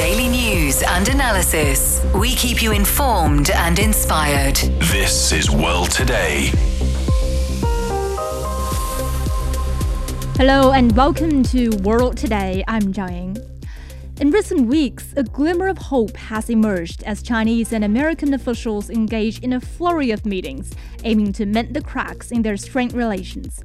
Daily 0.00 0.28
news 0.28 0.82
and 0.82 1.06
analysis. 1.10 2.02
We 2.14 2.34
keep 2.34 2.62
you 2.62 2.72
informed 2.72 3.50
and 3.50 3.78
inspired. 3.78 4.56
This 4.94 5.30
is 5.30 5.50
World 5.50 5.90
Today. 5.90 6.52
Hello 10.38 10.72
and 10.72 10.96
welcome 10.96 11.42
to 11.42 11.68
World 11.82 12.16
Today. 12.16 12.64
I'm 12.66 12.94
Zhao 12.94 13.10
Ying. 13.10 13.36
In 14.22 14.30
recent 14.30 14.68
weeks, 14.68 15.12
a 15.18 15.22
glimmer 15.22 15.68
of 15.68 15.76
hope 15.76 16.16
has 16.16 16.48
emerged 16.48 17.02
as 17.02 17.22
Chinese 17.22 17.70
and 17.70 17.84
American 17.84 18.32
officials 18.32 18.88
engage 18.88 19.40
in 19.40 19.52
a 19.52 19.60
flurry 19.60 20.10
of 20.12 20.24
meetings 20.24 20.72
aiming 21.04 21.34
to 21.34 21.44
mend 21.44 21.76
the 21.76 21.82
cracks 21.82 22.30
in 22.32 22.40
their 22.40 22.56
strained 22.56 22.94
relations. 22.94 23.62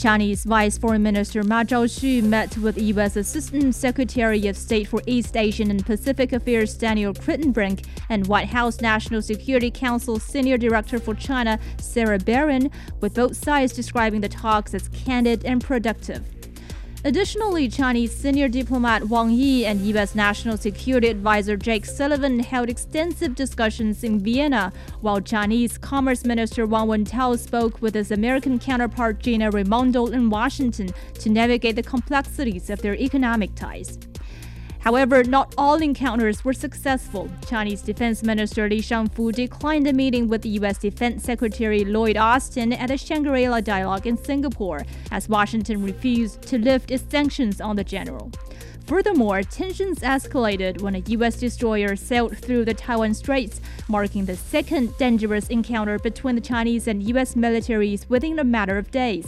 Chinese 0.00 0.44
Vice 0.44 0.78
Foreign 0.78 1.02
Minister 1.02 1.42
Ma 1.44 1.62
Zhaoxu 1.62 2.22
met 2.22 2.56
with 2.56 2.78
U.S. 2.78 3.16
Assistant 3.16 3.74
Secretary 3.74 4.46
of 4.46 4.56
State 4.56 4.88
for 4.88 5.02
East 5.06 5.36
Asian 5.36 5.70
and 5.70 5.84
Pacific 5.84 6.32
Affairs 6.32 6.72
Daniel 6.74 7.12
Kritenbrink 7.12 7.84
and 8.08 8.26
White 8.26 8.48
House 8.48 8.80
National 8.80 9.20
Security 9.20 9.70
Council 9.70 10.18
Senior 10.18 10.56
Director 10.56 10.98
for 10.98 11.14
China 11.14 11.58
Sarah 11.78 12.18
Beran, 12.18 12.70
with 13.02 13.12
both 13.12 13.36
sides 13.36 13.74
describing 13.74 14.22
the 14.22 14.28
talks 14.30 14.72
as 14.72 14.88
candid 14.88 15.44
and 15.44 15.62
productive. 15.62 16.39
Additionally, 17.02 17.66
Chinese 17.66 18.14
senior 18.14 18.46
diplomat 18.46 19.08
Wang 19.08 19.30
Yi 19.30 19.64
and 19.64 19.80
U.S. 19.86 20.14
National 20.14 20.58
Security 20.58 21.08
Advisor 21.08 21.56
Jake 21.56 21.86
Sullivan 21.86 22.40
held 22.40 22.68
extensive 22.68 23.34
discussions 23.34 24.04
in 24.04 24.20
Vienna, 24.20 24.70
while 25.00 25.18
Chinese 25.18 25.78
Commerce 25.78 26.26
Minister 26.26 26.66
Wang 26.66 26.88
Wentao 26.88 27.38
spoke 27.38 27.80
with 27.80 27.94
his 27.94 28.10
American 28.10 28.58
counterpart 28.58 29.18
Gina 29.18 29.50
Raimondo 29.50 30.08
in 30.08 30.28
Washington 30.28 30.90
to 31.14 31.30
navigate 31.30 31.76
the 31.76 31.82
complexities 31.82 32.68
of 32.68 32.82
their 32.82 32.94
economic 32.96 33.54
ties. 33.54 33.98
However, 34.80 35.22
not 35.22 35.54
all 35.58 35.76
encounters 35.76 36.42
were 36.44 36.54
successful. 36.54 37.30
Chinese 37.46 37.82
Defense 37.82 38.22
Minister 38.22 38.68
Li 38.68 38.80
Shangfu 38.80 39.32
declined 39.32 39.86
a 39.86 39.92
meeting 39.92 40.26
with 40.26 40.46
U.S. 40.46 40.78
Defense 40.78 41.22
Secretary 41.22 41.84
Lloyd 41.84 42.16
Austin 42.16 42.72
at 42.72 42.88
the 42.88 42.96
Shangri-La 42.96 43.60
Dialogue 43.60 44.06
in 44.06 44.16
Singapore, 44.16 44.86
as 45.10 45.28
Washington 45.28 45.82
refused 45.82 46.40
to 46.42 46.58
lift 46.58 46.90
its 46.90 47.04
sanctions 47.10 47.60
on 47.60 47.76
the 47.76 47.84
general. 47.84 48.32
Furthermore, 48.86 49.42
tensions 49.42 50.00
escalated 50.00 50.80
when 50.80 50.94
a 50.94 51.02
U.S. 51.10 51.36
destroyer 51.36 51.94
sailed 51.94 52.36
through 52.38 52.64
the 52.64 52.74
Taiwan 52.74 53.12
Straits, 53.12 53.60
marking 53.86 54.24
the 54.24 54.34
second 54.34 54.96
dangerous 54.96 55.48
encounter 55.48 55.98
between 55.98 56.34
the 56.34 56.40
Chinese 56.40 56.88
and 56.88 57.02
U.S. 57.02 57.34
militaries 57.34 58.08
within 58.08 58.38
a 58.38 58.44
matter 58.44 58.78
of 58.78 58.90
days. 58.90 59.26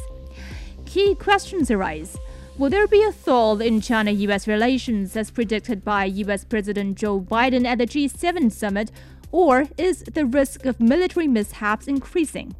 Key 0.87 1.15
questions 1.15 1.71
arise. 1.71 2.17
Will 2.59 2.69
there 2.69 2.87
be 2.87 3.03
a 3.03 3.11
thaw 3.11 3.57
in 3.57 3.81
China 3.81 4.11
US 4.11 4.47
relations 4.47 5.17
as 5.17 5.31
predicted 5.31 5.83
by 5.83 6.05
US 6.05 6.45
President 6.45 6.99
Joe 6.99 7.19
Biden 7.19 7.65
at 7.65 7.79
the 7.79 7.87
G7 7.87 8.53
summit, 8.53 8.93
or 9.33 9.69
is 9.79 10.03
the 10.03 10.27
risk 10.27 10.67
of 10.67 10.79
military 10.79 11.27
mishaps 11.27 11.89
increasing? 11.89 12.55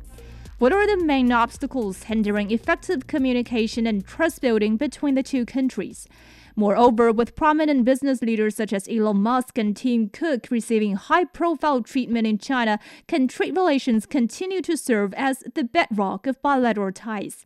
What 0.59 0.73
are 0.73 0.87
the 0.87 1.05
main 1.05 1.31
obstacles 1.31 2.05
hindering 2.05 2.51
effective 2.51 3.07
communication 3.07 3.87
and 3.87 4.07
trust 4.07 4.41
building 4.41 4.79
between 4.79 5.15
the 5.15 5.23
two 5.23 5.45
countries? 5.45 6.09
Moreover, 6.57 7.13
with 7.13 7.37
prominent 7.37 7.85
business 7.85 8.23
leaders 8.23 8.57
such 8.57 8.73
as 8.73 8.89
Elon 8.89 9.19
Musk 9.19 9.59
and 9.59 9.77
Tim 9.77 10.09
Cook 10.09 10.49
receiving 10.51 10.97
high 10.97 11.25
profile 11.25 11.83
treatment 11.83 12.27
in 12.27 12.39
China, 12.39 12.79
can 13.09 13.29
trade 13.29 13.57
relations 13.57 14.07
continue 14.07 14.63
to 14.63 14.77
serve 14.77 15.13
as 15.15 15.45
the 15.55 15.65
bedrock 15.65 16.27
of 16.27 16.41
bilateral 16.41 16.93
ties? 16.93 17.45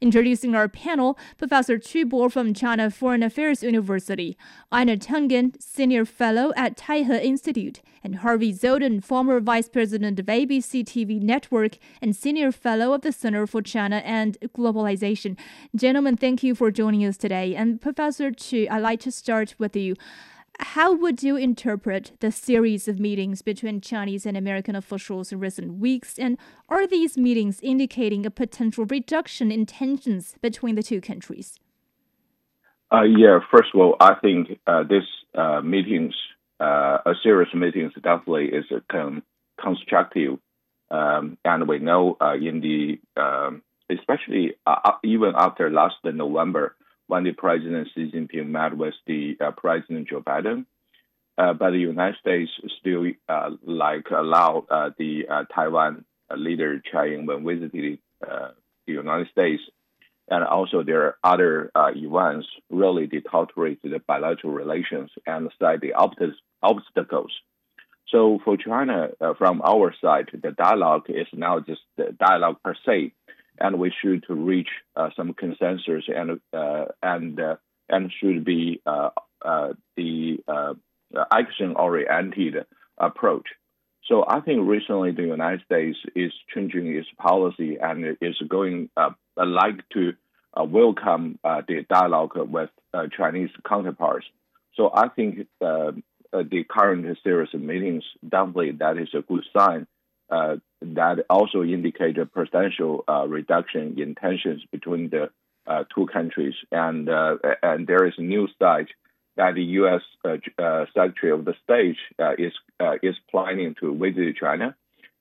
Introducing 0.00 0.54
our 0.54 0.68
panel, 0.68 1.18
Professor 1.38 1.78
Qu 1.78 2.06
Bo 2.06 2.28
from 2.28 2.54
China 2.54 2.90
Foreign 2.90 3.22
Affairs 3.22 3.62
University, 3.62 4.36
Einar 4.70 4.96
Tangen, 4.96 5.60
Senior 5.60 6.04
Fellow 6.04 6.52
at 6.56 6.76
Taihe 6.76 7.22
Institute, 7.22 7.80
and 8.04 8.16
Harvey 8.16 8.52
Dzodin, 8.52 9.02
former 9.02 9.40
Vice 9.40 9.68
President 9.68 10.20
of 10.20 10.26
ABC 10.26 10.84
TV 10.84 11.20
Network 11.20 11.78
and 12.00 12.14
Senior 12.14 12.52
Fellow 12.52 12.92
of 12.92 13.02
the 13.02 13.12
Center 13.12 13.46
for 13.46 13.62
China 13.62 13.96
and 14.04 14.38
Globalization. 14.56 15.36
Gentlemen, 15.74 16.16
thank 16.16 16.42
you 16.42 16.54
for 16.54 16.70
joining 16.70 17.04
us 17.04 17.16
today. 17.16 17.54
And 17.54 17.80
Professor 17.80 18.30
Qu, 18.30 18.68
I'd 18.70 18.82
like 18.82 19.00
to 19.00 19.10
start 19.10 19.54
with 19.58 19.74
you. 19.74 19.96
How 20.60 20.94
would 20.94 21.22
you 21.22 21.36
interpret 21.36 22.12
the 22.20 22.30
series 22.32 22.88
of 22.88 22.98
meetings 22.98 23.42
between 23.42 23.80
Chinese 23.80 24.26
and 24.26 24.36
American 24.36 24.74
officials 24.74 25.32
in 25.32 25.40
recent 25.40 25.74
weeks? 25.74 26.18
And 26.18 26.38
are 26.68 26.86
these 26.86 27.18
meetings 27.18 27.60
indicating 27.62 28.24
a 28.24 28.30
potential 28.30 28.84
reduction 28.84 29.50
in 29.50 29.66
tensions 29.66 30.34
between 30.40 30.74
the 30.74 30.82
two 30.82 31.00
countries? 31.00 31.58
Uh, 32.92 33.02
yeah, 33.02 33.40
first 33.50 33.70
of 33.74 33.80
all, 33.80 33.96
I 34.00 34.14
think 34.14 34.58
uh, 34.66 34.84
this 34.84 35.04
uh, 35.34 35.60
meetings, 35.60 36.14
uh, 36.60 36.98
a 37.04 37.14
series 37.22 37.48
of 37.52 37.60
meetings, 37.60 37.92
definitely 37.94 38.46
is 38.46 38.64
con- 38.90 39.22
constructive. 39.60 40.38
Um, 40.90 41.36
and 41.44 41.68
we 41.68 41.80
know 41.80 42.16
uh, 42.20 42.34
in 42.34 42.60
the, 42.60 43.00
um, 43.20 43.62
especially 43.90 44.54
uh, 44.66 44.92
even 45.02 45.32
after 45.36 45.68
last 45.70 45.96
November, 46.04 46.76
when 47.08 47.24
the 47.24 47.32
President 47.32 47.88
Xi 47.94 48.10
Jinping 48.10 48.48
met 48.48 48.76
with 48.76 48.94
the 49.06 49.36
uh, 49.40 49.50
President 49.52 50.08
Joe 50.08 50.20
Biden. 50.20 50.66
Uh, 51.38 51.52
but 51.52 51.70
the 51.70 51.78
United 51.78 52.18
States 52.18 52.50
still 52.80 53.04
uh, 53.28 53.50
like 53.62 54.06
allow 54.10 54.64
uh, 54.70 54.90
the 54.98 55.26
uh, 55.30 55.44
Taiwan 55.54 56.04
leader 56.34 56.80
Tsai 56.90 57.08
Ing-wen 57.08 57.44
visited 57.44 57.98
uh, 58.26 58.48
the 58.86 58.92
United 58.94 59.28
States, 59.30 59.62
and 60.28 60.42
also 60.44 60.82
there 60.82 61.02
are 61.02 61.18
other 61.22 61.70
events 61.94 62.46
really 62.70 63.06
deteriorated 63.06 63.92
the 63.92 64.00
bilateral 64.06 64.52
relations 64.54 65.10
and 65.26 65.50
cite 65.58 65.82
the 65.82 65.92
obstacles. 66.62 67.32
So 68.08 68.38
for 68.44 68.56
China, 68.56 69.08
from 69.36 69.60
our 69.62 69.94
side, 70.00 70.28
the 70.32 70.52
dialogue 70.52 71.06
is 71.08 71.26
now 71.34 71.60
just 71.60 71.82
the 71.96 72.16
dialogue 72.18 72.56
per 72.64 72.74
se 72.86 73.12
and 73.58 73.78
we 73.78 73.92
should 74.02 74.24
reach 74.28 74.68
uh, 74.94 75.10
some 75.16 75.34
consensus 75.34 76.04
and 76.08 76.40
uh, 76.52 76.86
and 77.02 77.40
uh, 77.40 77.56
and 77.88 78.12
should 78.20 78.44
be 78.44 78.80
uh, 78.86 79.10
uh, 79.44 79.72
the 79.96 80.38
uh, 80.48 80.74
action-oriented 81.32 82.66
approach. 82.98 83.46
So 84.08 84.24
I 84.26 84.40
think 84.40 84.68
recently 84.68 85.12
the 85.12 85.22
United 85.22 85.62
States 85.64 85.98
is 86.14 86.32
changing 86.54 86.86
its 86.94 87.08
policy 87.18 87.78
and 87.80 88.16
is 88.20 88.36
going 88.48 88.88
like 89.36 89.88
to 89.94 90.12
welcome 90.56 91.38
the 91.42 91.84
dialogue 91.88 92.32
with 92.36 92.70
Chinese 93.16 93.50
counterparts. 93.68 94.26
So 94.76 94.90
I 94.94 95.08
think 95.08 95.48
the 95.60 96.64
current 96.68 97.18
series 97.24 97.48
of 97.52 97.60
meetings 97.60 98.04
definitely 98.28 98.72
that 98.72 98.96
is 98.98 99.08
a 99.14 99.22
good 99.22 99.44
sign 99.56 99.88
uh, 100.30 100.56
that 100.82 101.24
also 101.30 101.62
indicate 101.62 102.18
a 102.18 102.26
potential 102.26 103.04
uh, 103.08 103.26
reduction 103.28 103.98
in 104.00 104.14
tensions 104.14 104.62
between 104.70 105.10
the 105.10 105.30
uh, 105.66 105.84
two 105.94 106.06
countries. 106.06 106.54
And 106.72 107.08
uh, 107.08 107.36
and 107.62 107.86
there 107.86 108.06
is 108.06 108.14
a 108.18 108.22
new 108.22 108.48
site 108.58 108.88
that 109.36 109.54
the 109.54 109.62
U.S. 109.62 110.02
Uh, 110.24 110.36
uh, 110.62 110.86
Secretary 110.94 111.32
of 111.32 111.44
the 111.44 111.54
State 111.64 111.96
is 112.38 112.52
is 113.02 113.14
planning 113.30 113.74
to 113.80 113.96
visit 113.96 114.36
China, 114.36 114.74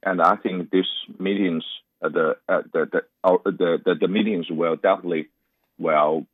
and 0.04 0.22
I 0.22 0.36
think 0.38 0.72
these 0.72 0.86
meetings, 1.20 1.64
the, 2.02 2.38
the, 2.48 2.64
the, 2.74 3.02
the, 3.24 3.82
the 3.86 3.96
the 4.02 4.08
meetings 4.08 4.48
will 4.50 4.76
definitely 4.76 5.30
will 5.78 6.26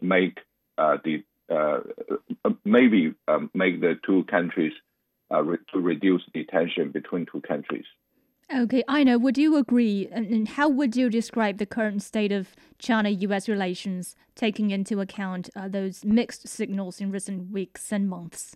make 0.00 0.38
the 0.78 1.22
maybe 2.64 3.14
um, 3.28 3.50
make 3.54 3.80
the 3.80 3.98
two 4.04 4.24
countries 4.24 4.72
uh, 5.32 5.42
re- 5.42 5.58
to 5.72 5.80
reduce 5.80 6.22
the 6.32 6.44
tension 6.44 6.90
between 6.90 7.26
two 7.30 7.40
countries. 7.40 7.86
Okay, 8.54 8.82
Einar, 8.88 9.18
would 9.18 9.38
you 9.38 9.56
agree? 9.56 10.08
And 10.12 10.46
how 10.46 10.68
would 10.68 10.94
you 10.96 11.08
describe 11.08 11.58
the 11.58 11.66
current 11.66 12.02
state 12.02 12.30
of 12.30 12.54
China 12.78 13.08
US 13.08 13.48
relations, 13.48 14.16
taking 14.34 14.70
into 14.70 15.00
account 15.00 15.48
uh, 15.56 15.68
those 15.68 16.04
mixed 16.04 16.46
signals 16.46 17.00
in 17.00 17.10
recent 17.10 17.50
weeks 17.50 17.90
and 17.90 18.08
months? 18.08 18.54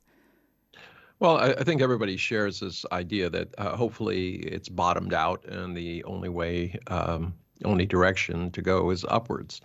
Well, 1.20 1.38
I, 1.38 1.52
I 1.52 1.64
think 1.64 1.80
everybody 1.80 2.16
shares 2.16 2.60
this 2.60 2.84
idea 2.92 3.30
that 3.30 3.54
uh, 3.58 3.76
hopefully 3.76 4.36
it's 4.36 4.68
bottomed 4.68 5.14
out, 5.14 5.44
and 5.46 5.76
the 5.76 6.04
only 6.04 6.28
way, 6.28 6.78
um, 6.88 7.34
only 7.64 7.86
direction 7.86 8.50
to 8.52 8.62
go 8.62 8.90
is 8.90 9.04
upwards. 9.08 9.62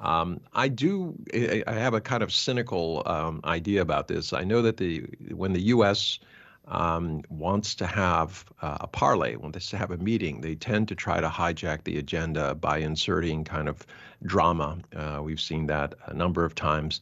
Um, 0.00 0.40
I 0.52 0.68
do. 0.68 1.14
I 1.34 1.72
have 1.72 1.94
a 1.94 2.00
kind 2.00 2.22
of 2.22 2.32
cynical 2.32 3.02
um, 3.06 3.40
idea 3.44 3.82
about 3.82 4.08
this. 4.08 4.32
I 4.32 4.44
know 4.44 4.62
that 4.62 4.76
the 4.76 5.00
when 5.30 5.52
the 5.52 5.62
U.S 5.62 6.20
um, 6.68 7.22
wants 7.28 7.74
to 7.76 7.86
have 7.86 8.44
uh, 8.62 8.78
a 8.80 8.86
parley, 8.86 9.36
wants 9.36 9.70
to 9.70 9.76
have 9.76 9.90
a 9.90 9.98
meeting, 9.98 10.40
they 10.40 10.54
tend 10.54 10.88
to 10.88 10.94
try 10.94 11.20
to 11.20 11.28
hijack 11.28 11.84
the 11.84 11.98
agenda 11.98 12.54
by 12.54 12.78
inserting 12.78 13.44
kind 13.44 13.68
of 13.68 13.86
drama. 14.24 14.78
Uh, 14.94 15.20
we've 15.22 15.40
seen 15.40 15.66
that 15.66 15.94
a 16.06 16.14
number 16.14 16.44
of 16.44 16.54
times, 16.54 17.00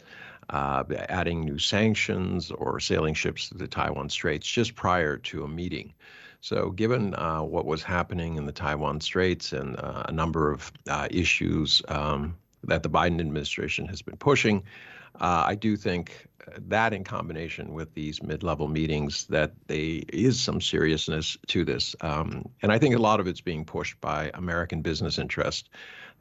uh, 0.51 0.85
adding 1.09 1.45
new 1.45 1.59
sanctions 1.59 2.51
or 2.51 2.81
sailing 2.81 3.15
ships 3.15 3.49
to 3.49 3.55
the 3.57 3.69
Taiwan 3.69 4.09
Straits 4.09 4.47
just 4.47 4.75
prior 4.75 5.17
to 5.17 5.45
a 5.45 5.49
meeting. 5.49 5.95
So, 6.41 6.71
given 6.71 7.15
uh, 7.15 7.43
what 7.43 7.67
was 7.67 7.85
happening 7.85 8.37
in 8.37 8.47
the 8.47 8.53
Taiwan 8.53 9.01
Straits 9.01 9.53
and 9.53 9.77
uh, 9.77 10.03
a 10.07 10.13
number 10.13 10.51
of 10.51 10.73
uh, 10.89 11.07
issues 11.09 11.83
um, 11.87 12.37
that 12.65 12.83
the 12.83 12.91
Biden 12.91 13.21
administration 13.21 13.87
has 13.87 14.03
been 14.03 14.17
pushing, 14.17 14.65
uh, 15.21 15.45
I 15.47 15.55
do 15.55 15.77
think 15.77 16.27
that 16.59 16.93
in 16.93 17.05
combination 17.05 17.73
with 17.73 17.95
these 17.95 18.23
mid-level 18.23 18.69
meetings, 18.69 19.27
that 19.27 19.53
there 19.67 20.01
is 20.09 20.41
some 20.41 20.61
seriousness 20.61 21.37
to 21.49 21.65
this, 21.65 21.95
um, 22.01 22.49
and 22.63 22.73
I 22.73 22.79
think 22.79 22.95
a 22.95 22.99
lot 22.99 23.21
of 23.21 23.27
it's 23.27 23.41
being 23.41 23.65
pushed 23.65 24.01
by 24.01 24.31
American 24.35 24.83
business 24.83 25.19
interest. 25.19 25.71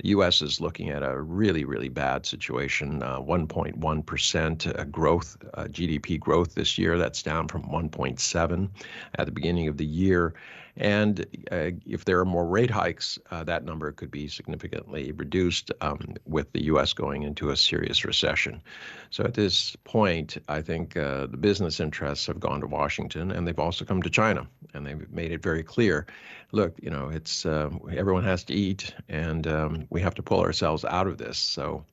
The 0.01 0.09
U.S. 0.09 0.41
is 0.41 0.61
looking 0.61 0.89
at 0.89 1.03
a 1.03 1.19
really, 1.19 1.65
really 1.65 1.89
bad 1.89 2.25
situation. 2.25 3.03
Uh, 3.03 3.19
1.1% 3.19 4.79
uh, 4.79 4.83
growth, 4.85 5.37
uh, 5.53 5.65
GDP 5.65 6.19
growth 6.19 6.55
this 6.55 6.77
year. 6.77 6.97
That's 6.97 7.21
down 7.21 7.47
from 7.47 7.63
1.7 7.63 8.69
at 9.15 9.25
the 9.25 9.31
beginning 9.31 9.67
of 9.67 9.77
the 9.77 9.85
year. 9.85 10.33
And 10.77 11.25
uh, 11.51 11.71
if 11.85 12.05
there 12.05 12.19
are 12.19 12.25
more 12.25 12.47
rate 12.47 12.71
hikes, 12.71 13.19
uh, 13.29 13.43
that 13.43 13.65
number 13.65 13.91
could 13.91 14.09
be 14.09 14.27
significantly 14.27 15.11
reduced 15.11 15.71
um, 15.81 16.15
with 16.25 16.51
the 16.53 16.63
U.S. 16.65 16.93
going 16.93 17.23
into 17.23 17.49
a 17.49 17.57
serious 17.57 18.05
recession. 18.05 18.61
So 19.09 19.23
at 19.23 19.33
this 19.33 19.75
point, 19.83 20.37
I 20.47 20.61
think 20.61 20.95
uh, 20.95 21.27
the 21.27 21.37
business 21.37 21.79
interests 21.79 22.27
have 22.27 22.39
gone 22.39 22.61
to 22.61 22.67
Washington, 22.67 23.31
and 23.31 23.47
they've 23.47 23.59
also 23.59 23.85
come 23.85 24.01
to 24.01 24.09
China, 24.09 24.47
and 24.73 24.85
they've 24.85 25.09
made 25.11 25.31
it 25.31 25.41
very 25.41 25.63
clear. 25.63 26.05
Look, 26.51 26.75
you 26.81 26.89
know, 26.89 27.09
it's 27.09 27.45
um, 27.45 27.81
everyone 27.95 28.23
has 28.23 28.43
to 28.45 28.53
eat, 28.53 28.93
and 29.09 29.47
um, 29.47 29.87
we 29.89 30.01
have 30.01 30.15
to 30.15 30.23
pull 30.23 30.41
ourselves 30.41 30.85
out 30.85 31.07
of 31.07 31.17
this. 31.17 31.37
So. 31.37 31.85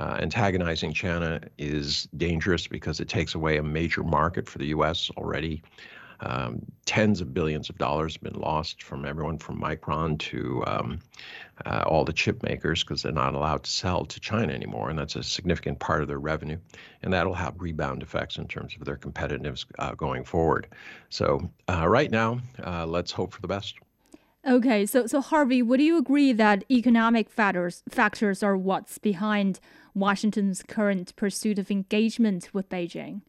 Uh, 0.00 0.18
antagonizing 0.20 0.92
China 0.92 1.40
is 1.56 2.08
dangerous 2.16 2.66
because 2.66 2.98
it 2.98 3.08
takes 3.08 3.36
away 3.36 3.58
a 3.58 3.62
major 3.62 4.02
market 4.02 4.48
for 4.48 4.58
the 4.58 4.66
U.S. 4.66 5.08
already. 5.16 5.62
Um, 6.20 6.64
tens 6.86 7.20
of 7.20 7.34
billions 7.34 7.68
of 7.68 7.78
dollars 7.78 8.14
have 8.14 8.22
been 8.22 8.40
lost 8.40 8.82
from 8.82 9.04
everyone 9.04 9.38
from 9.38 9.60
Micron 9.60 10.18
to 10.20 10.64
um, 10.66 11.00
uh, 11.64 11.84
all 11.86 12.04
the 12.04 12.12
chip 12.12 12.42
makers 12.42 12.82
because 12.82 13.02
they're 13.02 13.12
not 13.12 13.34
allowed 13.34 13.62
to 13.64 13.70
sell 13.70 14.04
to 14.04 14.20
China 14.20 14.52
anymore, 14.52 14.90
and 14.90 14.98
that's 14.98 15.16
a 15.16 15.22
significant 15.22 15.78
part 15.78 16.02
of 16.02 16.08
their 16.08 16.18
revenue. 16.18 16.58
And 17.02 17.12
that'll 17.12 17.34
have 17.34 17.54
rebound 17.58 18.02
effects 18.02 18.38
in 18.38 18.48
terms 18.48 18.74
of 18.78 18.84
their 18.84 18.96
competitiveness 18.96 19.64
uh, 19.78 19.94
going 19.94 20.24
forward. 20.24 20.68
So 21.10 21.50
uh, 21.68 21.88
right 21.88 22.10
now, 22.10 22.40
uh, 22.64 22.86
let's 22.86 23.12
hope 23.12 23.32
for 23.32 23.40
the 23.40 23.48
best. 23.48 23.74
Okay, 24.46 24.84
so 24.84 25.06
so 25.06 25.22
Harvey, 25.22 25.62
would 25.62 25.80
you 25.80 25.96
agree 25.96 26.32
that 26.32 26.64
economic 26.70 27.30
factors 27.30 27.82
factors 27.88 28.42
are 28.42 28.56
what's 28.56 28.98
behind 28.98 29.58
Washington's 29.94 30.62
current 30.62 31.16
pursuit 31.16 31.58
of 31.58 31.70
engagement 31.70 32.50
with 32.52 32.68
Beijing? 32.68 33.22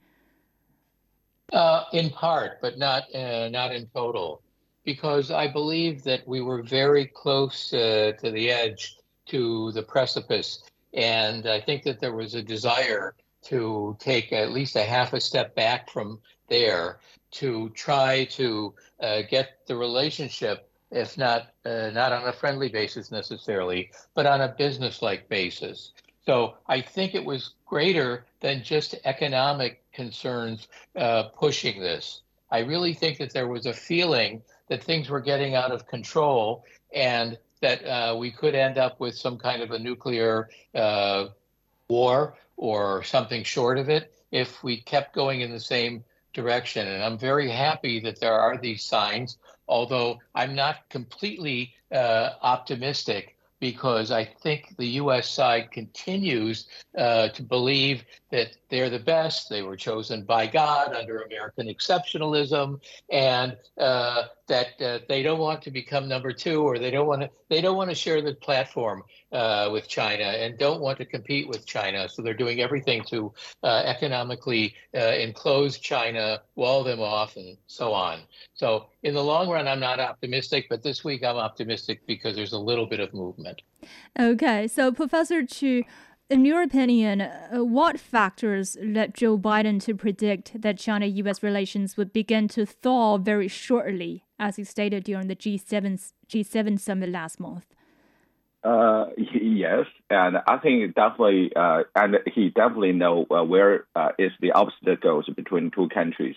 Uh, 1.54 1.86
in 1.94 2.10
part, 2.10 2.60
but 2.62 2.78
not 2.78 3.04
uh, 3.16 3.48
not 3.48 3.74
in 3.74 3.88
total, 3.94 4.42
because 4.86 5.32
I 5.32 5.48
believe 5.48 6.04
that 6.04 6.28
we 6.28 6.42
were 6.42 6.62
very 6.62 7.06
close 7.06 7.74
uh, 7.74 8.14
to 8.22 8.32
the 8.32 8.52
edge, 8.52 8.98
to 9.28 9.72
the 9.72 9.84
precipice, 9.84 10.64
and 10.94 11.48
I 11.48 11.60
think 11.60 11.84
that 11.84 12.00
there 12.00 12.14
was 12.14 12.36
a 12.36 12.42
desire 12.42 13.16
to 13.44 13.98
take 14.00 14.32
at 14.32 14.52
least 14.52 14.76
a 14.76 14.84
half 14.84 15.14
a 15.14 15.20
step 15.20 15.56
back 15.56 15.90
from 15.90 16.20
there 16.48 17.00
to 17.32 17.70
try 17.70 18.26
to 18.26 18.74
uh, 19.02 19.22
get 19.30 19.60
the 19.68 19.76
relationship, 19.76 20.70
if 20.92 21.18
not 21.18 21.54
uh, 21.66 21.90
not 21.94 22.14
on 22.14 22.28
a 22.28 22.34
friendly 22.34 22.70
basis 22.70 23.12
necessarily, 23.12 23.92
but 24.14 24.26
on 24.26 24.42
a 24.42 24.56
business-like 24.58 25.28
basis. 25.28 25.92
So 26.26 26.56
I 26.68 26.82
think 26.82 27.14
it 27.14 27.24
was 27.24 27.54
greater 27.66 28.26
than 28.40 28.64
just 28.64 28.96
economic 29.06 29.84
concerns 29.92 30.68
uh, 30.96 31.24
pushing 31.36 31.80
this. 31.80 32.22
I 32.52 32.60
really 32.60 32.94
think 32.94 33.18
that 33.18 33.34
there 33.34 33.48
was 33.48 33.66
a 33.66 33.74
feeling 33.74 34.42
that 34.70 34.84
things 34.84 35.10
were 35.10 35.22
getting 35.22 35.56
out 35.56 35.72
of 35.72 35.88
control 35.88 36.66
and 36.94 37.38
that 37.62 37.84
uh, 37.86 38.16
we 38.18 38.32
could 38.32 38.56
end 38.56 38.78
up 38.78 39.00
with 39.00 39.16
some 39.16 39.38
kind 39.38 39.62
of 39.62 39.72
a 39.72 39.80
nuclear 39.80 40.50
uh, 40.74 41.28
war 41.88 42.36
or 42.58 43.04
something 43.04 43.44
short 43.44 43.78
of 43.78 43.90
it 43.90 44.14
if 44.32 44.64
we 44.64 44.82
kept 44.82 45.14
going 45.14 45.42
in 45.42 45.52
the 45.52 45.60
same 45.60 46.04
direction. 46.34 46.88
And 46.88 47.04
I'm 47.04 47.18
very 47.18 47.50
happy 47.50 48.00
that 48.02 48.20
there 48.20 48.38
are 48.38 48.58
these 48.58 48.84
signs, 48.84 49.38
although 49.68 50.20
I'm 50.34 50.56
not 50.56 50.90
completely 50.90 51.74
uh, 51.92 52.32
optimistic 52.42 53.35
because 53.72 54.12
I 54.12 54.26
think 54.26 54.76
the 54.78 55.02
U.S. 55.02 55.28
side 55.28 55.72
continues 55.72 56.68
uh, 56.96 57.30
to 57.30 57.42
believe 57.42 58.04
that 58.30 58.50
they're 58.70 58.92
the 58.92 59.00
best. 59.00 59.50
They 59.50 59.64
were 59.64 59.76
chosen 59.76 60.24
by 60.24 60.46
God 60.46 60.94
under 60.94 61.22
American 61.22 61.68
exceptionalism, 61.68 62.80
and 63.12 63.58
uh, 63.80 64.26
that 64.48 64.80
uh, 64.80 65.00
they 65.10 65.24
don't 65.24 65.40
want 65.40 65.64
to 65.64 65.72
become 65.72 66.08
number 66.08 66.32
two, 66.32 66.62
or 66.62 66.78
they 66.78 66.92
don't 66.92 67.08
want 67.08 67.24
to 67.24 67.30
they 67.50 67.60
don't 67.60 67.76
want 67.76 67.90
to 67.90 67.96
share 67.96 68.22
the 68.22 68.36
platform 68.36 69.02
uh, 69.32 69.70
with 69.72 69.88
China, 69.88 70.26
and 70.26 70.60
don't 70.60 70.80
want 70.80 71.00
to 71.00 71.06
compete 71.06 71.48
with 71.48 71.66
China. 71.66 72.08
So 72.08 72.22
they're 72.22 72.36
doing 72.36 72.62
everything 72.62 73.04
to 73.06 73.34
uh, 73.64 73.82
economically 73.84 74.76
uh, 74.94 75.00
enclose 75.00 75.80
China, 75.80 76.42
wall 76.56 76.84
them 76.84 77.02
off, 77.02 77.36
and 77.36 77.58
so 77.66 77.94
on. 77.94 78.20
So 78.54 78.90
in 79.06 79.14
the 79.14 79.24
long 79.24 79.48
run, 79.48 79.68
I'm 79.68 79.80
not 79.80 80.00
optimistic, 80.00 80.66
but 80.68 80.82
this 80.82 81.04
week 81.04 81.24
I'm 81.24 81.38
optimistic 81.38 82.02
because 82.08 82.36
there's 82.36 82.54
a 82.54 82.60
little 82.60 82.88
bit 82.88 83.00
of 83.00 83.14
movement. 83.14 83.62
Okay, 84.20 84.68
so 84.68 84.92
Professor 84.92 85.46
Qu 85.46 85.84
in 86.28 86.44
your 86.44 86.64
opinion, 86.64 87.22
uh, 87.22 87.64
what 87.64 88.00
factors 88.00 88.76
led 88.82 89.14
Joe 89.14 89.38
Biden 89.38 89.80
to 89.84 89.94
predict 89.94 90.60
that 90.60 90.80
China 90.80 91.06
US 91.06 91.44
relations 91.44 91.98
would 91.98 92.12
begin 92.12 92.48
to 92.48 92.66
thaw 92.66 93.20
very 93.20 93.48
shortly, 93.48 94.26
as 94.40 94.56
he 94.56 94.64
stated 94.64 95.04
during 95.04 95.28
the 95.28 95.36
G7, 95.36 96.12
G7 96.28 96.80
summit 96.80 97.10
last 97.10 97.40
month? 97.40 97.68
Uh, 98.64 99.06
yes, 99.18 99.86
and 100.10 100.38
I 100.48 100.58
think 100.58 100.96
definitely, 100.96 101.52
uh, 101.56 101.84
and 101.96 102.18
he 102.34 102.50
definitely 102.50 102.94
know 102.94 103.28
uh, 103.30 103.44
where 103.44 103.86
uh, 103.96 104.10
is 104.18 104.32
the 104.42 104.54
obstacles 104.54 105.30
between 105.36 105.70
two 105.70 105.90
countries, 105.90 106.36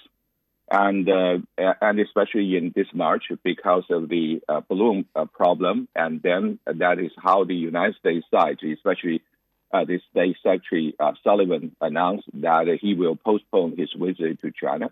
and 0.71 1.09
uh, 1.09 1.39
and 1.81 2.01
especially 2.01 2.57
in 2.57 2.73
this 2.75 2.89
March 2.93 3.25
because 3.43 3.85
of 3.91 4.09
the 4.09 4.41
uh, 4.49 4.61
balloon 4.69 5.07
uh, 5.15 5.25
problem, 5.25 5.89
and 5.95 6.23
then 6.23 6.59
that 6.67 6.99
is 6.99 7.11
how 7.17 7.45
the 7.45 7.55
United 7.55 7.97
States 7.97 8.27
side, 8.31 8.59
especially 8.63 9.23
uh, 9.73 9.85
the 9.85 10.01
State 10.11 10.37
Secretary 10.43 10.95
uh, 10.99 11.13
Sullivan 11.25 11.75
announced 11.81 12.29
that 12.35 12.67
he 12.81 12.95
will 12.95 13.17
postpone 13.17 13.77
his 13.77 13.91
visit 13.97 14.41
to 14.41 14.51
China. 14.51 14.91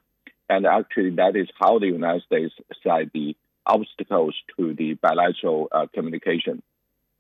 And 0.49 0.67
actually, 0.67 1.11
that 1.17 1.37
is 1.37 1.49
how 1.59 1.79
the 1.79 1.87
United 1.89 2.23
States 2.23 2.55
side 2.85 3.11
the 3.13 3.37
obstacles 3.67 4.35
to 4.57 4.75
the 4.75 4.95
bilateral 4.95 5.69
uh, 5.73 5.87
communication. 5.93 6.63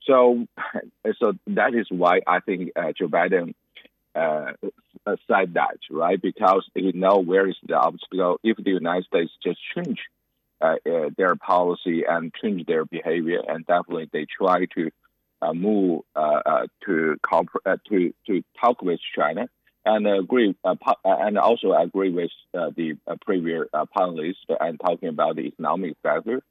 So, 0.05 0.47
so 1.19 1.33
that 1.49 1.75
is 1.75 1.89
why 1.91 2.21
I 2.27 2.39
think 2.41 2.71
Joe 2.97 3.09
Biden 3.09 3.55
uh, 4.17 4.53
said 5.29 5.55
that, 5.55 5.79
right? 5.91 6.21
Because 6.21 6.65
he 6.75 6.93
know 6.93 7.19
where 7.19 7.49
is 7.49 7.57
the 7.67 7.75
obstacle. 7.75 8.39
If 8.43 8.57
the 8.57 8.71
United 8.71 9.07
States 9.07 9.31
just 9.43 9.59
change 9.75 10.01
uh, 10.61 10.77
their 11.17 11.37
policy 11.37 12.05
and 12.09 12.33
change 12.35 12.67
their 12.67 12.85
behavior, 12.85 13.41
and 13.47 13.67
definitely 13.67 14.09
they 14.13 14.27
try 14.39 14.67
to 14.75 14.91
uh, 15.43 15.53
move 15.53 16.01
uh, 16.15 16.41
uh, 16.47 16.67
to 16.87 17.17
to 17.91 18.15
to 18.27 18.43
talk 18.61 18.81
with 18.81 19.01
China 19.15 19.49
and 19.85 20.07
agree 20.07 20.57
and 21.05 21.39
also 21.39 21.73
agree 21.73 22.11
with 22.11 22.31
the 22.53 22.99
previous 23.25 23.67
panelists 23.97 24.35
and 24.61 24.81
talking 24.81 25.11
about 25.11 25.37
the 25.37 25.43
economic 25.43 25.95
factor. 26.03 26.43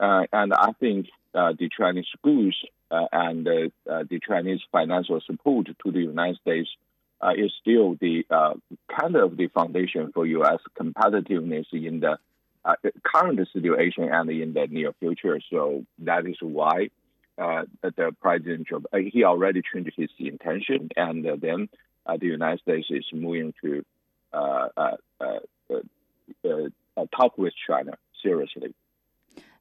and 0.00 0.52
I 0.52 0.72
think 0.80 1.06
the 1.32 1.70
Chinese 1.78 2.06
schools 2.18 2.56
and 2.90 3.46
the 3.46 4.20
Chinese 4.26 4.60
financial 4.72 5.20
support 5.26 5.66
to 5.66 5.92
the 5.92 6.00
United 6.00 6.38
States 6.38 6.68
uh, 7.20 7.32
is 7.36 7.52
still 7.60 7.96
the 8.00 8.24
uh, 8.30 8.54
kind 8.98 9.16
of 9.16 9.36
the 9.36 9.48
foundation 9.48 10.10
for 10.12 10.26
U.S. 10.26 10.58
competitiveness 10.78 11.66
in 11.72 12.00
the 12.00 12.18
uh, 12.64 12.74
current 13.02 13.40
situation 13.52 14.08
and 14.10 14.30
in 14.30 14.52
the 14.52 14.66
near 14.68 14.92
future. 15.00 15.40
So 15.50 15.84
that 15.98 16.26
is 16.26 16.36
why 16.40 16.88
uh, 17.38 17.62
the 17.82 18.14
president 18.20 18.68
Joe, 18.68 18.82
uh, 18.92 18.98
he 18.98 19.24
already 19.24 19.62
changed 19.62 19.92
his 19.96 20.10
intention, 20.18 20.90
and 20.96 21.26
uh, 21.26 21.36
then 21.40 21.68
uh, 22.06 22.16
the 22.18 22.26
United 22.26 22.60
States 22.60 22.88
is 22.90 23.04
moving 23.12 23.54
to 23.62 23.84
uh, 24.32 24.68
talk 27.16 27.38
with 27.38 27.54
China 27.66 27.92
seriously. 28.22 28.74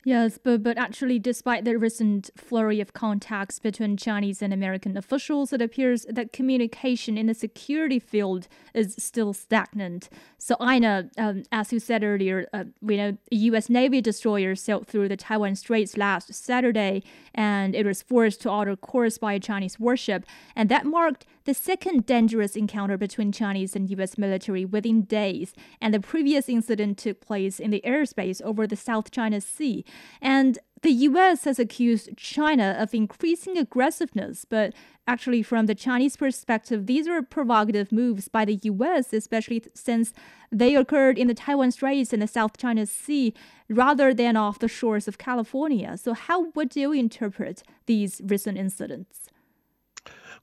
Yes, 0.05 0.39
but, 0.41 0.63
but 0.63 0.77
actually, 0.77 1.19
despite 1.19 1.65
the 1.65 1.77
recent 1.77 2.29
flurry 2.37 2.79
of 2.79 2.93
contacts 2.93 3.59
between 3.59 3.97
Chinese 3.97 4.41
and 4.41 4.53
American 4.53 4.95
officials, 4.95 5.51
it 5.51 5.61
appears 5.61 6.05
that 6.09 6.31
communication 6.31 7.17
in 7.17 7.25
the 7.25 7.33
security 7.33 7.99
field 7.99 8.47
is 8.73 8.95
still 8.97 9.33
stagnant. 9.33 10.07
So, 10.37 10.55
Einar, 10.61 11.09
um, 11.17 11.43
as 11.51 11.73
you 11.73 11.81
said 11.81 12.01
earlier, 12.01 12.47
uh, 12.53 12.65
we 12.81 12.95
know 12.95 13.17
a 13.29 13.35
U.S. 13.35 13.69
Navy 13.69 13.99
destroyer 13.99 14.55
sailed 14.55 14.87
through 14.87 15.09
the 15.09 15.17
Taiwan 15.17 15.55
Straits 15.55 15.97
last 15.97 16.33
Saturday, 16.33 17.03
and 17.35 17.75
it 17.75 17.85
was 17.85 18.01
forced 18.01 18.41
to 18.43 18.49
alter 18.49 18.77
course 18.77 19.17
by 19.17 19.33
a 19.33 19.39
Chinese 19.39 19.81
warship, 19.81 20.25
and 20.55 20.69
that 20.69 20.85
marked 20.85 21.25
the 21.45 21.53
second 21.53 22.05
dangerous 22.05 22.55
encounter 22.55 22.97
between 22.97 23.31
Chinese 23.31 23.75
and 23.75 23.89
U.S. 23.91 24.17
military 24.17 24.65
within 24.65 25.03
days. 25.03 25.53
And 25.81 25.93
the 25.93 25.99
previous 25.99 26.49
incident 26.49 26.97
took 26.97 27.21
place 27.21 27.59
in 27.59 27.71
the 27.71 27.81
airspace 27.85 28.41
over 28.41 28.67
the 28.67 28.75
South 28.75 29.11
China 29.11 29.41
Sea. 29.41 29.85
And 30.21 30.59
the 30.81 30.91
US 30.91 31.43
has 31.43 31.59
accused 31.59 32.15
China 32.15 32.75
of 32.79 32.93
increasing 32.93 33.57
aggressiveness, 33.57 34.45
but 34.45 34.73
actually, 35.07 35.43
from 35.43 35.65
the 35.65 35.75
Chinese 35.75 36.15
perspective, 36.15 36.85
these 36.85 37.07
are 37.07 37.21
provocative 37.21 37.91
moves 37.91 38.27
by 38.27 38.45
the 38.45 38.59
US, 38.63 39.11
especially 39.11 39.63
since 39.73 40.13
they 40.51 40.75
occurred 40.75 41.17
in 41.17 41.27
the 41.27 41.33
Taiwan 41.33 41.71
Straits 41.71 42.13
and 42.13 42.21
the 42.21 42.27
South 42.27 42.57
China 42.57 42.85
Sea 42.85 43.33
rather 43.67 44.13
than 44.13 44.37
off 44.37 44.59
the 44.59 44.67
shores 44.67 45.07
of 45.07 45.17
California. 45.17 45.97
So, 45.97 46.13
how 46.13 46.51
would 46.55 46.75
you 46.75 46.91
interpret 46.93 47.63
these 47.85 48.21
recent 48.23 48.57
incidents? 48.57 49.28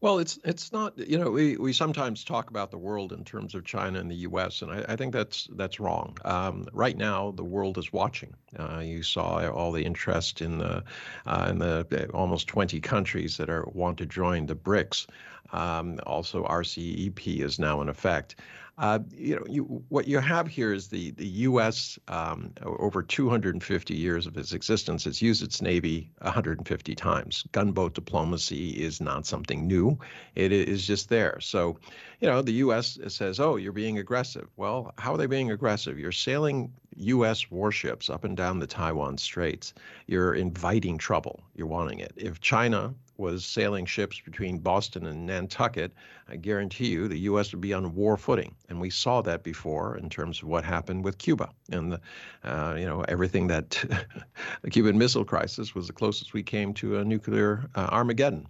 Well, 0.00 0.18
it's 0.18 0.38
it's 0.44 0.72
not. 0.72 0.98
You 0.98 1.18
know, 1.18 1.30
we, 1.30 1.56
we 1.56 1.72
sometimes 1.72 2.22
talk 2.22 2.50
about 2.50 2.70
the 2.70 2.78
world 2.78 3.12
in 3.12 3.24
terms 3.24 3.54
of 3.54 3.64
China 3.64 3.98
and 3.98 4.10
the 4.10 4.16
U.S., 4.16 4.60
and 4.62 4.70
I, 4.70 4.84
I 4.90 4.96
think 4.96 5.12
that's 5.12 5.48
that's 5.52 5.80
wrong. 5.80 6.18
Um, 6.24 6.66
right 6.72 6.96
now, 6.96 7.30
the 7.30 7.44
world 7.44 7.78
is 7.78 7.92
watching. 7.92 8.34
Uh, 8.58 8.80
you 8.80 9.02
saw 9.02 9.48
all 9.50 9.72
the 9.72 9.84
interest 9.84 10.42
in 10.42 10.58
the 10.58 10.84
uh, 11.26 11.46
in 11.50 11.58
the 11.58 12.10
almost 12.12 12.46
20 12.48 12.80
countries 12.80 13.38
that 13.38 13.48
are 13.48 13.64
want 13.72 13.98
to 13.98 14.06
join 14.06 14.46
the 14.46 14.56
BRICS. 14.56 15.06
Um, 15.52 16.00
also, 16.06 16.44
RCEP 16.44 17.40
is 17.40 17.58
now 17.58 17.80
in 17.80 17.88
effect. 17.88 18.36
Uh, 18.78 18.98
you 19.10 19.36
know, 19.36 19.44
you, 19.48 19.82
what 19.88 20.06
you 20.06 20.18
have 20.18 20.46
here 20.46 20.70
is 20.70 20.88
the 20.88 21.10
the 21.12 21.26
U.S. 21.26 21.98
Um, 22.08 22.52
over 22.62 23.02
250 23.02 23.94
years 23.94 24.26
of 24.26 24.36
its 24.36 24.52
existence 24.52 25.04
has 25.04 25.22
used 25.22 25.42
its 25.42 25.62
navy 25.62 26.10
150 26.20 26.94
times. 26.94 27.44
Gunboat 27.52 27.94
diplomacy 27.94 28.70
is 28.70 29.00
not 29.00 29.24
something 29.24 29.66
new; 29.66 29.98
it 30.34 30.52
is 30.52 30.86
just 30.86 31.08
there. 31.08 31.40
So, 31.40 31.78
you 32.20 32.28
know, 32.28 32.42
the 32.42 32.52
U.S. 32.52 32.98
says, 33.08 33.40
"Oh, 33.40 33.56
you're 33.56 33.72
being 33.72 33.98
aggressive." 33.98 34.48
Well, 34.56 34.92
how 34.98 35.14
are 35.14 35.18
they 35.18 35.26
being 35.26 35.50
aggressive? 35.52 35.98
You're 35.98 36.12
sailing 36.12 36.70
U.S. 36.96 37.50
warships 37.50 38.10
up 38.10 38.24
and 38.24 38.36
down 38.36 38.58
the 38.58 38.66
Taiwan 38.66 39.16
Straits. 39.16 39.72
You're 40.06 40.34
inviting 40.34 40.98
trouble. 40.98 41.42
You're 41.54 41.66
wanting 41.66 42.00
it. 42.00 42.12
If 42.16 42.40
China 42.40 42.94
was 43.18 43.44
sailing 43.44 43.86
ships 43.86 44.20
between 44.20 44.58
Boston 44.58 45.06
and 45.06 45.26
Nantucket, 45.26 45.92
I 46.28 46.36
guarantee 46.36 46.88
you 46.88 47.08
the 47.08 47.18
U.S. 47.20 47.52
would 47.52 47.60
be 47.60 47.72
on 47.72 47.94
war 47.94 48.16
footing. 48.16 48.54
And 48.68 48.80
we 48.80 48.90
saw 48.90 49.22
that 49.22 49.42
before 49.42 49.96
in 49.96 50.08
terms 50.08 50.42
of 50.42 50.48
what 50.48 50.64
happened 50.64 51.04
with 51.04 51.18
Cuba. 51.18 51.50
And, 51.70 51.92
the, 51.92 52.00
uh, 52.44 52.74
you 52.78 52.86
know, 52.86 53.02
everything 53.08 53.46
that 53.48 53.84
the 54.62 54.70
Cuban 54.70 54.98
Missile 54.98 55.24
Crisis 55.24 55.74
was 55.74 55.86
the 55.86 55.92
closest 55.92 56.32
we 56.34 56.42
came 56.42 56.74
to 56.74 56.98
a 56.98 57.04
nuclear 57.04 57.68
uh, 57.74 57.88
Armageddon. 57.90 58.46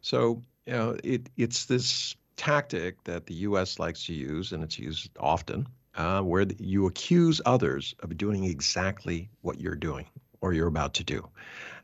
So, 0.00 0.42
you 0.66 0.72
know, 0.72 0.96
it, 1.02 1.28
it's 1.36 1.66
this 1.66 2.14
tactic 2.36 3.02
that 3.04 3.26
the 3.26 3.34
U.S. 3.34 3.78
likes 3.78 4.06
to 4.06 4.14
use, 4.14 4.52
and 4.52 4.62
it's 4.62 4.78
used 4.78 5.10
often, 5.18 5.66
uh, 5.96 6.20
where 6.22 6.46
you 6.58 6.86
accuse 6.86 7.40
others 7.46 7.94
of 8.00 8.16
doing 8.16 8.44
exactly 8.44 9.30
what 9.42 9.60
you're 9.60 9.76
doing 9.76 10.06
or 10.40 10.52
you're 10.52 10.68
about 10.68 10.94
to 10.94 11.04
do. 11.04 11.26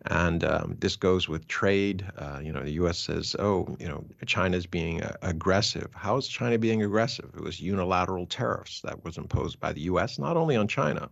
And 0.06 0.44
um, 0.44 0.76
this 0.80 0.96
goes 0.96 1.28
with 1.28 1.46
trade. 1.46 2.06
Uh, 2.16 2.40
you 2.42 2.52
know, 2.52 2.62
the 2.62 2.72
U.S. 2.72 2.98
says, 2.98 3.36
"Oh, 3.38 3.76
you 3.78 3.86
know, 3.86 4.04
China's 4.24 4.66
being 4.66 5.02
uh, 5.02 5.14
aggressive." 5.20 5.90
How 5.94 6.16
is 6.16 6.26
China 6.26 6.58
being 6.58 6.82
aggressive? 6.82 7.30
It 7.36 7.42
was 7.42 7.60
unilateral 7.60 8.26
tariffs 8.26 8.80
that 8.80 9.04
was 9.04 9.18
imposed 9.18 9.60
by 9.60 9.72
the 9.72 9.82
U.S. 9.82 10.18
not 10.18 10.38
only 10.38 10.56
on 10.56 10.68
China, 10.68 11.10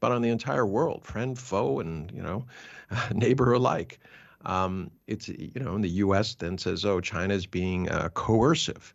but 0.00 0.12
on 0.12 0.20
the 0.20 0.28
entire 0.28 0.66
world, 0.66 1.04
friend, 1.04 1.38
foe, 1.38 1.80
and 1.80 2.10
you 2.12 2.22
know, 2.22 2.44
neighbor 3.14 3.54
alike. 3.54 3.98
Um, 4.44 4.90
it's 5.06 5.28
you 5.28 5.52
know, 5.56 5.74
and 5.74 5.82
the 5.82 5.88
U.S. 6.04 6.34
then 6.34 6.58
says, 6.58 6.84
"Oh, 6.84 7.00
China's 7.00 7.46
being 7.46 7.88
uh, 7.88 8.10
coercive." 8.10 8.94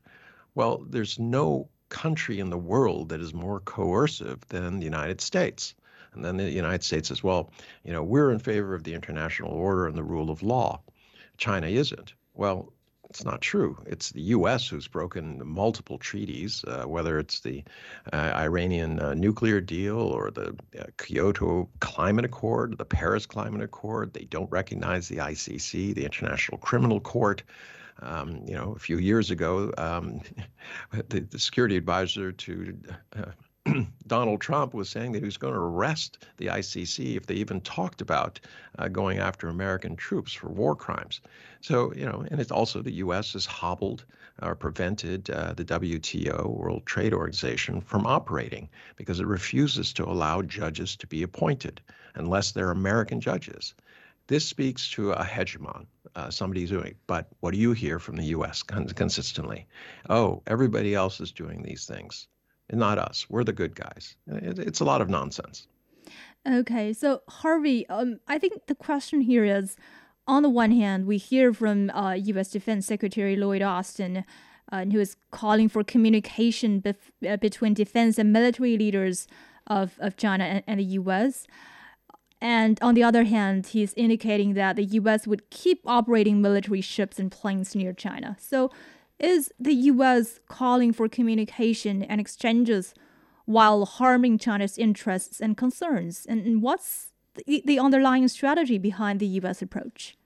Well, 0.53 0.85
there's 0.87 1.17
no 1.17 1.67
country 1.89 2.39
in 2.39 2.49
the 2.49 2.57
world 2.57 3.09
that 3.09 3.21
is 3.21 3.33
more 3.33 3.59
coercive 3.59 4.47
than 4.47 4.79
the 4.79 4.85
United 4.85 5.19
States. 5.21 5.75
And 6.13 6.25
then 6.25 6.37
the 6.37 6.49
United 6.49 6.83
States 6.83 7.07
says, 7.07 7.23
well, 7.23 7.51
you 7.83 7.93
know, 7.93 8.03
we're 8.03 8.31
in 8.31 8.39
favor 8.39 8.75
of 8.75 8.83
the 8.83 8.93
international 8.93 9.51
order 9.51 9.87
and 9.87 9.95
the 9.95 10.03
rule 10.03 10.29
of 10.29 10.43
law. 10.43 10.81
China 11.37 11.67
isn't. 11.67 12.13
Well, 12.33 12.73
it's 13.11 13.25
not 13.25 13.41
true. 13.41 13.77
It's 13.85 14.11
the 14.11 14.21
U.S. 14.21 14.65
who's 14.65 14.87
broken 14.87 15.41
multiple 15.45 15.97
treaties, 15.97 16.63
uh, 16.65 16.83
whether 16.83 17.19
it's 17.19 17.41
the 17.41 17.61
uh, 18.13 18.31
Iranian 18.35 19.01
uh, 19.01 19.13
nuclear 19.15 19.59
deal 19.59 19.97
or 19.97 20.31
the 20.31 20.55
uh, 20.79 20.85
Kyoto 20.97 21.67
Climate 21.81 22.23
Accord, 22.23 22.77
the 22.77 22.85
Paris 22.85 23.25
Climate 23.25 23.61
Accord. 23.61 24.13
They 24.13 24.23
don't 24.23 24.49
recognize 24.49 25.09
the 25.09 25.17
ICC, 25.17 25.93
the 25.93 26.05
International 26.05 26.57
Criminal 26.57 27.01
Court. 27.01 27.43
Um, 28.01 28.43
you 28.47 28.55
know, 28.55 28.71
a 28.77 28.79
few 28.79 28.97
years 28.97 29.29
ago, 29.29 29.73
um, 29.77 30.21
the, 31.09 31.19
the, 31.19 31.37
security 31.37 31.75
advisor 31.75 32.31
to 32.31 32.77
uh, 33.17 33.25
Donald 34.07 34.41
Trump 34.41 34.73
was 34.73 34.89
saying 34.89 35.11
that 35.11 35.19
he 35.19 35.25
was 35.25 35.37
going 35.37 35.53
to 35.53 35.59
arrest 35.59 36.25
the 36.37 36.47
ICC 36.47 37.15
if 37.15 37.27
they 37.27 37.35
even 37.35 37.61
talked 37.61 38.01
about 38.01 38.39
uh, 38.79 38.87
going 38.87 39.19
after 39.19 39.47
American 39.47 39.95
troops 39.95 40.33
for 40.33 40.49
war 40.49 40.75
crimes. 40.75 41.21
So, 41.61 41.93
you 41.93 42.05
know, 42.05 42.25
and 42.31 42.41
it's 42.41 42.51
also 42.51 42.81
the 42.81 42.91
U.S. 42.93 43.33
has 43.33 43.45
hobbled 43.45 44.03
or 44.41 44.55
prevented 44.55 45.29
uh, 45.29 45.53
the 45.53 45.63
WTO, 45.63 46.47
World 46.47 46.87
Trade 46.87 47.13
Organization, 47.13 47.81
from 47.81 48.07
operating 48.07 48.67
because 48.95 49.19
it 49.19 49.27
refuses 49.27 49.93
to 49.93 50.05
allow 50.05 50.41
judges 50.41 50.95
to 50.95 51.05
be 51.05 51.21
appointed 51.21 51.81
unless 52.15 52.51
they're 52.51 52.71
American 52.71 53.21
judges. 53.21 53.75
This 54.25 54.47
speaks 54.47 54.89
to 54.91 55.11
a 55.11 55.23
hegemon, 55.23 55.85
uh, 56.15 56.31
somebody 56.31 56.65
doing. 56.65 56.95
But 57.05 57.27
what 57.41 57.51
do 57.53 57.59
you 57.59 57.73
hear 57.73 57.99
from 57.99 58.15
the 58.15 58.25
U.S. 58.25 58.63
consistently? 58.63 59.67
Oh, 60.09 60.41
everybody 60.47 60.95
else 60.95 61.19
is 61.21 61.31
doing 61.31 61.61
these 61.61 61.85
things 61.85 62.27
not 62.79 62.97
us. 62.97 63.25
We're 63.29 63.43
the 63.43 63.53
good 63.53 63.75
guys. 63.75 64.15
It, 64.27 64.59
it's 64.59 64.79
a 64.79 64.85
lot 64.85 65.01
of 65.01 65.09
nonsense. 65.09 65.67
Okay, 66.49 66.91
so 66.93 67.21
Harvey, 67.29 67.87
um, 67.87 68.19
I 68.27 68.39
think 68.39 68.65
the 68.67 68.75
question 68.75 69.21
here 69.21 69.45
is 69.45 69.75
on 70.27 70.43
the 70.43 70.49
one 70.49 70.71
hand, 70.71 71.05
we 71.05 71.17
hear 71.17 71.53
from 71.53 71.89
uh, 71.91 72.13
U.S. 72.13 72.49
Defense 72.49 72.87
Secretary 72.87 73.35
Lloyd 73.35 73.61
Austin, 73.61 74.23
uh, 74.71 74.85
who 74.85 74.99
is 74.99 75.17
calling 75.29 75.69
for 75.69 75.83
communication 75.83 76.81
bef- 76.81 76.95
uh, 77.27 77.37
between 77.37 77.73
defense 77.73 78.17
and 78.17 78.31
military 78.31 78.77
leaders 78.77 79.27
of, 79.67 79.97
of 79.99 80.17
China 80.17 80.43
and, 80.43 80.63
and 80.67 80.79
the 80.79 80.83
U.S. 80.83 81.47
And 82.39 82.79
on 82.81 82.95
the 82.95 83.03
other 83.03 83.23
hand, 83.23 83.67
he's 83.67 83.93
indicating 83.95 84.53
that 84.55 84.75
the 84.75 84.85
U.S. 84.85 85.27
would 85.27 85.49
keep 85.51 85.81
operating 85.85 86.41
military 86.41 86.81
ships 86.81 87.19
and 87.19 87.31
planes 87.31 87.75
near 87.75 87.93
China. 87.93 88.35
So, 88.39 88.71
is 89.21 89.51
the 89.59 89.73
US 89.73 90.39
calling 90.47 90.91
for 90.91 91.07
communication 91.07 92.03
and 92.03 92.19
exchanges 92.19 92.93
while 93.45 93.85
harming 93.85 94.37
China's 94.37 94.77
interests 94.77 95.39
and 95.39 95.55
concerns? 95.55 96.25
And 96.27 96.61
what's 96.61 97.11
the, 97.45 97.79
underlying 97.79 98.27
strategy 98.27 98.77
behind 98.77 99.19
the 99.19 99.27
US 99.27 99.61
approach? 99.61 100.17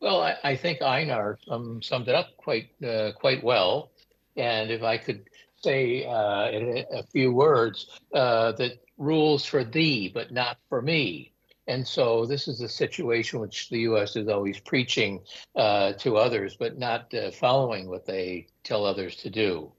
Well, 0.00 0.20
I, 0.20 0.36
I 0.44 0.56
think 0.56 0.82
Einar 0.82 1.38
um, 1.48 1.80
summed 1.82 2.08
it 2.08 2.14
up 2.14 2.36
quite 2.36 2.70
uh, 2.82 3.12
quite 3.12 3.42
well. 3.42 3.90
And 4.36 4.70
if 4.70 4.82
I 4.82 4.98
could 4.98 5.28
say 5.62 6.04
uh, 6.04 6.50
in 6.50 6.78
a, 6.78 6.98
a, 6.98 7.02
few 7.04 7.32
words, 7.32 8.00
uh, 8.12 8.52
that 8.52 8.80
rules 8.98 9.44
for 9.44 9.64
thee, 9.64 10.10
but 10.12 10.30
not 10.30 10.58
for 10.68 10.82
me. 10.82 11.32
And 11.66 11.86
so 11.86 12.26
this 12.26 12.46
is 12.46 12.60
a 12.60 12.68
situation 12.68 13.40
which 13.40 13.70
the 13.70 13.80
U.S. 13.80 14.16
is 14.16 14.28
always 14.28 14.60
preaching 14.60 15.20
uh, 15.56 15.92
to 15.94 16.16
others, 16.16 16.56
but 16.56 16.78
not 16.78 17.12
uh, 17.14 17.30
following 17.30 17.88
what 17.88 18.04
they 18.04 18.46
tell 18.64 18.84
others 18.84 19.16
to 19.16 19.30
do. 19.30 19.72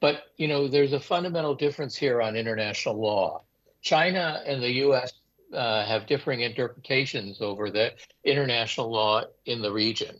But 0.00 0.24
you 0.36 0.46
know, 0.46 0.68
there's 0.68 0.92
a 0.92 1.00
fundamental 1.00 1.54
difference 1.54 1.96
here 1.96 2.22
on 2.22 2.36
international 2.36 2.96
law. 2.96 3.42
China 3.80 4.42
and 4.46 4.62
the 4.62 4.70
U.S. 4.86 5.12
Uh, 5.52 5.84
have 5.84 6.06
differing 6.06 6.40
interpretations 6.40 7.40
over 7.40 7.70
the 7.70 7.92
international 8.24 8.90
law 8.90 9.22
in 9.46 9.60
the 9.60 9.72
region. 9.72 10.16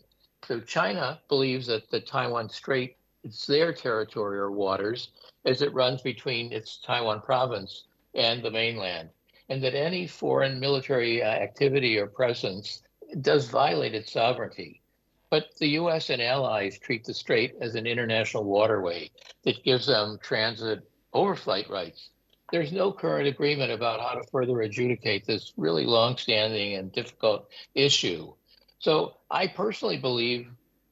So 0.47 0.59
China 0.59 1.19
believes 1.29 1.67
that 1.67 1.89
the 1.89 1.99
Taiwan 1.99 2.49
Strait 2.49 2.97
is 3.23 3.45
their 3.45 3.73
territory 3.73 4.37
or 4.37 4.51
waters 4.51 5.09
as 5.45 5.61
it 5.61 5.73
runs 5.73 6.01
between 6.01 6.51
its 6.51 6.77
Taiwan 6.77 7.21
province 7.21 7.85
and 8.13 8.43
the 8.43 8.51
mainland 8.51 9.09
and 9.49 9.63
that 9.63 9.75
any 9.75 10.07
foreign 10.07 10.59
military 10.59 11.21
uh, 11.21 11.27
activity 11.27 11.97
or 11.97 12.07
presence 12.07 12.81
does 13.21 13.47
violate 13.47 13.93
its 13.93 14.11
sovereignty. 14.11 14.81
But 15.29 15.55
the 15.59 15.69
US 15.79 16.09
and 16.09 16.21
allies 16.21 16.79
treat 16.79 17.03
the 17.03 17.13
strait 17.13 17.55
as 17.61 17.75
an 17.75 17.87
international 17.87 18.43
waterway 18.43 19.09
that 19.43 19.63
gives 19.63 19.87
them 19.87 20.19
transit 20.21 20.89
overflight 21.13 21.69
rights. 21.69 22.09
There's 22.51 22.71
no 22.71 22.91
current 22.91 23.27
agreement 23.27 23.71
about 23.71 24.01
how 24.01 24.13
to 24.13 24.27
further 24.31 24.61
adjudicate 24.61 25.25
this 25.25 25.53
really 25.57 25.85
long-standing 25.85 26.75
and 26.75 26.91
difficult 26.91 27.49
issue. 27.73 28.33
So 28.79 29.17
I 29.31 29.47
personally 29.47 29.97
believe 29.97 30.47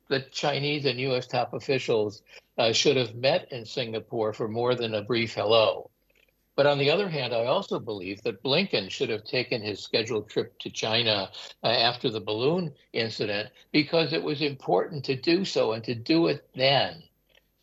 that 0.10 0.32
Chinese 0.32 0.86
and 0.86 1.00
US 1.00 1.28
top 1.28 1.54
officials 1.54 2.22
uh, 2.58 2.72
should 2.74 2.98
have 2.98 3.16
met 3.16 3.52
in 3.52 3.66
Singapore 3.66 4.34
for 4.34 4.48
more 4.48 4.76
than 4.76 4.96
a 4.96 5.02
brief 5.02 5.36
hello. 5.36 5.90
But 6.56 6.68
on 6.68 6.78
the 6.78 6.92
other 6.92 7.10
hand, 7.10 7.34
I 7.34 7.46
also 7.46 7.80
believe 7.80 8.22
that 8.24 8.44
Blinken 8.44 8.90
should 8.90 9.10
have 9.10 9.24
taken 9.24 9.62
his 9.62 9.82
scheduled 9.82 10.30
trip 10.30 10.58
to 10.60 10.70
China 10.70 11.32
uh, 11.64 11.68
after 11.68 12.10
the 12.10 12.22
balloon 12.22 12.74
incident 12.94 13.50
because 13.72 14.14
it 14.14 14.24
was 14.24 14.42
important 14.42 15.04
to 15.06 15.16
do 15.16 15.46
so 15.46 15.72
and 15.74 15.84
to 15.84 15.96
do 15.96 16.28
it 16.28 16.48
then. 16.54 17.04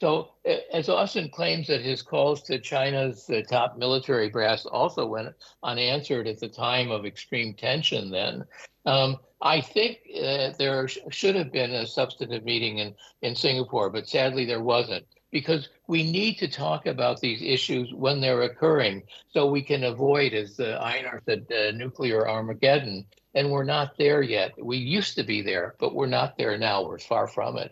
So, 0.00 0.30
as 0.72 0.88
Austin 0.88 1.28
claims 1.28 1.66
that 1.66 1.82
his 1.82 2.00
calls 2.00 2.42
to 2.44 2.58
China's 2.58 3.28
uh, 3.28 3.42
top 3.42 3.76
military 3.76 4.30
brass 4.30 4.64
also 4.64 5.06
went 5.06 5.34
unanswered 5.62 6.26
at 6.26 6.40
the 6.40 6.48
time 6.48 6.90
of 6.90 7.04
extreme 7.04 7.52
tension, 7.52 8.10
then 8.10 8.46
um, 8.86 9.18
I 9.42 9.60
think 9.60 9.98
uh, 10.16 10.52
there 10.58 10.88
sh- 10.88 10.98
should 11.10 11.34
have 11.34 11.52
been 11.52 11.72
a 11.72 11.86
substantive 11.86 12.44
meeting 12.44 12.78
in, 12.78 12.94
in 13.20 13.36
Singapore, 13.36 13.90
but 13.90 14.08
sadly 14.08 14.46
there 14.46 14.62
wasn't 14.62 15.04
because 15.30 15.68
we 15.86 16.10
need 16.10 16.38
to 16.38 16.48
talk 16.48 16.86
about 16.86 17.20
these 17.20 17.42
issues 17.42 17.92
when 17.94 18.20
they're 18.20 18.42
occurring 18.42 19.02
so 19.32 19.46
we 19.46 19.62
can 19.62 19.84
avoid, 19.84 20.32
as 20.34 20.58
uh, 20.58 20.80
Einar 20.82 21.22
said, 21.26 21.46
uh, 21.50 21.70
nuclear 21.72 22.28
Armageddon. 22.28 23.06
And 23.34 23.50
we're 23.50 23.64
not 23.64 23.96
there 23.96 24.22
yet. 24.22 24.52
We 24.60 24.76
used 24.76 25.14
to 25.16 25.22
be 25.22 25.40
there, 25.40 25.76
but 25.78 25.94
we're 25.94 26.06
not 26.06 26.36
there 26.36 26.58
now. 26.58 26.82
We're 26.82 26.98
far 26.98 27.28
from 27.28 27.58
it. 27.58 27.70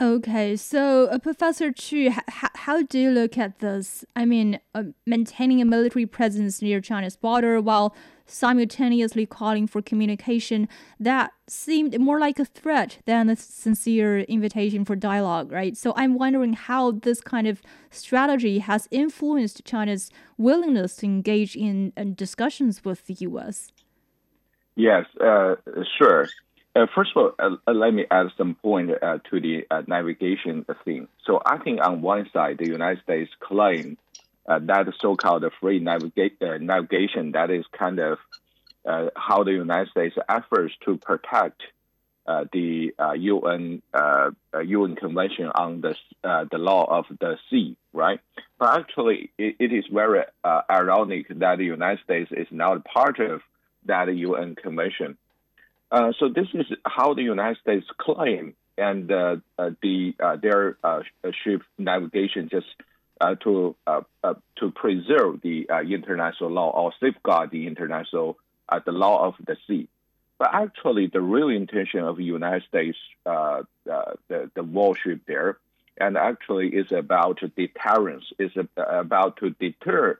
Okay, 0.00 0.54
so 0.54 1.06
uh, 1.06 1.18
Professor 1.18 1.72
Qu, 1.72 2.14
how 2.28 2.82
do 2.82 3.00
you 3.00 3.10
look 3.10 3.36
at 3.36 3.58
this? 3.58 4.04
I 4.14 4.26
mean, 4.26 4.60
uh, 4.72 4.84
maintaining 5.06 5.60
a 5.60 5.64
military 5.64 6.06
presence 6.06 6.62
near 6.62 6.80
China's 6.80 7.16
border 7.16 7.60
while 7.60 7.96
simultaneously 8.28 9.26
calling 9.26 9.66
for 9.66 9.82
communication 9.82 10.68
that 11.00 11.32
seemed 11.46 11.98
more 11.98 12.20
like 12.20 12.38
a 12.38 12.44
threat 12.44 12.98
than 13.06 13.28
a 13.28 13.36
sincere 13.36 14.20
invitation 14.20 14.84
for 14.84 14.94
dialogue, 14.94 15.50
right? 15.50 15.76
So 15.76 15.92
I'm 15.96 16.18
wondering 16.18 16.52
how 16.52 16.92
this 16.92 17.20
kind 17.20 17.46
of 17.46 17.62
strategy 17.90 18.58
has 18.58 18.86
influenced 18.90 19.64
China's 19.64 20.10
willingness 20.36 20.96
to 20.96 21.06
engage 21.06 21.56
in, 21.56 21.92
in 21.96 22.14
discussions 22.14 22.84
with 22.84 23.06
the 23.06 23.14
U.S. 23.14 23.72
Yes, 24.76 25.06
uh, 25.20 25.56
sure. 25.98 26.28
Uh, 26.76 26.86
first 26.94 27.10
of 27.16 27.22
all, 27.22 27.32
uh, 27.38 27.56
uh, 27.66 27.72
let 27.72 27.92
me 27.92 28.04
add 28.10 28.26
some 28.36 28.54
point 28.54 28.90
uh, 29.02 29.18
to 29.30 29.40
the 29.40 29.66
uh, 29.70 29.82
navigation 29.88 30.64
thing. 30.84 31.08
So 31.24 31.40
I 31.44 31.58
think 31.58 31.80
on 31.84 32.02
one 32.02 32.28
side, 32.32 32.58
the 32.58 32.68
United 32.68 33.02
States 33.02 33.30
claim 33.40 33.98
uh, 34.48 34.58
that 34.60 34.86
so-called 35.00 35.44
free 35.60 35.78
navigate, 35.78 36.40
navigation 36.40 37.32
that 37.32 37.50
is 37.50 37.64
kind 37.78 38.00
of 38.00 38.18
how 39.14 39.44
the 39.44 39.52
United 39.52 39.90
States 39.90 40.16
efforts 40.28 40.74
to 40.84 40.96
protect 40.96 41.60
the 42.26 42.92
UN 43.16 43.82
UN 44.64 44.96
Convention 44.96 45.50
on 45.54 45.82
the 45.82 45.94
the 46.22 46.58
law 46.58 46.84
of 46.84 47.04
the 47.20 47.36
sea, 47.50 47.76
right? 47.92 48.20
But 48.58 48.80
actually, 48.80 49.30
it, 49.38 49.56
it 49.58 49.72
is 49.72 49.84
very 49.92 50.24
ironic 50.44 51.28
that 51.28 51.58
the 51.58 51.64
United 51.64 52.02
States 52.04 52.30
is 52.32 52.48
not 52.50 52.84
part 52.84 53.20
of 53.20 53.42
that 53.84 54.14
UN 54.14 54.54
Convention. 54.54 55.16
Uh, 55.90 56.12
so 56.18 56.28
this 56.28 56.48
is 56.54 56.66
how 56.84 57.14
the 57.14 57.22
United 57.22 57.58
States 57.60 57.86
claim 57.98 58.54
and 58.76 59.10
uh, 59.10 59.36
uh, 59.58 59.70
the 59.82 60.14
uh, 60.22 60.36
their 60.36 60.76
uh, 60.84 61.00
ship 61.42 61.62
navigation 61.78 62.48
just 62.50 62.66
uh, 63.20 63.34
to 63.36 63.76
to 63.86 64.70
preserve 64.70 65.40
the 65.42 65.66
international 65.70 66.50
law 66.50 66.70
or 66.70 66.92
safeguard 67.00 67.50
the 67.50 67.66
international 67.66 68.38
the 68.84 68.92
law 68.92 69.26
of 69.26 69.34
the 69.44 69.56
sea. 69.66 69.88
But 70.38 70.50
actually, 70.52 71.08
the 71.08 71.20
real 71.20 71.48
intention 71.48 72.00
of 72.00 72.16
the 72.16 72.24
United 72.24 72.64
States 72.68 72.98
the 73.24 74.50
the 74.54 74.62
warship 74.62 75.20
there, 75.26 75.58
and 75.96 76.16
actually 76.16 76.68
is 76.68 76.92
about 76.92 77.40
deterrence, 77.56 78.24
is 78.38 78.52
about 78.76 79.38
to 79.38 79.50
deter 79.50 80.18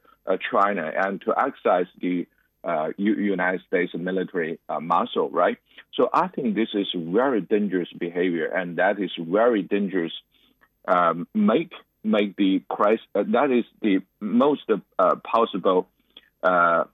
China 0.50 0.92
and 0.96 1.20
to 1.22 1.34
exercise 1.38 1.86
the 2.00 2.26
uh, 2.64 2.90
United 2.96 3.62
States 3.66 3.92
military 3.94 4.58
uh, 4.68 4.80
muscle, 4.80 5.30
right? 5.30 5.58
So 5.94 6.10
I 6.12 6.28
think 6.28 6.54
this 6.54 6.70
is 6.74 6.88
very 6.94 7.40
dangerous 7.40 7.88
behavior, 7.92 8.46
and 8.46 8.76
that 8.76 9.00
is 9.00 9.12
very 9.18 9.62
dangerous. 9.62 10.12
Um, 10.86 11.28
make 11.34 11.72
make 12.08 12.36
the 12.36 12.62
crisis 12.68 13.06
uh, 13.14 13.24
that 13.28 13.50
is 13.50 13.64
the 13.82 14.00
most 14.20 14.62
uh, 14.70 15.14
possible 15.16 15.88
uh, 16.42 16.84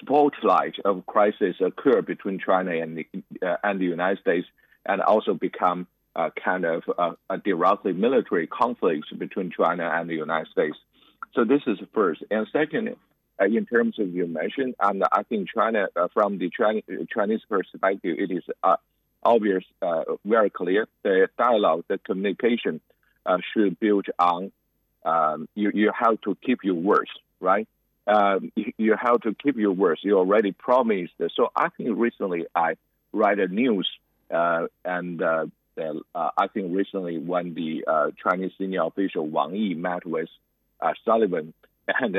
spotlight 0.00 0.76
of 0.84 1.04
crisis 1.06 1.56
occur 1.60 2.02
between 2.02 2.38
China 2.38 2.72
and 2.72 2.96
the 2.96 3.06
uh, 3.46 3.56
and 3.62 3.80
the 3.80 3.84
United 3.84 4.20
States, 4.20 4.46
and 4.84 5.00
also 5.02 5.34
become 5.34 5.86
kind 6.42 6.64
of 6.64 6.82
a 7.28 7.36
directly 7.38 7.92
military 7.92 8.46
conflicts 8.46 9.08
between 9.18 9.50
China 9.50 9.86
and 9.92 10.08
the 10.08 10.14
United 10.14 10.50
States. 10.50 10.76
So 11.34 11.44
this 11.44 11.60
is 11.66 11.78
first, 11.92 12.22
and 12.30 12.46
second 12.52 12.96
uh, 13.38 13.44
in 13.44 13.66
terms 13.66 13.98
of 13.98 14.08
your 14.14 14.26
mention, 14.26 14.74
and 14.80 15.04
I 15.12 15.22
think 15.24 15.48
China, 15.54 15.88
uh, 15.94 16.08
from 16.14 16.38
the 16.38 16.48
Chinese, 16.48 16.84
Chinese 17.14 17.42
perspective, 17.48 18.16
it 18.18 18.30
is 18.30 18.44
uh, 18.62 18.76
obvious, 19.22 19.64
very 20.24 20.48
clear. 20.48 20.86
The 21.02 21.28
dialogue, 21.36 21.84
the 21.88 21.98
communication 21.98 22.80
should 23.52 23.78
build 23.80 24.06
on 24.18 24.52
um, 25.04 25.48
you, 25.54 25.70
you 25.72 25.92
have 25.98 26.20
to 26.22 26.36
keep 26.44 26.64
your 26.64 26.74
words, 26.74 27.10
right? 27.40 27.68
Um, 28.08 28.52
you, 28.56 28.94
have 29.00 29.20
to 29.22 29.34
keep 29.34 29.56
your 29.56 29.72
words. 29.72 30.00
You 30.02 30.18
already 30.18 30.52
promised. 30.52 31.14
So 31.34 31.50
I 31.54 31.68
think 31.70 31.90
recently 31.96 32.46
I 32.54 32.74
read 33.12 33.38
a 33.38 33.48
news, 33.48 33.88
uh, 34.30 34.66
and 34.84 35.22
uh, 35.22 35.46
uh, 35.78 36.30
I 36.36 36.48
think 36.48 36.74
recently 36.74 37.18
when 37.18 37.54
the 37.54 38.12
Chinese 38.22 38.52
senior 38.58 38.84
official 38.84 39.26
Wang 39.26 39.54
Yi 39.54 39.74
met 39.74 40.04
with 40.04 40.28
Sullivan, 41.04 41.52
and 41.88 42.16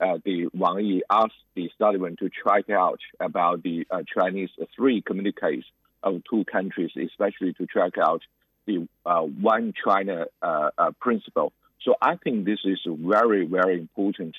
uh, 0.00 0.18
the 0.24 0.48
Wang 0.54 0.84
Yi 0.84 1.02
asked 1.10 1.34
the 1.54 1.70
Sullivan 1.78 2.16
to 2.16 2.28
track 2.28 2.70
out 2.70 3.00
about 3.18 3.62
the 3.62 3.86
uh, 3.90 4.02
Chinese 4.12 4.50
three 4.74 5.02
communiques 5.02 5.64
of 6.02 6.22
two 6.28 6.44
countries, 6.44 6.90
especially 6.96 7.52
to 7.54 7.66
track 7.66 7.98
out 7.98 8.22
the 8.70 8.88
uh, 9.06 9.22
one 9.22 9.72
China 9.84 10.26
uh, 10.42 10.70
uh, 10.76 10.90
principle. 11.00 11.52
So 11.82 11.94
I 12.00 12.16
think 12.16 12.44
this 12.44 12.60
is 12.64 12.78
very, 12.86 13.46
very 13.46 13.78
important. 13.78 14.36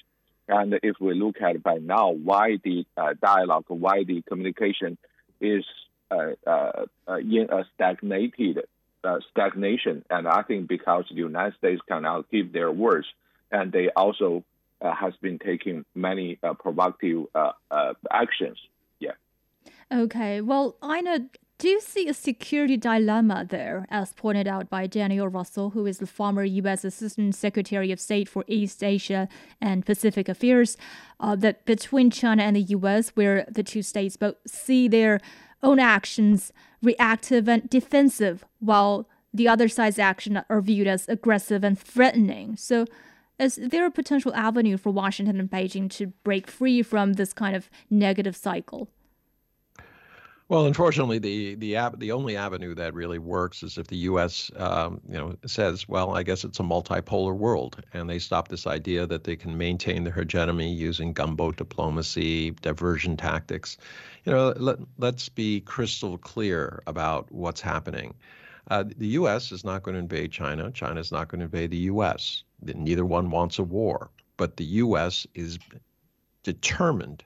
And 0.48 0.80
if 0.84 0.96
we 1.00 1.14
look 1.14 1.38
at 1.42 1.64
by 1.64 1.78
now 1.78 2.12
why 2.12 2.58
the 2.64 2.86
uh, 2.98 3.14
dialogue, 3.22 3.66
why 3.68 4.04
the 4.04 4.22
communication 4.28 4.98
is 5.40 5.64
in 6.12 7.48
a 7.50 7.64
stagnated 7.74 8.60
stagnation, 9.32 10.04
and 10.10 10.28
I 10.28 10.42
think 10.44 10.68
because 10.68 11.06
the 11.10 11.16
United 11.16 11.58
States 11.58 11.82
cannot 11.88 12.30
keep 12.30 12.52
their 12.52 12.72
words, 12.72 13.08
and 13.52 13.72
they 13.72 13.90
also 13.96 14.44
uh, 14.82 14.94
has 14.94 15.14
been 15.22 15.40
taking 15.40 15.86
many 15.96 16.38
uh, 16.44 16.54
provocative 16.54 17.26
uh, 17.34 17.54
actions. 18.12 18.58
Yeah. 19.00 19.12
Okay. 19.92 20.42
Well, 20.42 20.76
Einar, 20.82 21.20
do 21.62 21.70
you 21.70 21.80
see 21.80 22.08
a 22.08 22.14
security 22.16 22.76
dilemma 22.76 23.46
there, 23.48 23.86
as 23.92 24.14
pointed 24.14 24.48
out 24.48 24.68
by 24.68 24.88
Daniel 24.88 25.28
Russel, 25.28 25.70
who 25.70 25.86
is 25.86 26.00
the 26.00 26.08
former 26.08 26.44
U.S. 26.44 26.84
Assistant 26.84 27.36
Secretary 27.36 27.92
of 27.92 28.00
State 28.00 28.28
for 28.28 28.44
East 28.48 28.84
Asia 28.84 29.30
and 29.62 29.86
Pacific 29.86 30.28
Affairs, 30.28 30.76
uh, 31.20 31.36
that 31.36 31.64
between 31.66 32.10
China 32.10 32.42
and 32.42 32.56
the 32.56 32.62
U.S., 32.62 33.10
where 33.10 33.46
the 33.48 33.62
two 33.62 33.84
states 33.84 34.18
both 34.18 34.38
see 34.48 34.88
their 34.88 35.20
own 35.62 35.78
actions 35.78 36.52
reactive 36.82 37.48
and 37.48 37.70
defensive, 37.70 38.44
while 38.58 39.08
the 39.32 39.48
other 39.48 39.68
side's 39.68 40.00
actions 40.00 40.40
are 40.50 40.62
viewed 40.62 40.88
as 40.88 41.08
aggressive 41.08 41.64
and 41.64 41.78
threatening. 41.78 42.56
So, 42.56 42.88
is 43.38 43.58
there 43.58 43.86
a 43.86 43.92
potential 43.92 44.34
avenue 44.34 44.78
for 44.78 44.90
Washington 44.90 45.40
and 45.40 45.48
Beijing 45.50 45.92
to 45.92 46.08
break 46.24 46.50
free 46.50 46.82
from 46.82 47.14
this 47.14 47.34
kind 47.34 47.56
of 47.56 47.70
negative 47.92 48.36
cycle? 48.36 48.90
Well, 50.52 50.66
unfortunately, 50.66 51.18
the 51.18 51.56
the 51.56 51.78
the 51.98 52.12
only 52.12 52.36
avenue 52.36 52.76
that 52.76 52.94
really 52.94 53.20
works 53.20 53.64
is 53.64 53.78
if 53.78 53.88
the 53.88 53.96
U.S. 54.12 54.52
Um, 54.58 55.00
you 55.08 55.18
know 55.18 55.34
says, 55.46 55.88
"Well, 55.88 56.14
I 56.14 56.24
guess 56.24 56.44
it's 56.44 56.60
a 56.60 56.64
multipolar 56.64 57.34
world," 57.34 57.82
and 57.94 58.10
they 58.10 58.20
stop 58.20 58.50
this 58.50 58.68
idea 58.68 59.08
that 59.08 59.24
they 59.24 59.38
can 59.38 59.58
maintain 59.58 60.04
their 60.04 60.12
hegemony 60.12 60.74
using 60.74 61.14
gunboat 61.14 61.56
diplomacy, 61.56 62.52
diversion 62.52 63.16
tactics. 63.16 63.78
You 64.26 64.34
know, 64.34 64.54
let 64.58 64.80
let's 64.98 65.30
be 65.30 65.62
crystal 65.62 66.18
clear 66.18 66.84
about 66.86 67.32
what's 67.32 67.62
happening. 67.62 68.14
Uh, 68.70 68.84
the 68.98 69.08
U.S. 69.08 69.54
is 69.54 69.64
not 69.64 69.84
going 69.84 69.94
to 69.94 70.00
invade 70.00 70.34
China. 70.34 70.70
China 70.72 71.00
is 71.00 71.14
not 71.14 71.30
going 71.30 71.40
to 71.40 71.46
invade 71.46 71.72
the 71.72 71.88
U.S. 71.94 72.44
Neither 72.62 73.06
one 73.06 73.30
wants 73.30 73.58
a 73.58 73.64
war, 73.64 74.10
but 74.36 74.58
the 74.58 74.66
U.S. 74.66 75.26
is 75.34 75.60
determined 76.44 77.24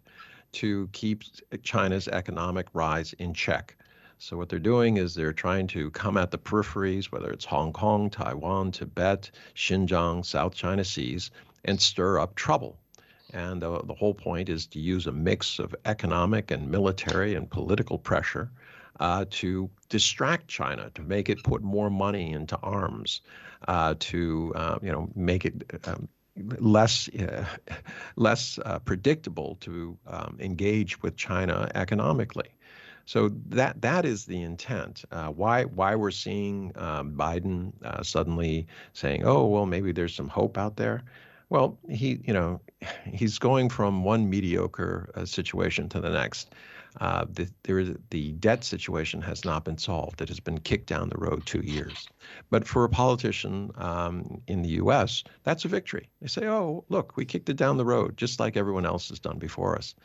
to 0.56 0.90
keep 0.92 1.24
China's 1.64 2.08
economic 2.08 2.68
rise 2.74 3.14
in 3.14 3.34
check. 3.34 3.76
So 4.18 4.38
what 4.38 4.50
they're 4.50 4.60
doing 4.60 4.98
is 4.98 5.14
they're 5.14 5.34
trying 5.34 5.68
to 5.68 5.92
come 5.92 6.18
at 6.18 6.32
the 6.32 6.38
peripheries, 6.38 7.12
whether 7.12 7.30
it's 7.30 7.46
Hong 7.46 7.74
Kong, 7.74 8.10
Taiwan, 8.10 8.72
Tibet, 8.72 9.30
Xinjiang, 9.56 10.26
South 10.26 10.56
China 10.56 10.84
Seas, 10.84 11.32
and 11.66 11.80
stir 11.80 12.20
up 12.20 12.36
trouble. 12.36 12.78
And 13.34 13.62
the 13.62 13.96
whole 14.00 14.14
point 14.14 14.48
is 14.48 14.66
to 14.68 14.80
use 14.80 15.08
a 15.08 15.12
mix 15.12 15.60
of 15.60 15.76
economic 15.84 16.52
and 16.52 16.72
military 16.72 17.36
and 17.36 17.50
political 17.50 17.98
pressure 17.98 18.50
uh, 19.00 19.26
to 19.30 19.70
distract 19.90 20.48
China, 20.48 20.90
to 20.96 21.02
make 21.02 21.30
it 21.30 21.44
put 21.44 21.62
more 21.62 21.90
money 21.90 22.32
into 22.32 22.58
arms, 22.58 23.22
uh, 23.68 23.96
to 24.00 24.54
uh, 24.56 24.80
you 24.82 24.92
know 24.92 25.10
make 25.16 25.44
it 25.44 25.66
um, 25.86 26.08
less 26.60 27.10
uh, 27.10 27.46
less 28.16 28.60
uh, 28.66 28.80
predictable 28.80 29.58
to 29.62 29.98
um, 30.08 30.38
engage 30.40 31.02
with 31.02 31.16
China 31.16 31.70
economically. 31.76 32.50
So 33.06 33.30
that 33.50 33.82
that 33.82 34.06
is 34.06 34.26
the 34.26 34.42
intent. 34.42 35.06
Uh, 35.12 35.28
why 35.28 35.66
why 35.66 35.96
we're 35.96 36.12
seeing 36.12 36.72
um, 36.76 37.14
Biden 37.14 37.72
uh, 37.84 38.04
suddenly 38.04 38.68
saying, 38.94 39.24
"Oh, 39.26 39.46
well, 39.46 39.66
maybe 39.66 39.92
there's 39.92 40.16
some 40.16 40.28
hope 40.28 40.58
out 40.58 40.76
there." 40.78 41.04
Well, 41.50 41.78
he 41.88 42.20
you 42.26 42.34
know 42.34 42.62
he's 43.06 43.38
going 43.38 43.70
from 43.70 44.04
one 44.04 44.30
mediocre 44.30 45.12
uh, 45.16 45.26
situation 45.26 45.88
to 45.90 46.02
the 46.02 46.10
next. 46.10 46.54
Uh, 47.00 47.26
the, 47.30 47.50
there 47.64 47.80
is, 47.80 47.96
the 48.10 48.32
debt 48.34 48.64
situation 48.64 49.22
has 49.22 49.44
not 49.44 49.66
been 49.66 49.78
solved. 49.78 50.22
It 50.22 50.30
has 50.30 50.40
been 50.40 50.60
kicked 50.60 50.88
down 50.88 51.10
the 51.10 51.18
road 51.18 51.46
two 51.46 51.62
years. 51.62 52.08
But 52.50 52.68
for 52.68 52.84
a 52.84 52.90
politician 52.90 53.72
um, 53.76 54.42
in 54.48 54.62
the 54.62 54.70
U.S., 54.70 55.24
that's 55.44 55.66
a 55.66 55.68
victory. 55.68 56.10
They 56.22 56.28
say, 56.28 56.48
"Oh, 56.48 56.86
look, 56.90 57.18
we 57.18 57.26
kicked 57.26 57.50
it 57.50 57.58
down 57.58 57.78
the 57.78 57.86
road, 57.86 58.18
just 58.18 58.40
like 58.40 58.56
everyone 58.56 58.86
else 58.86 59.10
has 59.10 59.20
done 59.20 59.40
before 59.40 59.76
us." 59.76 59.96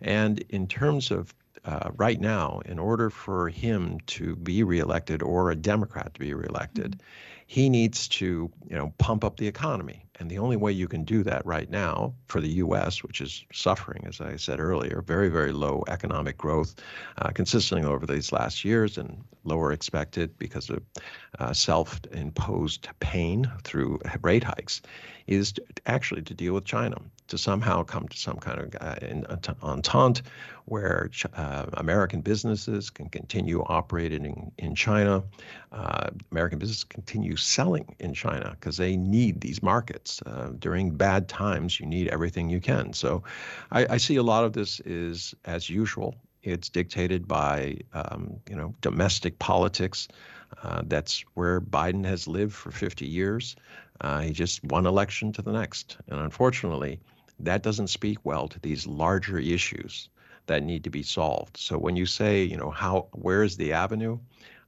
And 0.00 0.40
in 0.48 0.66
terms 0.66 1.10
of 1.10 1.34
uh, 1.64 1.90
right 1.96 2.20
now, 2.20 2.60
in 2.64 2.78
order 2.78 3.10
for 3.10 3.48
him 3.48 3.98
to 4.06 4.36
be 4.36 4.62
reelected 4.62 5.22
or 5.22 5.50
a 5.50 5.56
Democrat 5.56 6.14
to 6.14 6.20
be 6.20 6.32
reelected, 6.32 6.92
mm-hmm. 6.92 7.06
he 7.46 7.68
needs 7.68 8.08
to, 8.08 8.50
you 8.68 8.76
know, 8.76 8.92
pump 8.98 9.24
up 9.24 9.36
the 9.36 9.46
economy. 9.46 10.04
And 10.20 10.30
the 10.30 10.38
only 10.38 10.56
way 10.58 10.70
you 10.70 10.86
can 10.86 11.02
do 11.02 11.22
that 11.22 11.44
right 11.46 11.68
now 11.70 12.12
for 12.26 12.42
the 12.42 12.50
U.S., 12.64 13.02
which 13.02 13.22
is 13.22 13.42
suffering, 13.54 14.04
as 14.06 14.20
I 14.20 14.36
said 14.36 14.60
earlier, 14.60 15.02
very, 15.04 15.30
very 15.30 15.50
low 15.50 15.82
economic 15.88 16.36
growth 16.36 16.74
uh, 17.16 17.30
consistently 17.30 17.88
over 17.88 18.04
these 18.04 18.30
last 18.30 18.62
years 18.62 18.98
and 18.98 19.24
lower 19.44 19.72
expected 19.72 20.36
because 20.36 20.68
of 20.68 20.82
uh, 21.38 21.54
self 21.54 21.98
imposed 22.12 22.86
pain 23.00 23.50
through 23.64 23.98
rate 24.20 24.44
hikes, 24.44 24.82
is 25.26 25.52
to, 25.52 25.64
actually 25.86 26.22
to 26.22 26.34
deal 26.34 26.52
with 26.52 26.66
China, 26.66 26.96
to 27.28 27.38
somehow 27.38 27.82
come 27.82 28.06
to 28.08 28.16
some 28.18 28.36
kind 28.36 28.60
of 28.60 28.76
uh, 28.80 29.54
entente 29.62 30.22
where 30.66 31.10
uh, 31.34 31.66
American 31.74 32.20
businesses 32.20 32.90
can 32.90 33.08
continue 33.08 33.62
operating 33.62 34.24
in, 34.24 34.52
in 34.58 34.74
China. 34.74 35.22
Uh, 35.72 36.10
American 36.30 36.58
businesses 36.58 36.84
continue 36.84 37.36
selling 37.36 37.94
in 38.00 38.12
China 38.12 38.50
because 38.58 38.76
they 38.76 38.96
need 38.96 39.40
these 39.40 39.62
markets. 39.62 40.09
Uh, 40.26 40.50
during 40.58 40.96
bad 40.96 41.28
times, 41.28 41.78
you 41.78 41.86
need 41.86 42.08
everything 42.08 42.50
you 42.50 42.60
can. 42.60 42.92
So 42.92 43.22
I, 43.70 43.94
I 43.94 43.96
see 43.98 44.16
a 44.16 44.22
lot 44.22 44.44
of 44.44 44.52
this 44.52 44.80
is 44.80 45.34
as 45.44 45.70
usual. 45.70 46.14
It's 46.42 46.68
dictated 46.68 47.28
by 47.28 47.78
um, 47.92 48.40
you 48.48 48.56
know 48.56 48.74
domestic 48.80 49.38
politics. 49.38 50.08
Uh, 50.62 50.82
that's 50.86 51.24
where 51.34 51.60
Biden 51.60 52.04
has 52.04 52.26
lived 52.26 52.54
for 52.54 52.70
50 52.70 53.06
years. 53.06 53.56
Uh, 54.00 54.20
he 54.20 54.32
just 54.32 54.64
one 54.64 54.86
election 54.86 55.32
to 55.32 55.42
the 55.42 55.52
next, 55.52 55.98
and 56.08 56.18
unfortunately, 56.18 56.98
that 57.38 57.62
doesn't 57.62 57.88
speak 57.88 58.18
well 58.24 58.48
to 58.48 58.58
these 58.60 58.86
larger 58.86 59.38
issues 59.38 60.08
that 60.46 60.62
need 60.62 60.84
to 60.84 60.90
be 60.90 61.02
solved. 61.02 61.56
So 61.56 61.78
when 61.78 61.96
you 61.96 62.06
say, 62.06 62.42
you 62.42 62.56
know, 62.56 62.70
how 62.70 63.08
where 63.12 63.42
is 63.42 63.56
the 63.56 63.72
avenue? 63.72 64.18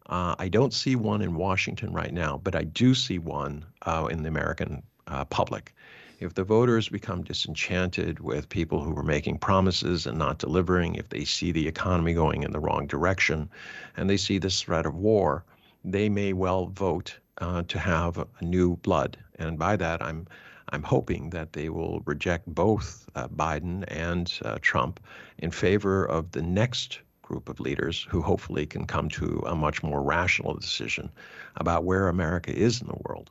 Uh, 0.07 0.35
I 0.39 0.49
don't 0.49 0.75
see 0.75 0.97
one 0.97 1.23
in 1.23 1.35
Washington 1.35 1.93
right 1.93 2.13
now, 2.13 2.41
but 2.43 2.55
I 2.55 2.65
do 2.65 2.95
see 2.95 3.19
one 3.19 3.65
uh, 3.83 4.09
in 4.11 4.23
the 4.23 4.29
American 4.29 4.83
uh, 5.13 5.25
public. 5.27 5.75
If 6.21 6.35
the 6.35 6.45
voters 6.45 6.89
become 6.89 7.23
disenchanted 7.25 8.21
with 8.21 8.49
people 8.49 8.83
who 8.83 8.97
are 8.97 9.03
making 9.03 9.39
promises 9.39 10.07
and 10.07 10.19
not 10.19 10.39
delivering, 10.39 10.95
if 10.95 11.09
they 11.09 11.25
see 11.25 11.53
the 11.53 11.67
economy 11.69 12.15
going 12.15 12.45
in 12.45 12.53
the 12.53 12.61
wrong 12.61 12.87
direction, 12.87 13.51
and 13.97 14.09
they 14.09 14.17
see 14.17 14.39
this 14.39 14.63
threat 14.63 14.87
of 14.87 14.95
war, 14.95 15.45
they 15.85 16.09
may 16.09 16.33
well 16.33 16.67
vote 16.67 17.19
uh, 17.39 17.63
to 17.69 17.79
have 17.79 18.25
new 18.41 18.77
blood. 18.77 19.19
And 19.39 19.59
by 19.59 19.77
that, 19.77 20.01
I'm 20.03 20.27
I'm 20.69 20.83
hoping 20.83 21.31
that 21.31 21.53
they 21.53 21.69
will 21.69 22.01
reject 22.07 22.47
both 22.47 23.07
uh, 23.15 23.29
Biden 23.29 23.85
and 23.89 24.33
uh, 24.43 24.59
Trump 24.63 25.01
in 25.39 25.51
favor 25.51 26.07
of 26.07 26.31
the 26.31 26.41
next 26.41 27.01
group 27.21 27.51
of 27.51 27.61
leaders 27.61 28.07
who 28.09 28.23
hopefully 28.23 28.65
can 28.65 28.87
come 28.87 29.09
to 29.11 29.43
a 29.47 29.55
much 29.55 29.83
more 29.83 30.03
rational 30.03 30.55
decision 30.55 31.11
about 31.57 31.85
where 31.85 32.09
America 32.09 32.57
is 32.57 32.81
in 32.81 32.87
the 32.87 33.03
world. 33.05 33.31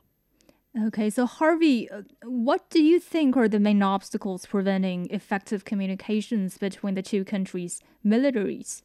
Okay, 0.74 1.10
so 1.10 1.26
Harvey, 1.26 1.90
uh, 1.90 2.02
what 2.24 2.70
do 2.70 2.82
you 2.82 2.98
think 2.98 3.36
are 3.36 3.48
the 3.48 3.60
main 3.60 3.82
obstacles 3.82 4.46
preventing 4.46 5.06
effective 5.10 5.66
communications 5.66 6.56
between 6.56 6.94
the 6.94 7.02
two 7.02 7.24
countries' 7.24 7.82
militaries? 8.04 8.82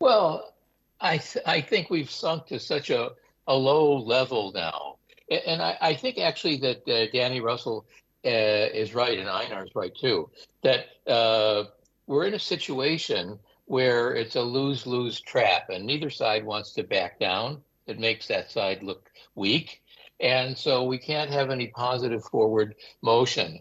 Well, 0.00 0.54
I 1.00 1.18
th- 1.18 1.44
I 1.46 1.60
think 1.60 1.88
we've 1.88 2.10
sunk 2.10 2.46
to 2.46 2.58
such 2.58 2.90
a, 2.90 3.10
a 3.46 3.54
low 3.54 3.96
level 3.96 4.50
now, 4.52 4.96
and 5.30 5.62
I, 5.62 5.78
I 5.80 5.94
think 5.94 6.18
actually 6.18 6.56
that 6.58 6.88
uh, 6.88 7.06
Danny 7.12 7.40
Russel 7.40 7.86
uh, 8.24 8.28
is 8.28 8.94
right, 8.94 9.16
and 9.16 9.28
Einar's 9.28 9.70
right 9.76 9.94
too. 9.94 10.28
That 10.64 10.86
uh, 11.06 11.64
we're 12.08 12.26
in 12.26 12.34
a 12.34 12.40
situation 12.40 13.38
where 13.66 14.14
it's 14.14 14.34
a 14.34 14.42
lose 14.42 14.84
lose 14.84 15.20
trap, 15.20 15.70
and 15.70 15.86
neither 15.86 16.10
side 16.10 16.44
wants 16.44 16.72
to 16.72 16.82
back 16.82 17.20
down. 17.20 17.62
It 17.86 18.00
makes 18.00 18.26
that 18.26 18.50
side 18.50 18.82
look 18.82 19.08
weak. 19.36 19.82
And 20.22 20.56
so 20.56 20.84
we 20.84 20.98
can't 20.98 21.30
have 21.30 21.50
any 21.50 21.66
positive 21.66 22.24
forward 22.24 22.76
motion. 23.02 23.60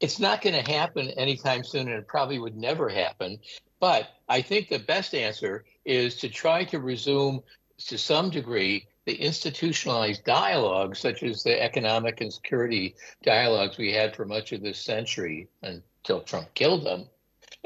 It's 0.00 0.18
not 0.18 0.42
going 0.42 0.56
to 0.62 0.72
happen 0.72 1.10
anytime 1.10 1.62
soon, 1.62 1.88
and 1.88 1.98
it 1.98 2.08
probably 2.08 2.38
would 2.38 2.56
never 2.56 2.88
happen. 2.88 3.38
But 3.80 4.08
I 4.28 4.40
think 4.40 4.68
the 4.68 4.78
best 4.78 5.14
answer 5.14 5.64
is 5.84 6.16
to 6.16 6.30
try 6.30 6.64
to 6.64 6.80
resume, 6.80 7.42
to 7.86 7.98
some 7.98 8.30
degree, 8.30 8.86
the 9.04 9.14
institutionalized 9.14 10.24
dialogues, 10.24 10.98
such 10.98 11.22
as 11.22 11.42
the 11.42 11.62
economic 11.62 12.22
and 12.22 12.32
security 12.32 12.94
dialogues 13.22 13.76
we 13.76 13.92
had 13.92 14.16
for 14.16 14.24
much 14.24 14.52
of 14.52 14.62
this 14.62 14.78
century 14.78 15.48
until 15.62 16.22
Trump 16.22 16.54
killed 16.54 16.86
them. 16.86 17.06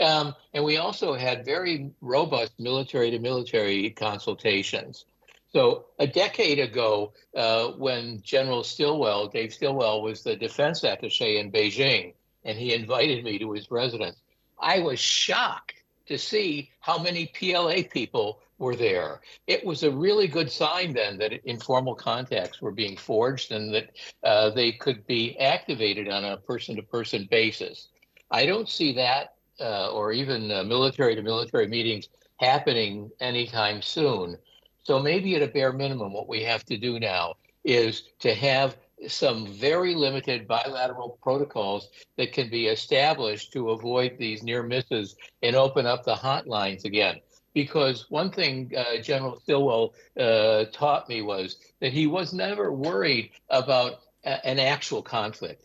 Um, 0.00 0.35
and 0.54 0.64
we 0.64 0.76
also 0.76 1.14
had 1.14 1.44
very 1.44 1.90
robust 2.00 2.59
military 2.59 3.11
to 3.12 3.18
military 3.20 3.90
consultations. 3.90 5.04
So 5.52 5.87
a 5.98 6.06
decade 6.06 6.58
ago, 6.58 7.12
uh, 7.34 7.68
when 7.72 8.20
General 8.22 8.62
Stilwell, 8.62 9.28
Dave 9.28 9.52
Stilwell, 9.52 10.02
was 10.02 10.22
the 10.22 10.37
defense 10.37 10.82
attaché 10.82 11.40
in 11.40 11.50
Beijing, 11.50 12.14
and 12.44 12.58
he 12.58 12.74
invited 12.74 13.24
me 13.24 13.38
to 13.38 13.52
his 13.52 13.70
residence, 13.70 14.16
I 14.61 14.80
was 14.80 14.98
shocked 14.98 15.74
to 16.06 16.18
see 16.18 16.70
how 16.80 16.98
many 16.98 17.26
PLA 17.26 17.82
people 17.90 18.40
were 18.58 18.76
there. 18.76 19.20
It 19.46 19.64
was 19.64 19.84
a 19.84 19.90
really 19.90 20.26
good 20.26 20.50
sign 20.50 20.92
then 20.92 21.16
that 21.18 21.32
informal 21.48 21.94
contacts 21.94 22.61
were 22.61 22.72
being 22.72 22.96
forged 22.96 23.52
and 23.52 23.72
that 23.72 23.90
uh, 24.24 24.50
they 24.50 24.72
could 24.72 25.06
be 25.06 25.38
activated 25.38 26.08
on 26.08 26.24
a 26.24 26.38
person 26.38 26.76
to 26.76 26.82
person 26.82 27.28
basis. 27.30 27.88
I 28.30 28.46
don't 28.46 28.68
see 28.68 28.94
that 28.94 29.34
uh, 29.61 29.90
or 29.92 30.12
even 30.12 30.48
military 30.48 31.14
to 31.14 31.22
military 31.22 31.68
meetings 31.68 32.08
happening 32.38 33.11
anytime 33.20 33.80
soon. 33.80 34.37
So 34.84 34.98
maybe 34.98 35.34
at 35.36 35.42
a 35.42 35.48
bare 35.48 35.72
minimum, 35.72 36.12
what 36.12 36.28
we 36.28 36.42
have 36.44 36.64
to 36.66 36.76
do 36.76 36.98
now 36.98 37.34
is 37.64 38.04
to 38.20 38.34
have 38.34 38.76
some 39.06 39.46
very 39.46 39.94
limited 39.94 40.48
bilateral 40.48 41.18
protocols 41.22 41.88
that 42.16 42.32
can 42.32 42.50
be 42.50 42.66
established 42.66 43.52
to 43.52 43.70
avoid 43.70 44.16
these 44.18 44.42
near 44.42 44.62
misses 44.62 45.14
and 45.42 45.54
open 45.54 45.86
up 45.86 46.04
the 46.04 46.14
hotlines 46.14 46.84
again. 46.84 47.20
Because 47.54 48.06
one 48.10 48.30
thing 48.30 48.72
uh, 48.76 49.00
General 49.02 49.38
Stilwell 49.40 49.94
uh, 50.18 50.64
taught 50.72 51.08
me 51.08 51.22
was 51.22 51.56
that 51.80 51.92
he 51.92 52.06
was 52.06 52.32
never 52.32 52.72
worried 52.72 53.30
about 53.50 54.00
a- 54.24 54.44
an 54.46 54.58
actual 54.58 55.02
conflict 55.02 55.62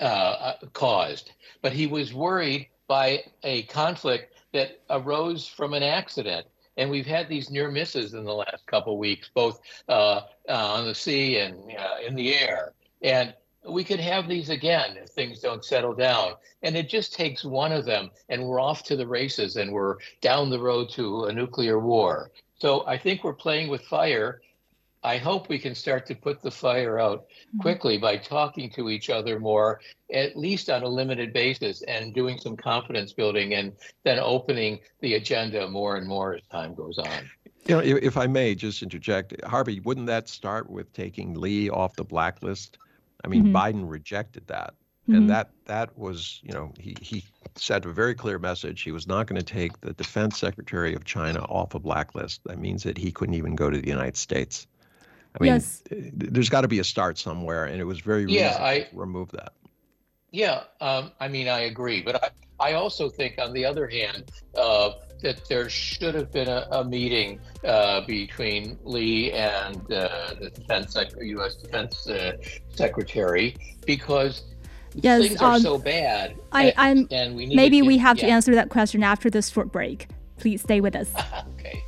uh, 0.00 0.04
uh 0.04 0.54
caused, 0.72 1.32
but 1.60 1.72
he 1.72 1.86
was 1.86 2.14
worried 2.14 2.68
by 2.88 3.22
a 3.42 3.62
conflict 3.64 4.34
that 4.52 4.80
arose 4.90 5.46
from 5.46 5.74
an 5.74 5.82
accident 5.82 6.46
and 6.76 6.90
we've 6.90 7.06
had 7.06 7.28
these 7.28 7.50
near 7.50 7.70
misses 7.70 8.14
in 8.14 8.24
the 8.24 8.34
last 8.34 8.66
couple 8.66 8.98
weeks, 8.98 9.30
both 9.34 9.60
uh, 9.88 10.22
uh, 10.48 10.74
on 10.74 10.86
the 10.86 10.94
sea 10.94 11.38
and 11.38 11.56
uh, 11.78 12.06
in 12.06 12.14
the 12.14 12.34
air. 12.34 12.72
And 13.02 13.34
we 13.68 13.84
could 13.84 14.00
have 14.00 14.28
these 14.28 14.50
again 14.50 14.96
if 14.96 15.10
things 15.10 15.40
don't 15.40 15.64
settle 15.64 15.94
down. 15.94 16.32
And 16.62 16.76
it 16.76 16.88
just 16.88 17.14
takes 17.14 17.44
one 17.44 17.72
of 17.72 17.84
them, 17.84 18.10
and 18.28 18.44
we're 18.44 18.60
off 18.60 18.82
to 18.84 18.96
the 18.96 19.06
races, 19.06 19.56
and 19.56 19.72
we're 19.72 19.96
down 20.20 20.50
the 20.50 20.60
road 20.60 20.88
to 20.90 21.24
a 21.24 21.32
nuclear 21.32 21.78
war. 21.78 22.30
So 22.58 22.86
I 22.86 22.96
think 22.96 23.24
we're 23.24 23.32
playing 23.32 23.68
with 23.68 23.82
fire, 23.82 24.40
I 25.04 25.16
hope 25.16 25.48
we 25.48 25.58
can 25.58 25.74
start 25.74 26.06
to 26.06 26.14
put 26.14 26.42
the 26.42 26.50
fire 26.50 26.98
out 26.98 27.22
mm-hmm. 27.22 27.60
quickly 27.60 27.98
by 27.98 28.16
talking 28.16 28.70
to 28.70 28.88
each 28.88 29.10
other 29.10 29.40
more, 29.40 29.80
at 30.12 30.36
least 30.36 30.70
on 30.70 30.82
a 30.82 30.88
limited 30.88 31.32
basis, 31.32 31.82
and 31.82 32.14
doing 32.14 32.38
some 32.38 32.56
confidence 32.56 33.12
building 33.12 33.54
and 33.54 33.72
then 34.04 34.18
opening 34.18 34.78
the 35.00 35.14
agenda 35.14 35.68
more 35.68 35.96
and 35.96 36.06
more 36.06 36.34
as 36.34 36.42
time 36.50 36.74
goes 36.74 36.98
on. 36.98 37.30
You 37.66 37.76
know, 37.76 37.80
if 37.80 38.16
I 38.16 38.26
may 38.26 38.54
just 38.54 38.82
interject, 38.82 39.34
Harvey, 39.44 39.80
wouldn't 39.80 40.06
that 40.06 40.28
start 40.28 40.68
with 40.68 40.92
taking 40.92 41.34
Li 41.34 41.70
off 41.70 41.94
the 41.94 42.04
blacklist? 42.04 42.78
I 43.24 43.28
mean, 43.28 43.46
mm-hmm. 43.46 43.56
Biden 43.56 43.90
rejected 43.90 44.46
that. 44.48 44.74
Mm-hmm. 45.08 45.14
And 45.14 45.30
that 45.30 45.50
that 45.64 45.98
was, 45.98 46.40
you 46.44 46.52
know, 46.52 46.72
he, 46.78 46.96
he 47.00 47.24
sent 47.56 47.86
a 47.86 47.92
very 47.92 48.14
clear 48.14 48.38
message. 48.38 48.82
He 48.82 48.92
was 48.92 49.08
not 49.08 49.26
going 49.26 49.38
to 49.40 49.44
take 49.44 49.80
the 49.80 49.92
defense 49.94 50.38
secretary 50.38 50.94
of 50.94 51.04
China 51.04 51.40
off 51.40 51.74
a 51.74 51.80
blacklist. 51.80 52.40
That 52.44 52.58
means 52.58 52.84
that 52.84 52.96
he 52.96 53.10
couldn't 53.10 53.34
even 53.34 53.56
go 53.56 53.68
to 53.68 53.80
the 53.80 53.88
United 53.88 54.16
States. 54.16 54.68
I 55.38 55.42
mean, 55.42 55.52
yes. 55.54 55.82
there's 55.90 56.48
got 56.48 56.60
to 56.60 56.68
be 56.68 56.78
a 56.78 56.84
start 56.84 57.18
somewhere, 57.18 57.64
and 57.64 57.80
it 57.80 57.84
was 57.84 58.00
very 58.00 58.24
yeah, 58.24 58.58
I, 58.60 58.80
to 58.80 58.96
remove 58.96 59.30
that. 59.32 59.54
Yeah, 60.30 60.64
um, 60.80 61.12
I 61.20 61.28
mean, 61.28 61.48
I 61.48 61.60
agree, 61.60 62.02
but 62.02 62.22
I, 62.22 62.70
I 62.70 62.72
also 62.74 63.08
think, 63.08 63.38
on 63.38 63.52
the 63.52 63.64
other 63.64 63.86
hand, 63.88 64.30
uh, 64.56 64.92
that 65.22 65.46
there 65.48 65.68
should 65.70 66.14
have 66.14 66.32
been 66.32 66.48
a, 66.48 66.66
a 66.72 66.84
meeting 66.84 67.40
uh, 67.64 68.02
between 68.02 68.78
Li 68.82 69.32
and 69.32 69.76
uh, 69.92 70.34
the 70.40 70.50
defense 70.50 70.92
Sec- 70.92 71.12
U.S. 71.20 71.56
Defense 71.56 72.08
uh, 72.08 72.32
Secretary 72.74 73.56
because 73.86 74.42
Yes, 74.94 75.22
things 75.22 75.40
are 75.40 75.54
um, 75.54 75.60
so 75.60 75.78
bad. 75.78 76.36
I- 76.52 76.66
and, 76.66 76.74
I'm- 76.76 77.08
and 77.10 77.36
we 77.36 77.46
need 77.46 77.56
Maybe 77.56 77.80
to, 77.80 77.86
we 77.86 77.98
have 77.98 78.18
to 78.18 78.26
answer 78.26 78.54
that 78.54 78.68
question 78.68 79.02
after 79.02 79.30
this 79.30 79.48
short 79.48 79.72
break. 79.72 80.08
Please 80.38 80.60
stay 80.60 80.80
with 80.80 80.96
us. 80.96 81.12
Okay. 81.54 81.84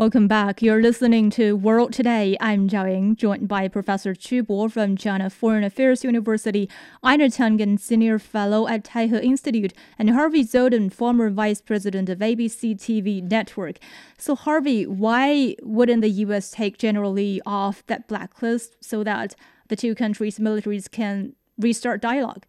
Welcome 0.00 0.28
back. 0.28 0.62
You're 0.62 0.80
listening 0.80 1.28
to 1.32 1.54
World 1.54 1.92
Today. 1.92 2.34
I'm 2.40 2.70
Zhao 2.70 2.90
Ying, 2.90 3.16
joined 3.16 3.48
by 3.48 3.68
Professor 3.68 4.14
Qu 4.14 4.42
Bo 4.42 4.70
from 4.70 4.96
China 4.96 5.28
Foreign 5.28 5.62
Affairs 5.62 6.04
University, 6.04 6.70
Einar 7.02 7.26
Tangen, 7.26 7.78
Senior 7.78 8.18
Fellow 8.18 8.66
at 8.66 8.82
Taihe 8.82 9.22
Institute, 9.22 9.74
and 9.98 10.08
Harvey 10.08 10.42
Dzodin, 10.42 10.90
former 10.90 11.28
Vice 11.28 11.60
President 11.60 12.08
of 12.08 12.20
ABC 12.20 12.76
TV 12.76 13.22
Network. 13.22 13.76
So, 14.16 14.34
Harvey, 14.34 14.86
why 14.86 15.56
wouldn't 15.62 16.00
the 16.00 16.08
U.S. 16.24 16.50
take 16.50 16.78
General 16.78 17.12
Li 17.12 17.42
off 17.44 17.86
that 17.86 18.08
blacklist 18.08 18.82
so 18.82 19.04
that 19.04 19.34
the 19.68 19.76
two 19.76 19.94
countries' 19.94 20.38
militaries 20.38 20.90
can 20.90 21.34
restart 21.58 22.00
dialogue? 22.00 22.46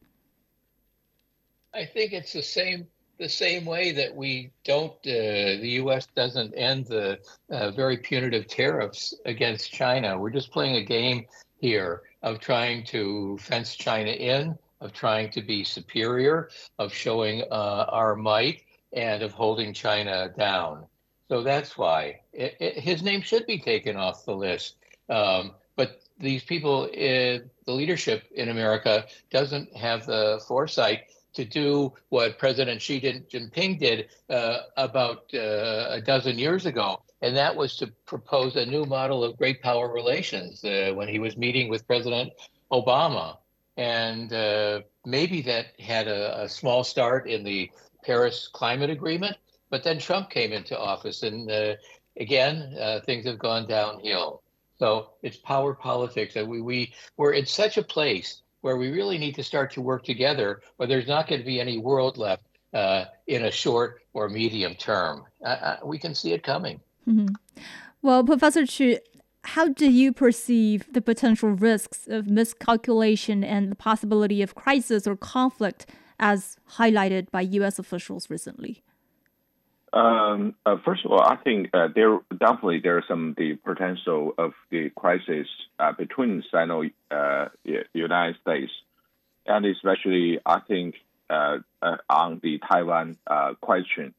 I 1.74 1.84
think 1.84 2.14
it's 2.14 2.32
the 2.32 2.44
same 2.44 2.88
the 3.22 3.30
same 3.30 3.66
way 3.66 3.92
that 3.92 4.14
we 4.16 4.52
don't 4.64 4.94
uh, 5.06 5.62
the 5.62 5.74
U.S. 5.84 6.08
doesn't 6.16 6.56
end 6.56 6.88
the 6.88 7.20
uh, 7.52 7.70
very 7.70 7.98
punitive 7.98 8.48
tariffs 8.48 9.14
against 9.26 9.72
China. 9.72 10.18
We're 10.18 10.32
just 10.32 10.52
playing 10.52 10.78
a 10.78 10.84
game 10.84 11.28
here 11.60 12.02
of 12.24 12.40
trying 12.40 12.84
to 12.86 13.38
fence 13.38 13.76
China 13.76 14.10
in, 14.10 14.58
of 14.82 14.92
trying 14.92 15.30
to 15.34 15.44
be 15.44 15.64
superior, 15.64 16.50
of 16.80 16.92
showing 16.92 17.44
uh, 17.52 17.86
our 17.90 18.16
might, 18.16 18.64
and 18.92 19.22
of 19.22 19.34
holding 19.34 19.72
China 19.72 20.34
down. 20.36 20.88
So 21.30 21.44
that's 21.44 21.78
why 21.78 22.22
it, 22.34 22.58
it, 22.60 22.80
his 22.80 23.04
name 23.04 23.22
should 23.22 23.46
be 23.46 23.60
taken 23.60 23.98
off 23.98 24.26
the 24.26 24.36
list. 24.36 24.78
Um, 25.10 25.52
but 25.76 26.02
these 26.18 26.44
people, 26.44 26.86
uh, 26.86 27.46
the 27.66 27.72
leadership 27.82 28.24
in 28.34 28.50
America, 28.50 29.06
doesn't 29.30 29.76
have 29.78 30.08
the 30.08 30.42
foresight 30.48 31.04
to 31.34 31.46
do 31.46 31.94
what 32.10 32.38
President 32.38 32.82
Xi 32.82 33.00
Jinping 33.02 33.80
did 33.80 34.10
uh, 34.30 34.60
about 34.78 35.34
uh, 35.34 35.88
a 35.90 36.02
dozen 36.02 36.38
years 36.38 36.66
ago, 36.66 37.02
and 37.22 37.36
that 37.36 37.56
was 37.56 37.78
to 37.78 37.88
propose 38.06 38.56
a 38.56 38.66
new 38.66 38.86
model 38.86 39.24
of 39.24 39.38
great 39.38 39.62
power 39.62 39.92
relations 39.92 40.64
uh, 40.64 40.92
when 40.94 41.08
he 41.08 41.20
was 41.20 41.38
meeting 41.38 41.70
with 41.70 41.88
President 41.88 42.32
Obama. 42.72 43.38
And 43.78 44.32
uh, 44.34 44.82
maybe 45.06 45.42
that 45.44 45.80
had 45.80 46.08
a, 46.08 46.44
a, 46.44 46.50
small 46.50 46.84
start 46.84 47.28
in 47.28 47.44
the 47.44 47.72
Paris 48.04 48.50
Climate 48.52 48.90
Agreement, 48.90 49.38
but 49.70 49.84
then 49.84 49.98
Trump 49.98 50.30
came 50.30 50.52
into 50.52 50.78
office, 50.78 51.24
and 51.24 51.50
uh, 51.50 51.76
again, 52.18 52.76
uh, 52.80 53.00
things 53.06 53.26
have 53.26 53.40
gone 53.40 53.68
downhill. 53.68 54.44
So 54.78 55.12
it's 55.22 55.38
power 55.38 55.74
politics, 55.74 56.36
and 56.36 56.50
we, 56.50 56.60
we 56.60 56.94
we're 57.16 57.34
in 57.34 57.46
such 57.46 57.78
a 57.78 57.84
place 57.84 58.42
where 58.62 58.78
we 58.78 58.90
really 58.90 59.18
need 59.18 59.36
to 59.36 59.44
start 59.44 59.72
to 59.74 59.82
work 59.82 60.04
together, 60.04 60.62
or 60.78 60.88
there's 60.88 61.08
not 61.08 61.28
going 61.28 61.42
to 61.42 61.46
be 61.46 61.60
any 61.60 61.78
world 61.78 62.18
left 62.18 62.44
uh, 62.74 63.06
in 63.28 63.46
a 63.46 63.52
short 63.52 64.02
or 64.14 64.30
medium 64.30 64.76
term. 64.76 65.24
Uh, 65.44 65.48
uh, 65.48 65.78
we 65.84 65.98
can 65.98 66.16
see 66.16 66.34
it 66.34 66.44
coming. 66.44 66.80
Mm-hmm. 67.08 67.34
Well, 68.02 68.24
Professor 68.24 68.66
Qu, 68.66 68.98
how 69.44 69.70
do 69.70 69.90
you 69.90 70.14
perceive 70.14 70.92
the 70.94 71.02
potential 71.02 71.50
risks 71.50 72.08
of 72.08 72.28
miscalculation 72.28 73.44
and 73.44 73.72
the 73.72 73.76
possibility 73.76 74.42
of 74.42 74.56
crisis 74.56 75.08
or 75.08 75.16
conflict 75.16 75.88
as 76.20 76.58
highlighted 76.78 77.32
by 77.32 77.42
U.S. 77.42 77.80
officials 77.80 78.30
recently? 78.30 78.84
Um, 79.94 80.56
uh, 80.66 80.78
first 80.86 81.04
of 81.04 81.12
all, 81.12 81.22
I 81.22 81.36
think 81.36 81.70
uh, 81.74 81.90
there 81.94 82.18
definitely 82.38 82.80
some 83.08 83.36
the 83.38 83.56
potential 83.56 84.34
of 84.38 84.54
the 84.70 84.90
crisis 84.90 85.48
uh, 85.80 85.92
between 85.92 86.44
Sino 86.50 86.84
uh, 87.10 87.48
United 87.94 88.38
States, 88.42 88.72
and 89.46 89.66
especially 89.66 90.40
I 90.46 90.60
think 90.62 90.96
uh, 91.30 91.58
uh, 91.82 91.98
on 92.10 92.40
the 92.42 92.60
Taiwan 92.60 93.18
question, 93.60 94.14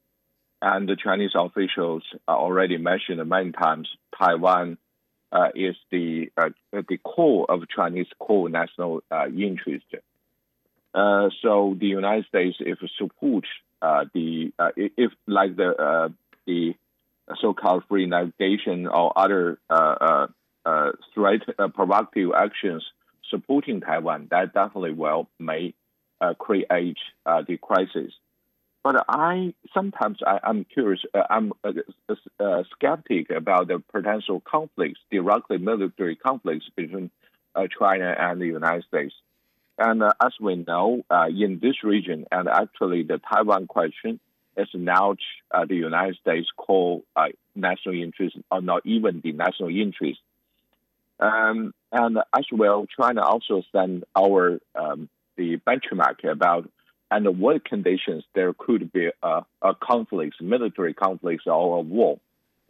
and 0.61 0.89
the 0.89 0.97
Chinese 0.97 1.33
officials 1.35 2.03
already 2.29 2.77
mentioned 2.77 3.27
many 3.27 3.53
times 3.53 3.89
Taiwan 4.19 4.77
is 5.55 5.77
the 5.91 6.31
the 6.71 6.99
core 7.03 7.51
of 7.51 7.67
Chinese 7.75 8.09
core 8.19 8.51
national 8.51 9.03
interest. 9.11 9.87
so 10.95 11.77
the 11.81 11.87
United 11.87 12.27
States, 12.27 12.59
if 12.61 12.79
support 12.99 13.47
Uh, 13.83 14.05
the 14.15 14.53
uh, 14.61 14.71
if 14.77 15.11
like 15.27 15.57
the 15.57 15.71
uh, 15.71 16.09
the 16.47 16.75
so-called 17.41 17.83
free 17.89 18.07
navigation 18.07 18.87
or 18.87 19.13
other 19.17 19.59
uh, 19.69 20.29
uh, 20.65 20.93
threat 21.13 21.41
provocative 21.75 22.31
actions 22.37 22.85
supporting 23.29 23.81
Taiwan, 23.81 24.29
that 24.31 24.55
definitely 24.55 24.93
will 24.93 25.29
may 25.41 25.75
create 26.39 26.99
the 27.27 27.59
crisis. 27.61 28.13
But 28.85 29.05
I 29.09 29.55
sometimes 29.75 30.19
I, 30.25 30.39
am 30.45 30.65
curious. 30.65 31.01
I'm 31.29 31.53
a, 31.65 31.73
a, 32.09 32.45
a 32.45 32.65
skeptic 32.77 33.31
about 33.31 33.67
the 33.67 33.83
potential 33.93 34.41
conflicts, 34.41 35.01
directly 35.11 35.59
military 35.59 36.15
conflicts 36.15 36.67
between 36.77 37.11
China 37.81 38.15
and 38.17 38.41
the 38.41 38.47
United 38.47 38.85
States. 38.85 39.15
And 39.79 40.03
uh, 40.03 40.13
as 40.23 40.33
we 40.41 40.57
know, 40.57 41.03
uh, 41.11 41.27
in 41.29 41.59
this 41.61 41.83
region, 41.83 42.27
and 42.31 42.49
actually 42.49 43.03
the 43.05 43.19
Taiwan 43.19 43.67
question 43.67 44.21
is 44.57 44.69
now 44.75 45.17
uh, 45.51 45.65
the 45.65 45.77
United 45.77 46.17
States 46.17 46.49
call 46.57 47.05
national 47.55 47.95
interest, 47.95 48.37
or 48.51 48.61
not 48.61 48.85
even 48.85 49.21
the 49.23 49.33
national 49.33 49.71
interest. 49.71 50.21
Um, 51.21 51.73
and 51.91 52.19
as 52.37 52.47
well, 52.51 52.87
China 53.01 53.23
also 53.23 53.63
sent 53.73 54.05
our 54.17 54.59
um, 54.75 55.09
the 55.37 55.59
benchmark 55.59 56.25
about 56.31 56.69
under 57.11 57.31
what 57.31 57.65
conditions 57.65 58.25
there 58.35 58.53
could 58.53 58.93
be 58.93 59.11
a, 59.23 59.43
a 59.61 59.75
conflicts, 59.75 60.39
military 60.41 60.95
conflicts, 60.95 61.47
or 61.47 61.79
a 61.79 61.81
war, 61.81 62.19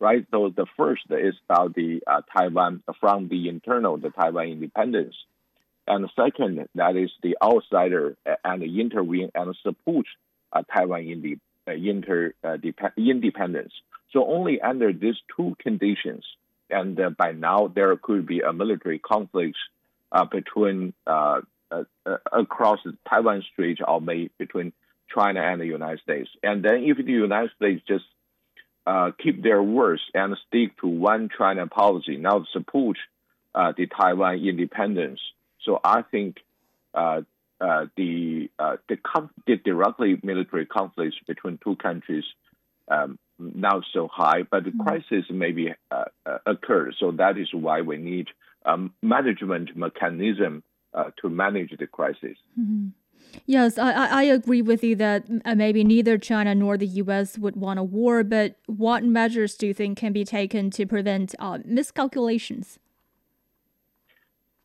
right? 0.00 0.26
So 0.30 0.52
the 0.54 0.66
first 0.76 1.02
is 1.10 1.34
about 1.48 1.74
the 1.74 2.02
uh, 2.06 2.22
Taiwan 2.36 2.82
from 3.00 3.28
the 3.28 3.48
internal, 3.48 3.96
the 3.96 4.10
Taiwan 4.10 4.48
independence. 4.48 5.14
And 5.86 6.08
second, 6.14 6.68
that 6.74 6.96
is 6.96 7.10
the 7.22 7.36
outsider 7.42 8.16
and 8.44 8.62
intervene 8.62 9.30
and 9.34 9.56
support 9.62 10.06
uh, 10.52 10.62
Taiwan 10.72 11.00
in 11.00 11.40
uh, 11.66 11.72
inter 11.72 12.34
uh, 12.44 12.56
independence. 12.96 13.72
So 14.12 14.26
only 14.26 14.60
under 14.60 14.92
these 14.92 15.16
two 15.36 15.56
conditions, 15.58 16.24
and 16.70 16.98
uh, 17.00 17.10
by 17.10 17.32
now 17.32 17.68
there 17.68 17.96
could 17.96 18.26
be 18.26 18.40
a 18.40 18.52
military 18.52 18.98
conflict 18.98 19.56
uh, 20.12 20.24
between 20.24 20.92
uh, 21.06 21.40
across 22.30 22.80
the 22.84 22.96
Taiwan 23.08 23.42
Strait 23.52 23.78
or 23.86 24.00
maybe 24.00 24.30
between 24.38 24.72
China 25.14 25.40
and 25.40 25.60
the 25.60 25.66
United 25.66 26.00
States. 26.00 26.28
And 26.42 26.62
then 26.62 26.84
if 26.84 26.98
the 26.98 27.12
United 27.12 27.50
States 27.56 27.82
just 27.88 28.04
keep 29.18 29.42
their 29.42 29.62
words 29.62 30.02
and 30.14 30.36
stick 30.48 30.78
to 30.80 30.86
one 30.86 31.30
China 31.36 31.66
policy, 31.66 32.16
now 32.16 32.44
support 32.52 32.98
the 33.54 33.86
Taiwan 33.86 34.46
independence. 34.46 35.20
So 35.64 35.80
I 35.84 36.02
think 36.02 36.38
uh, 36.94 37.22
uh, 37.60 37.86
the 37.96 38.50
uh, 38.58 38.76
the, 38.88 38.96
the, 39.46 39.56
directly 39.56 40.18
military 40.22 40.66
conflicts 40.66 41.16
between 41.26 41.58
two 41.62 41.76
countries 41.76 42.24
um, 42.90 43.18
not 43.38 43.84
so 43.92 44.08
high, 44.12 44.42
but 44.50 44.64
the 44.64 44.70
mm-hmm. 44.70 44.82
crisis 44.82 45.24
maybe 45.30 45.72
uh, 45.90 46.04
occur. 46.46 46.90
So 46.98 47.12
that 47.12 47.38
is 47.38 47.48
why 47.52 47.80
we 47.80 47.96
need 47.96 48.28
a 48.64 48.78
management 49.02 49.76
mechanism 49.76 50.62
to 51.22 51.28
manage 51.28 51.70
the 51.78 51.86
crisis. 51.86 52.36
Mm-hmm. 52.60 52.88
Yes, 53.46 53.78
I, 53.78 53.92
I 53.92 54.22
agree 54.24 54.60
with 54.60 54.84
you 54.84 54.94
that 54.96 55.24
maybe 55.56 55.84
neither 55.84 56.18
China 56.18 56.54
nor 56.54 56.76
the 56.76 56.86
U.S. 56.86 57.38
would 57.38 57.56
want 57.56 57.78
a 57.78 57.82
war, 57.82 58.22
but 58.22 58.56
what 58.66 59.04
measures 59.04 59.54
do 59.54 59.68
you 59.68 59.74
think 59.74 59.98
can 59.98 60.12
be 60.12 60.24
taken 60.24 60.70
to 60.72 60.86
prevent 60.86 61.34
uh, 61.38 61.58
miscalculations? 61.64 62.78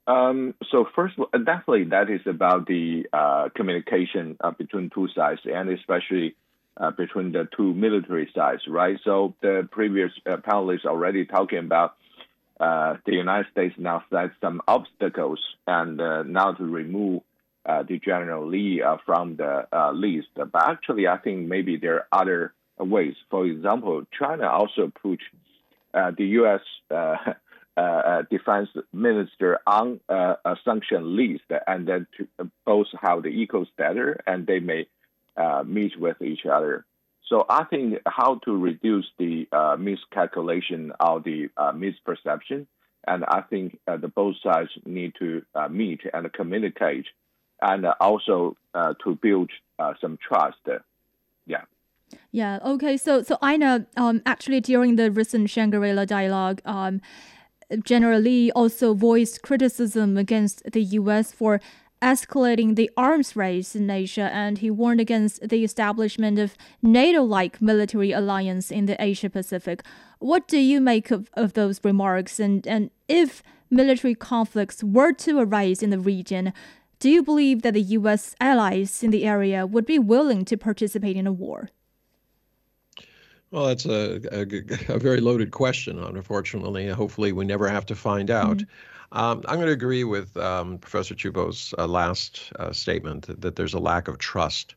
Um, 0.07 0.55
so 0.71 0.87
first, 0.95 1.15
definitely 1.33 1.83
that 1.85 2.09
is 2.09 2.21
about 2.25 2.65
the 2.65 3.05
uh, 3.11 3.49
communication 3.53 4.37
uh, 4.39 4.51
between 4.51 4.89
two 4.89 5.09
sides, 5.13 5.41
and 5.43 5.69
especially 5.69 6.35
uh, 6.77 6.91
between 6.91 7.33
the 7.33 7.47
two 7.55 7.73
military 7.73 8.29
sides, 8.33 8.61
right? 8.69 8.97
So 9.03 9.35
the 9.41 9.67
previous 9.69 10.11
uh, 10.25 10.37
panelists 10.37 10.85
already 10.85 11.25
talking 11.25 11.59
about 11.59 11.95
uh, 12.57 12.95
the 13.05 13.13
United 13.13 13.51
States 13.51 13.75
now 13.77 14.03
set 14.09 14.31
some 14.39 14.61
obstacles 14.65 15.39
and 15.67 15.99
uh, 15.99 16.23
now 16.23 16.53
to 16.53 16.63
remove 16.63 17.21
the 17.65 17.99
General 17.99 18.47
Li 18.47 18.81
from 19.05 19.35
the 19.35 19.67
list. 19.93 20.29
But 20.35 20.51
actually, 20.55 21.05
I 21.05 21.17
think 21.17 21.49
maybe 21.49 21.75
there 21.75 22.07
are 22.13 22.21
other 22.21 22.53
ways. 22.79 23.15
For 23.29 23.45
example, 23.45 24.03
China 24.17 24.47
also 24.47 24.89
put 25.01 25.19
the 25.93 26.25
U.S. 26.39 26.61
uh, 27.77 28.23
defense 28.31 28.69
minister 28.91 29.59
on 29.67 29.99
uh, 30.09 30.35
a 30.43 30.55
sanction 30.65 31.15
list, 31.15 31.43
and 31.67 31.87
then 31.87 32.07
to, 32.17 32.49
both 32.65 32.87
have 32.99 33.21
the 33.21 33.29
equal 33.29 33.65
status, 33.73 34.17
and 34.25 34.47
they 34.47 34.59
may 34.59 34.87
uh, 35.37 35.63
meet 35.65 35.99
with 35.99 36.19
each 36.21 36.45
other. 36.51 36.85
So 37.29 37.45
I 37.49 37.65
think 37.65 37.99
how 38.05 38.39
to 38.45 38.57
reduce 38.57 39.05
the 39.19 39.47
uh, 39.51 39.75
miscalculation 39.77 40.91
or 40.99 41.19
the 41.19 41.49
uh, 41.55 41.73
misperception, 41.73 42.65
and 43.05 43.23
I 43.25 43.41
think 43.41 43.77
uh, 43.87 43.97
the 43.97 44.07
both 44.07 44.35
sides 44.41 44.71
need 44.85 45.13
to 45.19 45.43
meet 45.69 46.01
and 46.13 46.31
communicate, 46.33 47.05
and 47.61 47.85
also 47.99 48.57
to 48.73 49.15
build 49.21 49.51
some 50.01 50.17
trust. 50.27 50.57
Yeah. 51.45 51.61
Yeah. 52.31 52.59
Okay. 52.63 52.97
So, 52.97 53.21
so 53.21 53.37
Einar, 53.41 53.85
um, 53.97 54.21
actually 54.25 54.61
during 54.61 54.95
the 54.95 55.11
recent 55.11 55.49
Shangri-La 55.49 56.05
dialogue, 56.05 56.61
um, 56.65 57.01
General 57.83 58.19
Li 58.21 58.51
also 58.51 58.93
voiced 58.93 59.41
criticism 59.41 60.17
against 60.17 60.63
the 60.71 60.81
U.S. 60.81 61.31
for 61.31 61.59
escalating 62.01 62.75
the 62.75 62.89
arms 62.95 63.35
race 63.35 63.75
in 63.75 63.89
Asia, 63.89 64.29
and 64.31 64.59
he 64.59 64.71
warned 64.71 65.01
against 65.01 65.49
the 65.49 65.63
establishment 65.63 66.39
of 66.39 66.55
NATO-like 66.81 67.61
military 67.61 68.11
alliance 68.11 68.71
in 68.71 68.85
the 68.85 69.01
Asia 69.03 69.29
Pacific. 69.29 69.83
What 70.19 70.47
do 70.47 70.57
you 70.57 70.79
make 70.79 71.11
of, 71.11 71.29
of 71.33 71.53
those 71.53 71.83
remarks? 71.83 72.39
And 72.39 72.65
and 72.67 72.89
if 73.07 73.43
military 73.69 74.15
conflicts 74.15 74.83
were 74.83 75.11
to 75.13 75.39
arise 75.39 75.83
in 75.83 75.89
the 75.89 75.99
region, 75.99 76.53
do 76.99 77.09
you 77.09 77.21
believe 77.21 77.63
that 77.63 77.73
the 77.73 77.81
U.S. 77.81 78.35
allies 78.39 79.03
in 79.03 79.11
the 79.11 79.25
area 79.25 79.65
would 79.65 79.85
be 79.85 79.99
willing 79.99 80.45
to 80.45 80.57
participate 80.57 81.17
in 81.17 81.27
a 81.27 81.33
war? 81.33 81.69
Well, 83.51 83.67
that's 83.67 83.85
a, 83.85 84.19
a, 84.31 84.93
a, 84.93 84.99
very 84.99 85.21
loaded 85.21 85.51
question, 85.51 85.99
unfortunately. 85.99 86.89
Hopefully, 86.89 87.31
we 87.31 87.45
never 87.45 87.69
have 87.69 87.85
to 87.85 87.95
find 87.95 88.29
out. 88.29 88.57
Mm-hmm. 88.57 89.17
Um, 89.17 89.41
I'm 89.47 89.55
going 89.55 89.67
to 89.67 89.73
agree 89.73 90.03
with 90.03 90.35
um, 90.35 90.79
Professor 90.79 91.15
Qu 91.15 91.31
Bo's 91.31 91.73
uh, 91.77 91.87
last 91.87 92.51
uh, 92.59 92.73
statement 92.73 93.27
that, 93.27 93.41
that, 93.41 93.55
there's 93.55 93.73
a 93.73 93.79
lack 93.79 94.09
of 94.09 94.17
trust. 94.17 94.75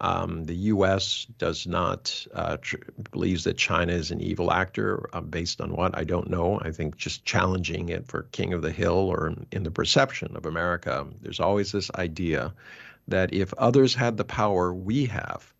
Um, 0.00 0.44
the 0.44 0.56
U.S. 0.56 1.26
does 1.38 1.64
not 1.64 2.26
uh, 2.34 2.56
tr- 2.60 2.76
believes 3.12 3.44
that 3.44 3.56
China 3.56 3.92
is 3.92 4.10
an 4.10 4.20
evil 4.20 4.52
actor. 4.52 5.08
Uh, 5.12 5.20
based 5.20 5.60
on 5.60 5.76
what 5.76 5.96
I 5.96 6.02
don't 6.02 6.28
know. 6.28 6.60
I 6.60 6.72
think 6.72 6.96
just 6.96 7.24
challenging 7.24 7.88
it 7.88 8.08
for 8.08 8.24
King 8.32 8.52
of 8.52 8.62
the 8.62 8.72
Hill 8.72 8.94
or 8.94 9.32
in 9.52 9.62
the 9.62 9.70
perception 9.70 10.36
of 10.36 10.44
America, 10.44 11.06
there's 11.22 11.40
always 11.40 11.70
this 11.70 11.90
idea 11.94 12.52
that 13.06 13.32
if 13.32 13.54
others 13.54 13.94
had 13.94 14.16
the 14.16 14.24
power 14.24 14.74
we 14.74 15.06
have, 15.06 15.52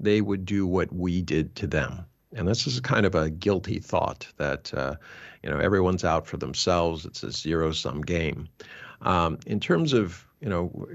they 0.00 0.20
would 0.20 0.44
do 0.44 0.66
what 0.66 0.92
we 0.92 1.22
did 1.22 1.54
to 1.56 1.66
them. 1.66 2.04
And 2.34 2.46
this 2.46 2.66
is 2.66 2.80
kind 2.80 3.06
of 3.06 3.14
a 3.14 3.30
guilty 3.30 3.78
thought 3.78 4.26
that 4.36 4.72
uh, 4.74 4.96
you 5.42 5.50
know 5.50 5.58
everyone's 5.58 6.04
out 6.04 6.26
for 6.26 6.36
themselves. 6.36 7.06
It's 7.06 7.22
a 7.22 7.32
zero-sum 7.32 8.02
game. 8.02 8.48
Um, 9.02 9.38
in 9.46 9.60
terms 9.60 9.92
of 9.92 10.26
you 10.40 10.48
know, 10.48 10.86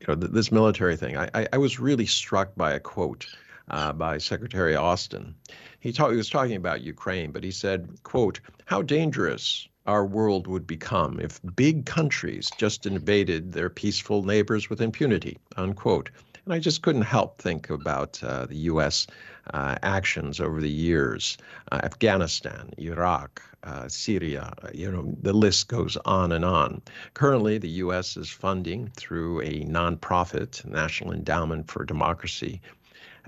you 0.00 0.06
know 0.06 0.14
th- 0.14 0.32
this 0.32 0.52
military 0.52 0.96
thing, 0.96 1.16
I, 1.16 1.28
I, 1.34 1.48
I, 1.54 1.58
was 1.58 1.80
really 1.80 2.06
struck 2.06 2.54
by 2.56 2.72
a 2.72 2.80
quote 2.80 3.26
uh, 3.70 3.92
by 3.92 4.18
Secretary 4.18 4.74
Austin. 4.74 5.34
He, 5.80 5.92
talk, 5.92 6.10
he 6.10 6.16
was 6.16 6.30
talking 6.30 6.56
about 6.56 6.82
Ukraine, 6.82 7.32
but 7.32 7.44
he 7.44 7.50
said, 7.50 7.88
"quote 8.02 8.40
How 8.66 8.82
dangerous 8.82 9.68
our 9.86 10.04
world 10.04 10.46
would 10.46 10.66
become 10.66 11.18
if 11.18 11.40
big 11.56 11.86
countries 11.86 12.50
just 12.58 12.86
invaded 12.86 13.52
their 13.52 13.70
peaceful 13.70 14.22
neighbors 14.22 14.70
with 14.70 14.80
impunity." 14.80 15.38
Unquote. 15.56 16.10
And 16.48 16.54
I 16.54 16.60
just 16.60 16.80
couldn't 16.80 17.02
help 17.02 17.42
think 17.42 17.68
about 17.68 18.24
uh, 18.24 18.46
the 18.46 18.56
U.S. 18.72 19.06
Uh, 19.52 19.76
actions 19.82 20.40
over 20.40 20.62
the 20.62 20.70
years, 20.70 21.36
uh, 21.70 21.80
Afghanistan, 21.84 22.70
Iraq, 22.78 23.42
uh, 23.64 23.86
Syria, 23.86 24.54
uh, 24.62 24.68
you 24.72 24.90
know, 24.90 25.14
the 25.20 25.34
list 25.34 25.68
goes 25.68 25.98
on 26.06 26.32
and 26.32 26.46
on. 26.46 26.80
Currently, 27.12 27.58
the 27.58 27.68
U.S. 27.84 28.16
is 28.16 28.30
funding 28.30 28.88
through 28.96 29.42
a 29.42 29.66
nonprofit, 29.66 30.64
National 30.64 31.12
Endowment 31.12 31.70
for 31.70 31.84
Democracy, 31.84 32.62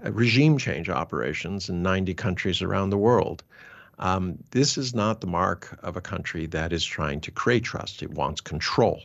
regime 0.03 0.57
change 0.57 0.89
operations 0.89 1.69
in 1.69 1.83
90 1.83 2.15
countries 2.15 2.63
around 2.63 2.89
the 2.89 2.97
world. 2.97 3.43
Um, 3.99 4.39
this 4.53 4.79
is 4.79 4.95
not 4.95 5.21
the 5.21 5.27
mark 5.27 5.79
of 5.83 5.95
a 5.95 6.01
country 6.01 6.47
that 6.47 6.73
is 6.73 6.87
trying 6.87 7.21
to 7.21 7.31
create 7.31 7.65
trust. 7.65 8.03
It 8.03 8.13
wants 8.13 8.41
control. 8.41 9.03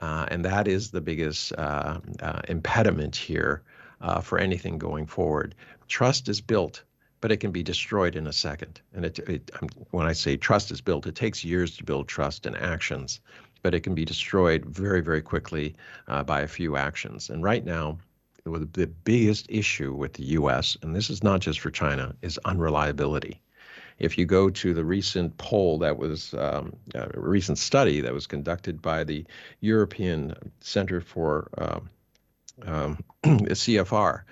Uh, 0.00 0.26
and 0.28 0.44
that 0.44 0.66
is 0.68 0.90
the 0.90 1.00
biggest 1.00 1.52
uh, 1.58 2.00
uh, 2.20 2.40
impediment 2.48 3.14
here 3.14 3.62
uh, 4.00 4.20
for 4.20 4.38
anything 4.38 4.78
going 4.78 5.06
forward. 5.06 5.54
Trust 5.88 6.28
is 6.28 6.40
built, 6.40 6.82
but 7.20 7.30
it 7.30 7.38
can 7.38 7.52
be 7.52 7.62
destroyed 7.62 8.16
in 8.16 8.26
a 8.26 8.32
second. 8.32 8.80
And 8.94 9.04
it, 9.04 9.18
it, 9.20 9.50
when 9.90 10.06
I 10.06 10.12
say 10.12 10.36
trust 10.36 10.70
is 10.70 10.80
built, 10.80 11.06
it 11.06 11.14
takes 11.14 11.44
years 11.44 11.76
to 11.76 11.84
build 11.84 12.08
trust 12.08 12.46
and 12.46 12.56
actions, 12.56 13.20
but 13.62 13.74
it 13.74 13.80
can 13.80 13.94
be 13.94 14.04
destroyed 14.04 14.64
very, 14.64 15.00
very 15.00 15.22
quickly 15.22 15.76
uh, 16.08 16.22
by 16.22 16.40
a 16.40 16.48
few 16.48 16.76
actions. 16.76 17.30
And 17.30 17.42
right 17.42 17.64
now, 17.64 17.98
the 18.44 18.90
biggest 19.04 19.46
issue 19.48 19.92
with 19.92 20.14
the 20.14 20.24
U.S., 20.24 20.76
and 20.82 20.96
this 20.96 21.10
is 21.10 21.22
not 21.22 21.40
just 21.40 21.60
for 21.60 21.70
China, 21.70 22.14
is 22.22 22.40
unreliability. 22.44 23.40
If 23.98 24.18
you 24.18 24.26
go 24.26 24.50
to 24.50 24.74
the 24.74 24.84
recent 24.84 25.36
poll 25.38 25.78
that 25.78 25.96
was 25.96 26.34
um, 26.34 26.74
a 26.94 27.08
recent 27.14 27.58
study 27.58 28.00
that 28.00 28.12
was 28.12 28.26
conducted 28.26 28.82
by 28.82 29.04
the 29.04 29.24
European 29.60 30.34
Center 30.60 31.00
for 31.00 31.48
um, 31.58 31.90
um, 32.66 33.04
CFR, 33.24 34.22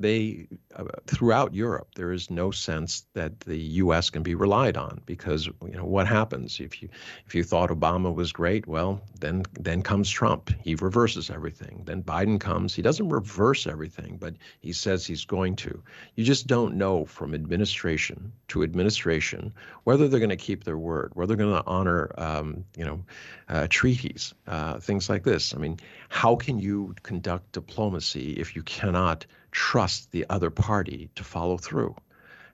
they 0.00 0.48
uh, 0.74 0.84
throughout 1.06 1.54
Europe 1.54 1.88
there 1.94 2.12
is 2.12 2.30
no 2.30 2.50
sense 2.50 3.06
that 3.14 3.40
the 3.40 3.58
U.S. 3.84 4.10
can 4.10 4.22
be 4.22 4.34
relied 4.34 4.76
on 4.76 5.00
because 5.06 5.46
you 5.46 5.76
know 5.76 5.84
what 5.84 6.06
happens 6.06 6.60
if 6.60 6.82
you 6.82 6.88
if 7.26 7.34
you 7.34 7.44
thought 7.44 7.70
Obama 7.70 8.14
was 8.14 8.32
great, 8.32 8.66
well 8.66 9.00
then 9.20 9.42
then 9.58 9.82
comes 9.82 10.10
Trump. 10.10 10.50
He 10.60 10.74
reverses 10.74 11.30
everything. 11.30 11.82
Then 11.84 12.02
Biden 12.02 12.40
comes. 12.40 12.74
He 12.74 12.82
doesn't 12.82 13.08
reverse 13.08 13.66
everything, 13.66 14.16
but 14.18 14.34
he 14.60 14.72
says 14.72 15.06
he's 15.06 15.24
going 15.24 15.56
to. 15.56 15.82
You 16.14 16.24
just 16.24 16.46
don't 16.46 16.76
know 16.76 17.04
from 17.04 17.34
administration 17.34 18.32
to 18.48 18.62
administration 18.62 19.52
whether 19.84 20.08
they're 20.08 20.20
going 20.20 20.30
to 20.30 20.36
keep 20.36 20.64
their 20.64 20.78
word, 20.78 21.12
whether 21.14 21.36
they're 21.36 21.46
going 21.46 21.62
to 21.62 21.68
honor 21.68 22.10
um, 22.16 22.64
you 22.76 22.84
know 22.84 23.04
uh, 23.48 23.66
treaties, 23.68 24.34
uh, 24.46 24.78
things 24.78 25.08
like 25.08 25.24
this. 25.24 25.54
I 25.54 25.58
mean, 25.58 25.78
how 26.08 26.36
can 26.36 26.58
you 26.58 26.94
conduct 27.02 27.52
diplomacy 27.52 28.32
if 28.34 28.56
you 28.56 28.62
cannot 28.62 29.26
trust 29.50 30.10
the 30.10 30.26
other 30.30 30.50
party 30.50 31.10
to 31.14 31.24
follow 31.24 31.56
through. 31.56 31.94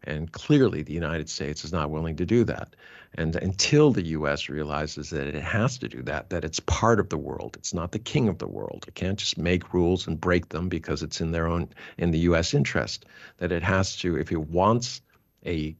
And 0.04 0.30
clearly, 0.30 0.82
the 0.82 0.92
United 0.92 1.28
States 1.28 1.64
is 1.64 1.72
not 1.72 1.90
willing 1.90 2.16
to 2.16 2.26
do 2.26 2.44
that. 2.44 2.76
And 3.14 3.34
until 3.36 3.90
the 3.90 4.06
U.S. 4.08 4.48
realizes 4.48 5.10
that 5.10 5.26
it 5.26 5.42
has 5.42 5.78
to 5.78 5.88
do 5.88 6.02
that, 6.02 6.30
that 6.30 6.44
it's 6.44 6.60
part 6.60 7.00
of 7.00 7.08
the 7.08 7.16
world, 7.16 7.56
it's 7.58 7.74
not 7.74 7.92
the 7.92 7.98
king 7.98 8.28
of 8.28 8.38
the 8.38 8.46
world. 8.46 8.84
It 8.86 8.94
can't 8.94 9.18
just 9.18 9.38
make 9.38 9.72
rules 9.72 10.06
and 10.06 10.20
break 10.20 10.50
them 10.50 10.68
because 10.68 11.02
it's 11.02 11.20
in 11.20 11.32
their 11.32 11.46
own, 11.46 11.70
in 11.98 12.10
the 12.10 12.18
U.S. 12.20 12.54
interest. 12.54 13.06
That 13.38 13.52
it 13.52 13.62
has 13.62 13.96
to, 13.96 14.16
if 14.16 14.30
it 14.30 14.48
wants 14.48 15.00
a, 15.44 15.74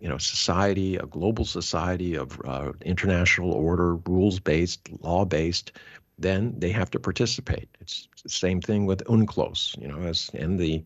you 0.00 0.08
know, 0.08 0.18
society, 0.18 0.96
a 0.96 1.06
global 1.06 1.44
society 1.44 2.14
of 2.14 2.40
uh, 2.44 2.72
international 2.82 3.52
order, 3.52 3.96
rules-based, 3.96 5.02
law-based, 5.02 5.72
then 6.18 6.54
they 6.58 6.70
have 6.70 6.90
to 6.90 7.00
participate. 7.00 7.68
It's 7.80 8.08
the 8.22 8.28
same 8.28 8.60
thing 8.60 8.86
with 8.86 9.04
UNCLOS, 9.04 9.80
you 9.80 9.88
know, 9.88 10.00
as 10.00 10.30
in 10.34 10.56
the 10.56 10.84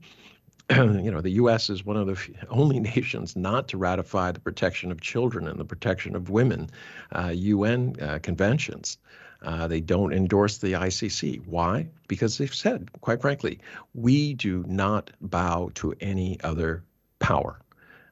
you 0.71 1.11
know, 1.11 1.21
the 1.21 1.31
U.S. 1.31 1.69
is 1.69 1.85
one 1.85 1.97
of 1.97 2.07
the 2.07 2.17
only 2.51 2.79
nations 2.79 3.35
not 3.35 3.67
to 3.69 3.77
ratify 3.77 4.31
the 4.31 4.41
protection 4.41 4.93
of 4.93 5.01
children 5.01 5.49
and 5.49 5.59
the 5.59 5.65
protection 5.65 6.15
of 6.15 6.31
women 6.31 6.71
uh, 7.13 7.33
UN 7.35 7.97
uh, 8.01 8.21
conventions. 8.23 8.99
Uh, 9.43 9.67
they 9.67 9.81
don't 9.81 10.13
endorse 10.13 10.59
the 10.59 10.73
ICC. 10.73 11.45
Why? 11.47 11.89
Because 12.09 12.39
they've 12.39 12.55
said, 12.55 12.91
quite 13.01 13.21
frankly, 13.21 13.59
we 13.95 14.35
do 14.35 14.65
not 14.69 15.11
bow 15.21 15.71
to 15.77 15.95
any 16.01 16.39
other 16.43 16.85
power. 17.19 17.61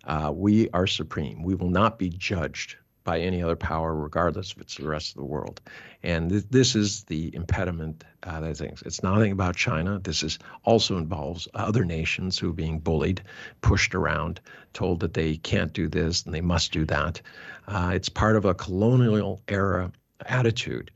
Uh, 0.05 0.33
we 0.35 0.71
are 0.71 0.87
supreme. 0.87 1.43
We 1.43 1.55
will 1.55 1.71
not 1.71 1.99
be 1.99 2.09
judged 2.09 2.77
by 3.09 3.21
any 3.21 3.43
other 3.43 3.57
power, 3.57 3.95
regardless 3.95 4.53
if 4.53 4.61
it's 4.61 4.75
the 4.75 4.87
rest 4.87 5.13
of 5.13 5.17
the 5.17 5.25
world. 5.25 5.63
And 6.03 6.29
th- 6.29 6.45
this 6.51 6.77
is 6.77 7.05
the 7.05 7.35
impediment 7.35 8.05
uh, 8.23 8.41
that 8.41 8.59
things. 8.59 8.83
It's 8.85 9.03
nothing 9.03 9.33
about 9.33 9.57
China. 9.57 9.99
This 9.99 10.23
is 10.23 10.39
also 10.63 10.99
involves 10.99 11.49
other 11.55 11.87
nations 11.87 12.39
who 12.39 12.51
are 12.51 12.61
being 12.65 12.79
bullied, 12.81 13.23
pushed 13.63 13.95
around, 13.95 14.43
told 14.75 15.01
that 15.01 15.15
they 15.15 15.39
can't 15.39 15.73
do 15.73 15.89
this 15.89 16.27
and 16.27 16.35
they 16.35 16.43
must 16.43 16.71
do 16.71 16.85
that. 16.85 17.23
Uh, 17.67 17.93
it's 17.95 18.11
part 18.11 18.37
of 18.37 18.45
a 18.45 18.53
colonial 18.53 19.41
era 19.49 19.91
attitude, 20.27 20.91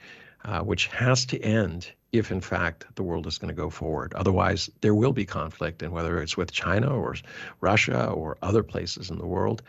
uh, 0.45 0.61
which 0.61 0.89
has 0.89 1.25
to 1.25 1.41
end 1.41 1.91
if 2.13 2.31
in 2.31 2.43
fact 2.43 2.85
the 2.95 3.03
world 3.03 3.27
is 3.27 3.39
going 3.39 3.49
to 3.49 3.63
go 3.63 3.71
forward. 3.71 4.13
Otherwise, 4.13 4.69
there 4.83 4.95
will 4.95 5.15
be 5.15 5.25
conflict, 5.25 5.83
and 5.83 5.91
whether 5.91 6.21
it's 6.21 6.37
with 6.37 6.53
China 6.53 6.95
or 6.95 7.15
Russia 7.63 8.11
or 8.11 8.37
other 8.43 8.63
places 8.63 9.09
in 9.11 9.17
the 9.17 9.27
world, 9.27 9.63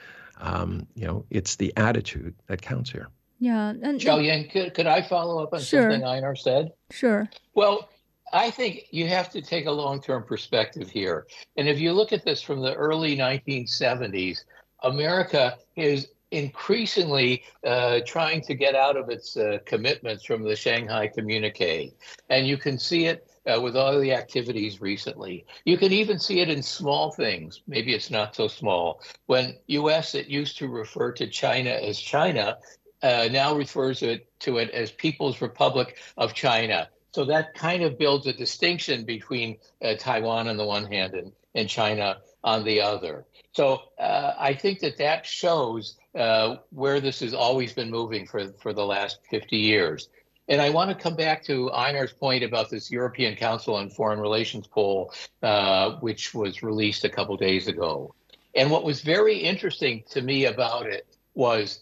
um, 0.43 0.85
you 0.93 1.07
know, 1.07 1.25
it's 1.29 1.55
the 1.55 1.73
attitude 1.77 2.35
that 2.47 2.61
counts 2.61 2.91
here. 2.91 3.07
Yeah. 3.39 3.69
And 3.69 3.99
Zhao 3.99 4.23
Ying, 4.23 4.49
could, 4.49 4.73
could 4.73 4.87
I 4.87 5.01
follow 5.01 5.41
up 5.41 5.53
on 5.53 5.61
sure. 5.61 5.83
something 5.83 6.03
Einar 6.03 6.35
said? 6.35 6.71
Sure. 6.91 7.27
Well, 7.55 7.89
I 8.31 8.51
think 8.51 8.85
you 8.91 9.07
have 9.07 9.29
to 9.31 9.41
take 9.41 9.65
a 9.65 9.71
long-term 9.71 10.23
perspective 10.23 10.89
here. 10.89 11.27
And 11.57 11.67
if 11.67 11.79
you 11.79 11.93
look 11.93 12.13
at 12.13 12.25
this 12.25 12.41
from 12.41 12.61
the 12.61 12.73
early 12.73 13.15
1970s, 13.15 14.39
America 14.83 15.57
is 15.75 16.09
increasingly 16.31 17.43
uh, 17.65 17.99
trying 18.05 18.41
to 18.41 18.55
get 18.55 18.75
out 18.75 18.97
of 18.97 19.09
its 19.09 19.37
uh, 19.37 19.59
commitments 19.65 20.25
from 20.25 20.43
the 20.43 20.55
Shanghai 20.55 21.07
Communique. 21.07 21.93
And 22.29 22.47
you 22.47 22.57
can 22.57 22.79
see 22.79 23.05
it 23.05 23.27
uh, 23.45 23.59
with 23.61 23.75
all 23.75 23.99
the 23.99 24.13
activities 24.13 24.81
recently. 24.81 25.45
You 25.65 25.77
can 25.77 25.91
even 25.91 26.19
see 26.19 26.39
it 26.39 26.49
in 26.49 26.61
small 26.61 27.11
things. 27.11 27.61
Maybe 27.67 27.93
it's 27.93 28.09
not 28.09 28.35
so 28.35 28.47
small. 28.47 29.01
When 29.25 29.55
U.S. 29.67 30.15
it 30.15 30.27
used 30.27 30.57
to 30.57 30.67
refer 30.67 31.11
to 31.13 31.27
China 31.27 31.69
as 31.69 31.99
China, 31.99 32.57
uh, 33.01 33.27
now 33.31 33.55
refers 33.55 33.99
to 33.99 34.13
it, 34.13 34.39
to 34.39 34.57
it 34.57 34.69
as 34.71 34.91
People's 34.91 35.41
Republic 35.41 35.97
of 36.17 36.33
China. 36.33 36.87
So 37.13 37.25
that 37.25 37.53
kind 37.53 37.83
of 37.83 37.99
builds 37.99 38.25
a 38.25 38.33
distinction 38.33 39.05
between 39.05 39.57
uh, 39.83 39.95
Taiwan 39.99 40.47
on 40.47 40.57
the 40.57 40.65
one 40.65 40.85
hand 40.85 41.13
and, 41.13 41.31
and 41.53 41.69
China 41.69 42.17
on 42.43 42.63
the 42.63 42.81
other. 42.81 43.25
So 43.51 43.83
uh, 43.99 44.33
I 44.39 44.53
think 44.53 44.79
that 44.79 44.97
that 44.97 45.25
shows 45.25 45.97
uh, 46.15 46.57
where 46.71 46.99
this 46.99 47.19
has 47.19 47.33
always 47.33 47.73
been 47.73 47.91
moving 47.91 48.25
for, 48.25 48.51
for 48.53 48.73
the 48.73 48.85
last 48.85 49.19
50 49.29 49.57
years. 49.57 50.09
And 50.49 50.61
I 50.61 50.69
want 50.69 50.89
to 50.89 50.95
come 50.95 51.15
back 51.15 51.43
to 51.45 51.69
Einar's 51.73 52.11
point 52.11 52.43
about 52.43 52.69
this 52.69 52.91
European 52.91 53.35
Council 53.35 53.75
on 53.75 53.89
Foreign 53.89 54.19
Relations 54.19 54.67
poll, 54.67 55.13
uh, 55.41 55.93
which 55.99 56.33
was 56.33 56.61
released 56.61 57.05
a 57.05 57.09
couple 57.09 57.37
days 57.37 57.67
ago. 57.67 58.13
And 58.55 58.69
what 58.69 58.83
was 58.83 59.01
very 59.01 59.37
interesting 59.37 60.03
to 60.11 60.21
me 60.21 60.45
about 60.45 60.85
it 60.85 61.07
was 61.33 61.79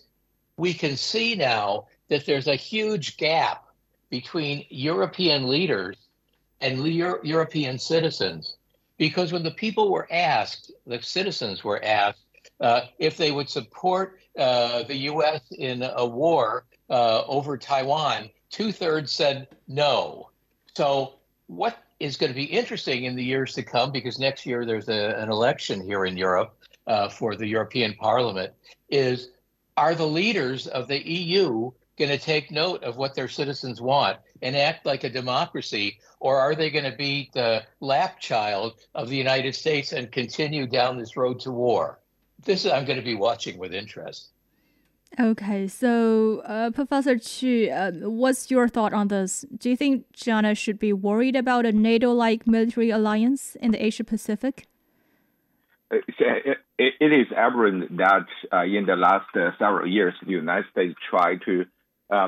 we 0.57 0.73
can 0.73 0.95
see 0.95 1.35
now 1.35 1.87
that 2.09 2.25
there's 2.25 2.47
a 2.47 2.55
huge 2.55 3.17
gap 3.17 3.65
between 4.09 4.65
European 4.69 5.47
leaders 5.47 5.97
and 6.59 6.85
Euro- 6.85 7.23
European 7.23 7.79
citizens. 7.79 8.57
Because 8.97 9.31
when 9.31 9.41
the 9.41 9.51
people 9.51 9.91
were 9.91 10.07
asked, 10.11 10.71
the 10.85 11.01
citizens 11.01 11.63
were 11.63 11.83
asked, 11.83 12.19
uh, 12.59 12.81
if 12.99 13.17
they 13.17 13.31
would 13.31 13.49
support 13.49 14.19
uh, 14.37 14.83
the 14.83 14.95
U.S. 14.95 15.41
in 15.57 15.81
a 15.81 16.05
war 16.05 16.65
uh, 16.89 17.23
over 17.25 17.57
Taiwan, 17.57 18.29
two 18.51 18.71
thirds 18.71 19.11
said 19.11 19.47
no. 19.67 20.29
So, 20.75 21.15
what 21.47 21.77
is 21.99 22.17
going 22.17 22.31
to 22.31 22.35
be 22.35 22.45
interesting 22.45 23.05
in 23.05 23.15
the 23.15 23.23
years 23.23 23.53
to 23.53 23.63
come, 23.63 23.91
because 23.91 24.19
next 24.19 24.45
year 24.45 24.65
there's 24.65 24.89
a, 24.89 25.19
an 25.19 25.29
election 25.29 25.81
here 25.81 26.05
in 26.05 26.17
Europe 26.17 26.55
uh, 26.87 27.09
for 27.09 27.35
the 27.35 27.47
European 27.47 27.93
Parliament, 27.95 28.53
is 28.89 29.29
are 29.77 29.95
the 29.95 30.07
leaders 30.07 30.67
of 30.67 30.87
the 30.87 31.07
EU 31.07 31.71
going 31.97 32.09
to 32.09 32.17
take 32.17 32.51
note 32.51 32.83
of 32.83 32.97
what 32.97 33.15
their 33.15 33.27
citizens 33.27 33.79
want 33.79 34.17
and 34.41 34.55
act 34.55 34.85
like 34.85 35.03
a 35.03 35.09
democracy, 35.09 35.99
or 36.19 36.39
are 36.39 36.55
they 36.55 36.69
going 36.69 36.89
to 36.89 36.97
be 36.97 37.29
the 37.33 37.63
lapchild 37.81 38.73
of 38.95 39.09
the 39.09 39.15
United 39.15 39.53
States 39.53 39.91
and 39.91 40.11
continue 40.11 40.65
down 40.65 40.97
this 40.97 41.15
road 41.15 41.39
to 41.39 41.51
war? 41.51 41.99
This 42.43 42.65
I'm 42.65 42.85
going 42.85 42.99
to 42.99 43.05
be 43.05 43.15
watching 43.15 43.59
with 43.59 43.73
interest. 43.73 44.30
Okay, 45.19 45.67
so 45.67 46.41
uh, 46.45 46.71
Professor 46.71 47.19
Qu, 47.19 47.69
uh, 47.69 47.91
what's 48.09 48.49
your 48.49 48.69
thought 48.69 48.93
on 48.93 49.09
this? 49.09 49.43
Do 49.57 49.69
you 49.69 49.75
think 49.75 50.05
China 50.13 50.55
should 50.55 50.79
be 50.79 50.93
worried 50.93 51.35
about 51.35 51.65
a 51.65 51.73
NATO-like 51.73 52.47
military 52.47 52.91
alliance 52.91 53.57
in 53.57 53.71
the 53.71 53.85
Asia 53.85 54.05
Pacific? 54.05 54.67
Uh, 55.91 55.97
it, 56.17 56.93
it 56.99 57.11
is 57.11 57.27
evident 57.35 57.97
that 57.97 58.25
uh, 58.53 58.63
in 58.63 58.85
the 58.85 58.95
last 58.95 59.27
uh, 59.35 59.51
several 59.59 59.85
years, 59.85 60.13
the 60.25 60.31
United 60.31 60.65
States 60.71 60.95
tried 61.09 61.41
to 61.45 61.65
uh, 62.09 62.27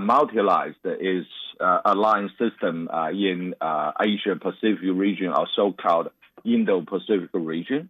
its 0.84 1.28
uh, 1.62 1.80
alliance 1.86 2.32
system 2.38 2.90
uh, 2.92 3.10
in 3.10 3.54
Asia 4.00 4.36
Pacific 4.40 4.80
region, 4.94 5.28
or 5.28 5.48
so-called 5.56 6.10
Indo-Pacific 6.44 7.30
region. 7.34 7.90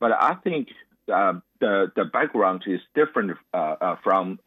But 0.00 0.10
I 0.12 0.34
think 0.42 0.68
uh, 1.12 1.34
the 1.60 1.92
the 1.94 2.04
background 2.04 2.64
is 2.66 2.80
different 2.94 3.36
uh, 3.52 3.56
uh, 3.56 3.96
from 4.02 4.38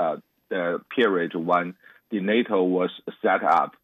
the 0.49 0.81
period 0.95 1.35
when 1.35 1.75
the 2.09 2.19
NATO 2.21 2.63
was 2.63 2.89
set 3.21 3.43
up. 3.43 3.75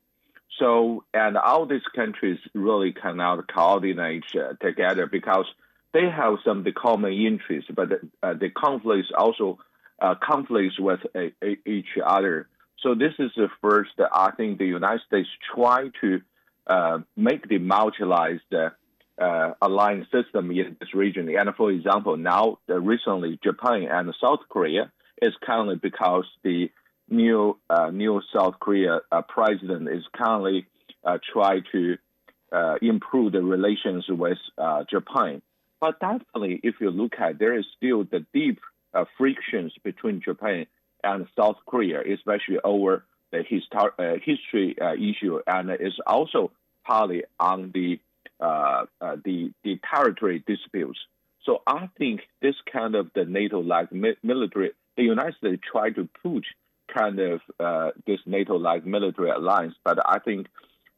So, 0.59 1.03
and 1.13 1.35
all 1.35 1.65
these 1.65 1.85
countries 1.95 2.39
really 2.53 2.93
cannot 2.93 3.51
coordinate 3.51 4.23
together 4.61 5.07
because 5.07 5.45
they 5.93 6.09
have 6.09 6.35
some 6.45 6.63
the 6.63 6.71
common 6.71 7.13
interests, 7.13 7.69
but 7.73 7.91
uh, 8.21 8.33
the 8.33 8.49
conflicts 8.49 9.09
also 9.17 9.59
uh, 9.99 10.15
conflicts 10.21 10.79
with 10.79 10.99
each 11.65 11.97
other. 12.05 12.47
So 12.81 12.95
this 12.95 13.13
is 13.17 13.31
the 13.35 13.49
first. 13.61 13.91
I 14.11 14.31
think 14.31 14.57
the 14.57 14.65
United 14.65 15.01
States 15.07 15.29
try 15.55 15.89
to 16.01 16.21
uh, 16.67 16.99
make 17.15 17.47
the 17.47 17.59
multilateralized 17.59 18.71
uh, 19.21 19.53
alliance 19.61 20.07
system 20.11 20.51
in 20.51 20.75
this 20.79 20.93
region. 20.93 21.29
And 21.29 21.55
for 21.55 21.71
example, 21.71 22.17
now 22.17 22.59
uh, 22.69 22.79
recently 22.79 23.39
Japan 23.43 23.87
and 23.89 24.13
South 24.21 24.39
Korea 24.49 24.91
is 25.21 25.33
currently 25.43 25.75
because 25.75 26.25
the 26.43 26.69
new 27.09 27.57
uh, 27.69 27.91
new 27.91 28.21
South 28.35 28.55
Korea 28.59 29.01
uh, 29.11 29.21
president 29.21 29.89
is 29.89 30.03
currently 30.15 30.65
uh, 31.03 31.17
try 31.31 31.59
to 31.71 31.97
uh, 32.51 32.75
improve 32.81 33.33
the 33.33 33.41
relations 33.41 34.05
with 34.09 34.37
Japan. 34.89 35.41
But 35.79 35.99
definitely, 35.99 36.59
if 36.63 36.75
you 36.79 36.91
look 36.91 37.13
at, 37.19 37.39
there 37.39 37.57
is 37.57 37.65
still 37.75 38.03
the 38.03 38.25
deep 38.33 38.59
frictions 39.17 39.73
between 39.83 40.21
Japan 40.21 40.65
and 41.03 41.27
South 41.37 41.57
Korea, 41.65 42.01
especially 42.01 42.59
over 42.63 43.03
the 43.31 43.39
histor- 43.39 44.21
history 44.23 44.77
issue, 44.79 45.39
and 45.45 45.71
is 45.71 45.99
also 46.07 46.51
partly 46.85 47.23
on 47.39 47.71
the 47.73 47.99
the 48.43 49.51
the 49.63 49.79
territory 49.93 50.43
disputes. 50.45 50.99
So 51.45 51.61
I 51.67 51.89
think 51.97 52.21
this 52.41 52.55
kind 52.71 52.95
of 52.95 53.11
the 53.13 53.25
NATO-like 53.25 53.91
mi- 53.91 54.15
military, 54.23 54.71
the 54.95 55.03
United 55.03 55.35
States 55.35 55.61
try 55.69 55.89
to 55.91 56.07
push 56.21 56.45
kind 56.93 57.19
of 57.19 57.41
uh, 57.59 57.91
this 58.07 58.19
NATO-like 58.25 58.85
military 58.85 59.29
alliance, 59.29 59.75
but 59.83 59.99
I 60.05 60.19
think 60.19 60.47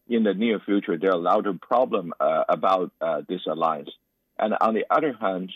in 0.07 0.23
the 0.23 0.33
near 0.33 0.59
future 0.59 0.97
there 0.97 1.11
are 1.11 1.17
a 1.17 1.21
lot 1.21 1.47
of 1.47 1.59
problems 1.61 2.11
uh, 2.19 2.43
about 2.47 2.91
uh, 3.01 3.21
this 3.27 3.41
alliance. 3.47 3.89
And 4.37 4.53
on 4.61 4.75
the 4.75 4.85
other 4.89 5.13
hand, 5.19 5.51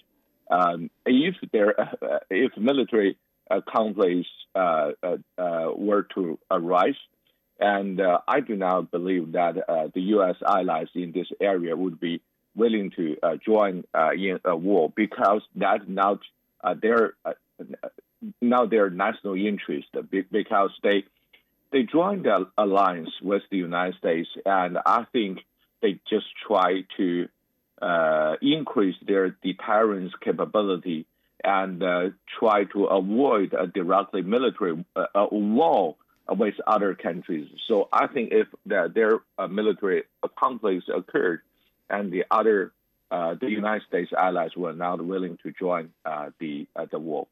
um, 0.50 0.90
if 1.06 1.36
there 1.52 1.76
if 2.30 2.58
military 2.58 3.18
conflicts 3.68 4.30
were 4.56 6.08
to 6.16 6.40
arise, 6.50 6.96
and 7.60 8.00
uh, 8.00 8.20
I 8.28 8.40
do 8.40 8.56
not 8.56 8.90
believe 8.90 9.34
that 9.34 9.58
uh, 9.70 9.90
the 9.94 10.02
U.S. 10.16 10.36
allies 10.46 10.88
in 10.96 11.12
this 11.12 11.28
area 11.42 11.76
would 11.76 12.00
be 12.00 12.22
willing 12.56 12.92
to 12.96 13.18
uh, 13.22 13.36
join 13.46 13.84
uh, 13.94 14.12
in 14.14 14.40
a 14.46 14.56
war 14.56 14.92
because 14.96 15.42
that's 15.56 15.84
not 15.88 16.20
uh, 16.64 16.74
their 16.82 17.14
uh, 17.26 17.34
not 18.42 18.70
their 18.70 18.90
national 18.90 19.36
interest 19.36 19.88
because 20.32 20.72
they 20.84 21.04
they 21.72 21.84
joined 21.84 22.26
the 22.26 22.48
alliance 22.58 23.12
with 23.22 23.44
the 23.52 23.58
United 23.58 23.96
States 23.98 24.30
and 24.46 24.78
I 24.86 25.06
think 25.12 25.40
they 25.82 26.00
just 26.10 26.26
try 26.46 26.84
to 26.98 27.28
increase 28.42 28.96
their 29.06 29.38
deterrence 29.42 30.12
capability 30.22 31.06
and 31.44 31.82
try 32.40 32.66
to 32.66 32.86
avoid 32.86 33.54
a 33.54 33.68
directly 33.68 34.22
military 34.22 34.84
war 35.32 35.96
with 36.32 36.56
other 36.68 36.96
countries. 36.96 37.48
So 37.68 37.90
I 37.92 38.08
think 38.08 38.32
if 38.32 38.48
the, 38.66 38.92
their 38.94 39.20
uh, 39.38 39.48
military 39.48 40.04
conflicts 40.38 40.86
occurred 40.94 41.42
and 41.90 42.12
the 42.12 42.24
other, 42.32 42.72
uh, 43.12 43.36
the 43.40 43.50
United 43.50 43.84
States 43.88 44.12
allies 44.18 44.52
were 44.56 44.74
not 44.74 45.04
willing 45.04 45.38
to 45.44 45.52
join 45.52 45.90
uh, 46.06 46.30
the 46.40 46.68
uh, 46.76 46.86
the 46.92 47.00
war. 47.00 47.28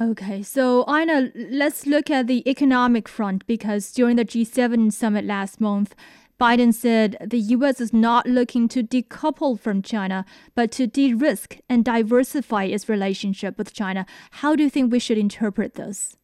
Okay, 0.00 0.42
so 0.42 0.84
Einar, 0.86 1.30
let's 1.34 1.84
look 1.84 2.10
at 2.10 2.26
the 2.26 2.48
economic 2.48 3.08
front 3.08 3.46
because 3.46 3.92
during 3.92 4.16
the 4.16 4.24
G7 4.24 4.92
summit 4.92 5.24
last 5.24 5.60
month, 5.60 5.94
Biden 6.40 6.72
said 6.72 7.18
the 7.20 7.38
U.S. 7.38 7.80
is 7.80 7.92
not 7.92 8.26
looking 8.26 8.66
to 8.68 8.82
decouple 8.82 9.60
from 9.60 9.82
China, 9.82 10.24
but 10.54 10.70
to 10.72 10.86
de 10.86 11.12
risk 11.12 11.58
and 11.68 11.84
diversify 11.84 12.64
its 12.64 12.88
relationship 12.88 13.58
with 13.58 13.74
China. 13.74 14.06
How 14.30 14.56
do 14.56 14.62
you 14.62 14.70
think 14.70 14.90
we 14.90 15.00
should 15.00 15.18
interpret 15.18 15.74
this? 15.74 16.16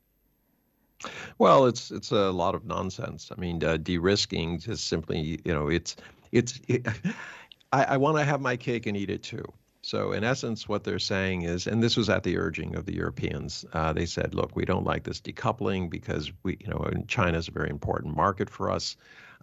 Well, 1.38 1.66
it's 1.66 1.90
it's 1.90 2.10
a 2.10 2.30
lot 2.30 2.54
of 2.54 2.64
nonsense. 2.64 3.30
I 3.36 3.40
mean, 3.40 3.62
uh, 3.62 3.76
de-risking 3.76 4.58
just 4.58 4.86
simply, 4.88 5.40
you 5.44 5.52
know, 5.52 5.68
it's 5.68 5.96
it's. 6.32 6.60
It, 6.68 6.86
I, 7.72 7.84
I 7.84 7.96
want 7.96 8.16
to 8.16 8.24
have 8.24 8.40
my 8.40 8.56
cake 8.56 8.86
and 8.86 8.96
eat 8.96 9.10
it 9.10 9.24
too. 9.24 9.44
So, 9.82 10.12
in 10.12 10.24
essence, 10.24 10.68
what 10.68 10.84
they're 10.84 10.98
saying 10.98 11.42
is, 11.42 11.66
and 11.66 11.82
this 11.82 11.96
was 11.96 12.08
at 12.08 12.22
the 12.22 12.38
urging 12.38 12.76
of 12.76 12.86
the 12.86 12.94
Europeans, 12.94 13.64
uh, 13.72 13.92
they 13.92 14.06
said, 14.06 14.34
"Look, 14.34 14.56
we 14.56 14.64
don't 14.64 14.84
like 14.84 15.04
this 15.04 15.20
decoupling 15.20 15.90
because 15.90 16.32
we, 16.42 16.56
you 16.60 16.68
know, 16.68 16.90
China 17.08 17.38
is 17.38 17.48
a 17.48 17.52
very 17.52 17.70
important 17.70 18.16
market 18.16 18.48
for 18.48 18.70
us 18.70 18.96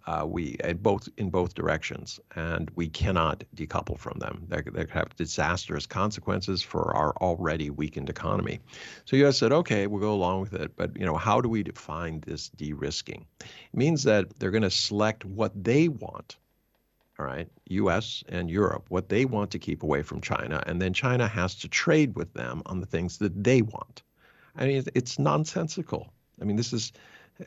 uh, 0.06 0.24
we 0.26 0.56
both 0.80 1.08
in 1.16 1.30
both 1.30 1.54
directions, 1.54 2.20
and 2.36 2.70
we 2.74 2.88
cannot 2.88 3.42
decouple 3.56 3.98
from 3.98 4.18
them. 4.18 4.46
They, 4.48 4.60
they 4.60 4.86
have 4.92 5.16
disastrous 5.16 5.86
consequences 5.86 6.62
for 6.62 6.94
our 6.94 7.14
already 7.16 7.70
weakened 7.70 8.10
economy. 8.10 8.60
So 9.06 9.16
U.S. 9.16 9.38
said, 9.38 9.52
okay, 9.52 9.86
we'll 9.86 10.00
go 10.00 10.12
along 10.12 10.42
with 10.42 10.54
it, 10.54 10.76
but 10.76 10.96
you 10.98 11.06
know, 11.06 11.16
how 11.16 11.40
do 11.40 11.48
we 11.48 11.62
define 11.62 12.20
this 12.20 12.50
de-risking? 12.50 13.24
It 13.40 13.48
means 13.72 14.02
that 14.04 14.38
they're 14.38 14.50
going 14.50 14.62
to 14.62 14.70
select 14.70 15.24
what 15.24 15.52
they 15.64 15.88
want. 15.88 16.36
All 17.18 17.24
right, 17.24 17.48
U.S. 17.68 18.24
and 18.28 18.50
Europe, 18.50 18.86
what 18.88 19.08
they 19.08 19.24
want 19.24 19.52
to 19.52 19.58
keep 19.58 19.84
away 19.84 20.02
from 20.02 20.20
China, 20.20 20.62
and 20.66 20.82
then 20.82 20.92
China 20.92 21.28
has 21.28 21.54
to 21.56 21.68
trade 21.68 22.16
with 22.16 22.34
them 22.34 22.62
on 22.66 22.80
the 22.80 22.86
things 22.86 23.18
that 23.18 23.44
they 23.44 23.62
want. 23.62 24.02
I 24.56 24.66
mean, 24.66 24.84
it's 24.94 25.18
nonsensical. 25.18 26.12
I 26.40 26.44
mean, 26.44 26.56
this 26.56 26.72
is, 26.72 26.92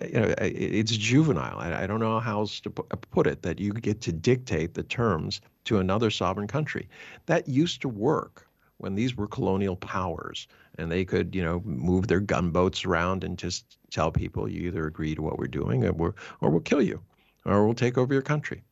you 0.02 0.20
know, 0.20 0.34
it's 0.40 0.96
juvenile. 0.96 1.60
I, 1.60 1.88
don't 1.88 2.00
know 2.00 2.20
how 2.20 2.40
else 2.40 2.60
to 2.62 2.74
uh, 2.92 2.96
put 3.12 3.26
it 3.26 3.42
that 3.44 3.60
you 3.60 3.72
get 3.72 4.02
to 4.02 4.12
dictate 4.12 4.74
the 4.74 4.84
terms 4.84 5.40
to 5.66 5.80
another 5.80 6.10
sovereign 6.10 6.48
country. 6.48 6.90
That 7.26 7.48
used 7.48 7.82
to 7.82 7.90
work 7.90 8.48
when 8.78 8.96
these 8.96 9.16
were 9.16 9.28
colonial 9.28 9.76
powers 9.76 10.48
and 10.78 10.92
they 10.92 11.06
could, 11.06 11.34
you 11.34 11.44
know, 11.44 11.62
move 11.64 12.08
their 12.08 12.20
gunboats 12.20 12.86
around 12.86 13.24
and 13.24 13.38
just 13.38 13.78
tell 13.90 14.12
people 14.12 14.50
you 14.50 14.68
either 14.68 14.86
agree 14.86 15.16
to 15.16 15.22
what 15.22 15.40
we're 15.40 15.48
doing 15.48 15.86
or, 15.86 15.94
we're, 15.94 16.14
or 16.42 16.50
we'll 16.50 16.60
kill 16.60 16.82
you 16.82 17.02
or 17.46 17.66
we'll 17.66 17.74
take 17.74 17.98
over 17.98 18.14
your 18.14 18.22
country. 18.22 18.64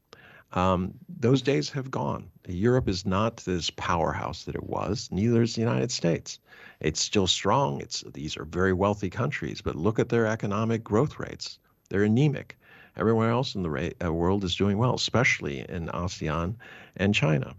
Um, 0.55 0.93
those 1.09 1.41
days 1.41 1.69
have 1.71 1.91
gone. 1.91 2.29
Europe 2.47 2.87
is 2.87 3.05
not 3.05 3.37
this 3.37 3.69
powerhouse 3.69 4.45
that 4.45 4.55
it 4.55 4.63
was. 4.63 5.09
Neither 5.11 5.41
is 5.41 5.55
the 5.55 5.61
United 5.61 5.91
States. 5.91 6.39
It's 6.79 7.01
still 7.01 7.27
strong. 7.27 7.81
It's 7.81 8.03
these 8.13 8.37
are 8.37 8.45
very 8.45 8.71
wealthy 8.71 9.09
countries, 9.09 9.61
but 9.61 9.75
look 9.75 9.99
at 9.99 10.09
their 10.09 10.25
economic 10.25 10.83
growth 10.83 11.19
rates. 11.19 11.59
They're 11.89 12.03
anemic. 12.03 12.57
Everywhere 12.95 13.29
else 13.29 13.55
in 13.55 13.63
the 13.63 13.69
ra- 13.69 13.89
uh, 14.03 14.13
world 14.13 14.45
is 14.45 14.55
doing 14.55 14.77
well, 14.77 14.95
especially 14.95 15.59
in 15.67 15.87
ASEAN 15.87 16.55
and 16.95 17.13
China. 17.13 17.53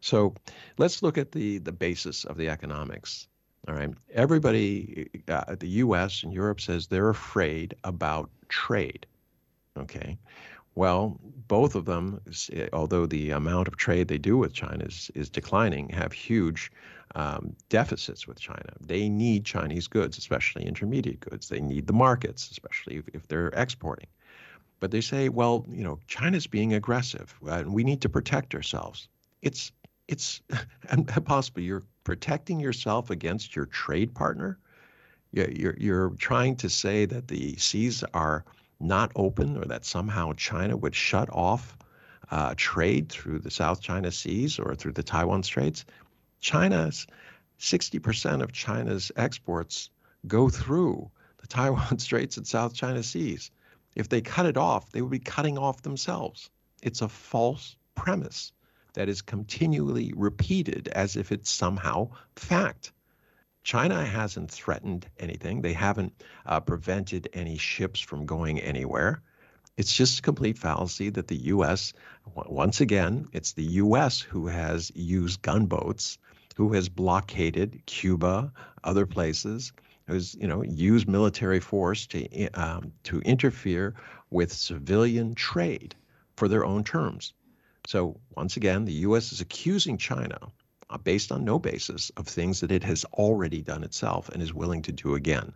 So 0.00 0.34
let's 0.78 1.02
look 1.02 1.18
at 1.18 1.30
the 1.30 1.58
the 1.58 1.72
basis 1.72 2.24
of 2.24 2.36
the 2.36 2.48
economics. 2.48 3.28
All 3.68 3.74
right, 3.74 3.90
everybody, 4.12 5.10
uh, 5.28 5.54
the 5.54 5.68
U.S. 5.84 6.22
and 6.24 6.32
Europe 6.32 6.60
says 6.60 6.86
they're 6.86 7.10
afraid 7.10 7.74
about 7.84 8.30
trade. 8.48 9.06
Okay, 9.76 10.18
well, 10.74 11.18
both 11.48 11.74
of 11.74 11.84
them, 11.84 12.20
eh, 12.52 12.68
although 12.72 13.06
the 13.06 13.30
amount 13.30 13.68
of 13.68 13.76
trade 13.76 14.08
they 14.08 14.18
do 14.18 14.36
with 14.38 14.52
China 14.52 14.84
is, 14.84 15.10
is 15.14 15.28
declining, 15.28 15.88
have 15.88 16.12
huge 16.12 16.70
um, 17.16 17.56
deficits 17.68 18.26
with 18.26 18.38
China. 18.38 18.72
They 18.80 19.08
need 19.08 19.44
Chinese 19.44 19.88
goods, 19.88 20.16
especially 20.16 20.64
intermediate 20.64 21.20
goods. 21.20 21.48
They 21.48 21.60
need 21.60 21.86
the 21.86 21.92
markets, 21.92 22.50
especially 22.50 22.96
if, 22.96 23.08
if 23.12 23.26
they're 23.26 23.48
exporting. 23.48 24.06
But 24.78 24.92
they 24.92 25.00
say, 25.00 25.28
well, 25.28 25.66
you 25.68 25.84
know, 25.84 25.98
China's 26.06 26.46
being 26.46 26.72
aggressive, 26.72 27.34
and 27.46 27.74
we 27.74 27.84
need 27.84 28.00
to 28.02 28.08
protect 28.08 28.54
ourselves. 28.54 29.08
It's 29.42 29.72
it's 30.08 30.40
impossible. 30.92 31.60
You're 31.62 31.84
protecting 32.04 32.58
yourself 32.58 33.10
against 33.10 33.54
your 33.54 33.66
trade 33.66 34.14
partner. 34.14 34.58
You're, 35.32 35.76
you're 35.78 36.10
trying 36.18 36.56
to 36.56 36.68
say 36.68 37.04
that 37.06 37.28
the 37.28 37.56
seas 37.56 38.02
are 38.14 38.44
not 38.80 39.12
open 39.14 39.56
or 39.56 39.66
that 39.66 39.84
somehow 39.84 40.32
China 40.32 40.76
would 40.76 40.94
shut 40.94 41.28
off 41.30 41.76
uh, 42.30 42.54
trade 42.56 43.08
through 43.08 43.38
the 43.38 43.50
South 43.50 43.80
China 43.80 44.10
Seas 44.10 44.58
or 44.58 44.74
through 44.74 44.92
the 44.92 45.02
Taiwan 45.02 45.42
Straits. 45.42 45.84
China's 46.40 47.06
60% 47.58 48.42
of 48.42 48.52
China's 48.52 49.12
exports 49.16 49.90
go 50.26 50.48
through 50.48 51.10
the 51.38 51.46
Taiwan 51.48 51.98
Straits 51.98 52.36
and 52.36 52.46
South 52.46 52.74
China 52.74 53.02
Seas. 53.02 53.50
If 53.94 54.08
they 54.08 54.20
cut 54.20 54.46
it 54.46 54.56
off, 54.56 54.90
they 54.90 55.02
would 55.02 55.10
be 55.10 55.18
cutting 55.18 55.58
off 55.58 55.82
themselves. 55.82 56.48
It's 56.82 57.02
a 57.02 57.08
false 57.08 57.76
premise 57.94 58.52
that 58.94 59.08
is 59.08 59.22
continually 59.22 60.12
repeated 60.16 60.88
as 60.88 61.16
if 61.16 61.32
it's 61.32 61.50
somehow 61.50 62.10
fact. 62.36 62.92
China 63.62 64.04
hasn't 64.04 64.50
threatened 64.50 65.06
anything. 65.18 65.60
They 65.60 65.72
haven't 65.72 66.12
uh, 66.46 66.60
prevented 66.60 67.28
any 67.32 67.58
ships 67.58 68.00
from 68.00 68.26
going 68.26 68.58
anywhere. 68.58 69.22
It's 69.76 69.94
just 69.94 70.18
a 70.18 70.22
complete 70.22 70.58
fallacy 70.58 71.10
that 71.10 71.28
the 71.28 71.36
U.S., 71.36 71.92
once 72.34 72.80
again, 72.80 73.26
it's 73.32 73.52
the 73.52 73.64
U.S. 73.64 74.20
who 74.20 74.46
has 74.46 74.90
used 74.94 75.42
gunboats, 75.42 76.18
who 76.56 76.72
has 76.72 76.88
blockaded 76.88 77.82
Cuba, 77.86 78.52
other 78.84 79.06
places, 79.06 79.72
who's 80.06 80.34
you 80.34 80.46
know 80.46 80.62
used 80.62 81.08
military 81.08 81.60
force 81.60 82.06
to 82.08 82.48
um, 82.54 82.92
to 83.04 83.20
interfere 83.20 83.94
with 84.30 84.52
civilian 84.52 85.34
trade 85.34 85.94
for 86.36 86.48
their 86.48 86.64
own 86.64 86.84
terms. 86.84 87.32
So 87.86 88.20
once 88.36 88.56
again, 88.56 88.84
the 88.84 89.00
U.S. 89.08 89.32
is 89.32 89.40
accusing 89.40 89.96
China 89.98 90.38
based 90.98 91.32
on 91.32 91.44
no 91.44 91.58
basis 91.58 92.10
of 92.16 92.26
things 92.26 92.60
that 92.60 92.72
it 92.72 92.84
has 92.84 93.04
already 93.12 93.62
done 93.62 93.84
itself 93.84 94.28
and 94.28 94.42
is 94.42 94.52
willing 94.52 94.82
to 94.82 94.92
do 94.92 95.14
again. 95.14 95.52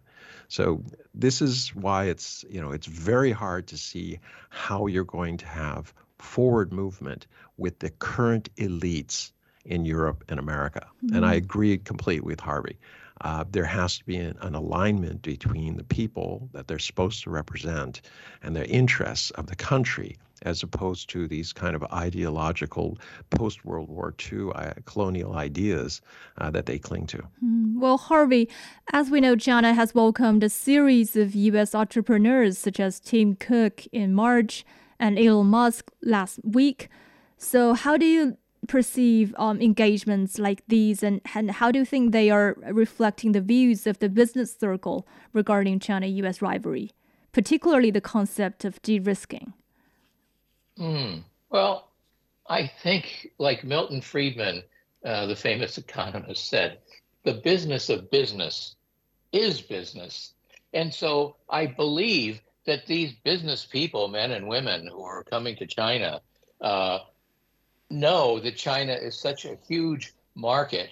So 0.48 0.82
this 1.14 1.42
is 1.42 1.74
why 1.74 2.04
it's 2.06 2.44
you 2.48 2.60
know 2.60 2.72
it's 2.72 2.86
very 2.86 3.32
hard 3.32 3.68
to 3.68 3.76
see 3.76 4.20
how 4.50 4.86
you're 4.86 5.04
going 5.04 5.38
to 5.38 5.46
have 5.46 5.92
forward 6.18 6.72
movement 6.72 7.26
with 7.56 7.78
the 7.78 7.90
current 7.90 8.54
elites 8.56 9.32
in 9.64 9.84
Europe 9.84 10.24
and 10.28 10.38
America. 10.38 10.86
Mm-hmm. 11.04 11.16
And 11.16 11.24
I 11.24 11.36
mm-hmm. 11.36 11.44
agree 11.44 11.78
completely 11.78 12.26
with 12.26 12.40
Harvey. 12.40 12.78
Uh, 13.20 13.44
there 13.48 13.64
has 13.64 13.98
to 13.98 14.04
be 14.04 14.16
an, 14.16 14.36
an, 14.40 14.54
alignment 14.54 15.22
between 15.22 15.76
the 15.76 15.84
people 15.84 16.48
that 16.52 16.66
they're 16.66 16.80
supposed 16.80 17.22
to 17.22 17.30
represent 17.30 18.02
and 18.42 18.56
the 18.56 18.68
interests 18.68 19.30
of 19.30 19.46
the 19.46 19.54
country 19.54 20.18
as 20.44 20.62
opposed 20.62 21.08
to 21.10 21.26
these 21.26 21.52
kind 21.52 21.74
of 21.74 21.82
ideological 21.84 22.98
post 23.30 23.64
World 23.64 23.88
War 23.88 24.14
II 24.32 24.50
uh, 24.54 24.74
colonial 24.84 25.34
ideas 25.34 26.00
uh, 26.38 26.50
that 26.50 26.66
they 26.66 26.78
cling 26.78 27.06
to. 27.08 27.22
Mm, 27.44 27.78
well, 27.78 27.98
Harvey, 27.98 28.48
as 28.92 29.10
we 29.10 29.20
know, 29.20 29.36
China 29.36 29.74
has 29.74 29.94
welcomed 29.94 30.42
a 30.42 30.48
series 30.48 31.16
of 31.16 31.34
U.S. 31.34 31.74
entrepreneurs 31.74 32.58
such 32.58 32.78
as 32.80 33.00
Tim 33.00 33.36
Cook 33.36 33.86
in 33.92 34.14
March 34.14 34.64
and 34.98 35.18
Elon 35.18 35.48
Musk 35.48 35.90
last 36.02 36.40
week. 36.44 36.88
So, 37.36 37.74
how 37.74 37.96
do 37.96 38.06
you 38.06 38.36
perceive 38.66 39.34
um, 39.38 39.60
engagements 39.60 40.38
like 40.38 40.62
these, 40.68 41.02
and, 41.02 41.20
and 41.34 41.50
how 41.50 41.70
do 41.70 41.78
you 41.78 41.84
think 41.84 42.12
they 42.12 42.30
are 42.30 42.56
reflecting 42.70 43.32
the 43.32 43.40
views 43.40 43.86
of 43.86 43.98
the 43.98 44.08
business 44.08 44.56
circle 44.58 45.06
regarding 45.32 45.78
China 45.78 46.06
US 46.06 46.40
rivalry, 46.40 46.90
particularly 47.32 47.90
the 47.90 48.00
concept 48.00 48.64
of 48.64 48.80
de 48.82 48.98
risking? 48.98 49.52
Mm. 50.78 51.24
Well, 51.50 51.90
I 52.48 52.66
think, 52.66 53.30
like 53.38 53.64
Milton 53.64 54.00
Friedman, 54.00 54.62
uh, 55.04 55.26
the 55.26 55.36
famous 55.36 55.78
economist, 55.78 56.48
said, 56.48 56.78
the 57.24 57.34
business 57.34 57.88
of 57.88 58.10
business 58.10 58.76
is 59.32 59.60
business. 59.60 60.34
And 60.72 60.92
so 60.92 61.36
I 61.48 61.66
believe 61.66 62.40
that 62.66 62.86
these 62.86 63.12
business 63.24 63.64
people, 63.64 64.08
men 64.08 64.32
and 64.32 64.48
women 64.48 64.86
who 64.86 65.02
are 65.02 65.24
coming 65.24 65.56
to 65.56 65.66
China, 65.66 66.20
uh, 66.60 66.98
know 67.90 68.40
that 68.40 68.56
China 68.56 68.92
is 68.92 69.18
such 69.18 69.44
a 69.44 69.56
huge 69.68 70.12
market 70.34 70.90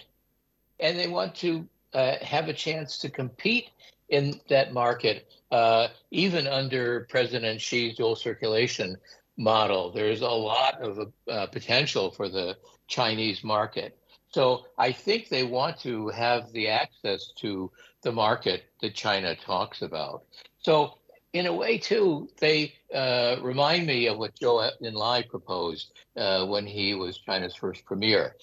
and 0.79 0.97
they 0.97 1.07
want 1.07 1.35
to 1.35 1.67
uh, 1.93 2.15
have 2.21 2.47
a 2.47 2.53
chance 2.53 2.97
to 2.99 3.09
compete 3.09 3.69
in 4.09 4.39
that 4.49 4.73
market, 4.73 5.27
uh, 5.51 5.87
even 6.11 6.47
under 6.47 7.07
President 7.09 7.61
Xi's 7.61 7.95
dual 7.95 8.15
circulation 8.15 8.97
model. 9.37 9.91
There's 9.91 10.21
a 10.21 10.27
lot 10.27 10.81
of 10.81 11.11
uh, 11.29 11.47
potential 11.47 12.11
for 12.11 12.29
the 12.29 12.57
Chinese 12.87 13.43
market. 13.43 13.97
So 14.29 14.65
I 14.77 14.91
think 14.91 15.29
they 15.29 15.43
want 15.43 15.79
to 15.81 16.09
have 16.09 16.51
the 16.51 16.67
access 16.67 17.31
to 17.37 17.71
the 18.01 18.11
market 18.11 18.63
that 18.81 18.95
China 18.95 19.35
talks 19.35 19.81
about. 19.81 20.23
So 20.59 20.95
in 21.33 21.47
a 21.47 21.53
way, 21.53 21.77
too, 21.79 22.29
they 22.39 22.73
uh, 22.93 23.37
remind 23.41 23.87
me 23.87 24.07
of 24.07 24.17
what 24.17 24.35
Zhou 24.35 24.69
Enlai 24.81 25.27
proposed 25.27 25.91
uh, 26.15 26.45
when 26.45 26.65
he 26.65 26.93
was 26.93 27.17
China's 27.17 27.55
first 27.55 27.85
premier. 27.85 28.35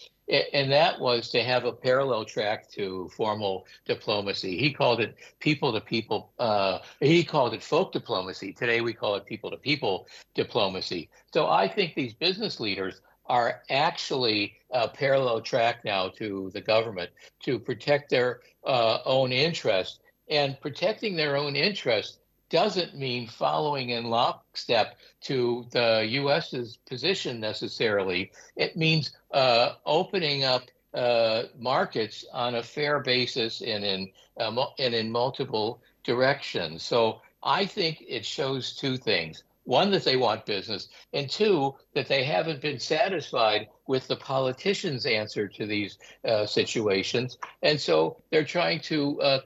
And 0.52 0.70
that 0.70 1.00
was 1.00 1.28
to 1.30 1.42
have 1.42 1.64
a 1.64 1.72
parallel 1.72 2.24
track 2.24 2.70
to 2.72 3.10
formal 3.16 3.66
diplomacy. 3.84 4.56
He 4.56 4.72
called 4.72 5.00
it 5.00 5.16
people 5.40 5.72
to 5.72 5.80
people, 5.80 6.32
uh, 6.38 6.78
he 7.00 7.24
called 7.24 7.52
it 7.52 7.62
folk 7.62 7.92
diplomacy. 7.92 8.52
Today 8.52 8.80
we 8.80 8.92
call 8.92 9.16
it 9.16 9.26
people 9.26 9.50
to 9.50 9.56
people 9.56 10.06
diplomacy. 10.34 11.10
So 11.32 11.48
I 11.48 11.66
think 11.66 11.94
these 11.94 12.14
business 12.14 12.60
leaders 12.60 13.00
are 13.26 13.62
actually 13.70 14.56
a 14.70 14.88
parallel 14.88 15.40
track 15.40 15.84
now 15.84 16.08
to 16.10 16.50
the 16.52 16.60
government 16.60 17.10
to 17.40 17.58
protect 17.58 18.10
their 18.10 18.40
uh, 18.64 18.98
own 19.04 19.32
interest. 19.32 20.00
And 20.28 20.60
protecting 20.60 21.16
their 21.16 21.36
own 21.36 21.56
interest 21.56 22.19
doesn't 22.50 22.96
mean 22.96 23.28
following 23.28 23.90
in 23.90 24.04
lockstep 24.04 24.96
to 25.22 25.66
the 25.70 26.06
U.S.'s 26.10 26.78
position 26.86 27.40
necessarily. 27.40 28.32
It 28.56 28.76
means 28.76 29.12
uh, 29.30 29.74
opening 29.86 30.44
up 30.44 30.64
uh, 30.92 31.44
markets 31.56 32.24
on 32.32 32.56
a 32.56 32.62
fair 32.62 33.00
basis 33.00 33.62
and 33.62 33.84
in 33.84 34.10
uh, 34.38 34.66
and 34.78 34.94
in 34.94 35.10
multiple 35.10 35.80
directions. 36.02 36.82
So 36.82 37.22
I 37.42 37.64
think 37.66 38.02
it 38.06 38.26
shows 38.26 38.76
two 38.76 38.96
things: 38.96 39.44
one, 39.64 39.92
that 39.92 40.04
they 40.04 40.16
want 40.16 40.46
business, 40.46 40.88
and 41.12 41.30
two, 41.30 41.76
that 41.94 42.08
they 42.08 42.24
haven't 42.24 42.60
been 42.60 42.80
satisfied 42.80 43.68
with 43.86 44.08
the 44.08 44.16
politicians' 44.16 45.06
answer 45.06 45.46
to 45.46 45.66
these 45.66 45.98
uh, 46.24 46.46
situations, 46.46 47.38
and 47.62 47.80
so 47.80 48.16
they're 48.30 48.44
trying 48.44 48.80
to 48.80 49.20
uh, 49.22 49.40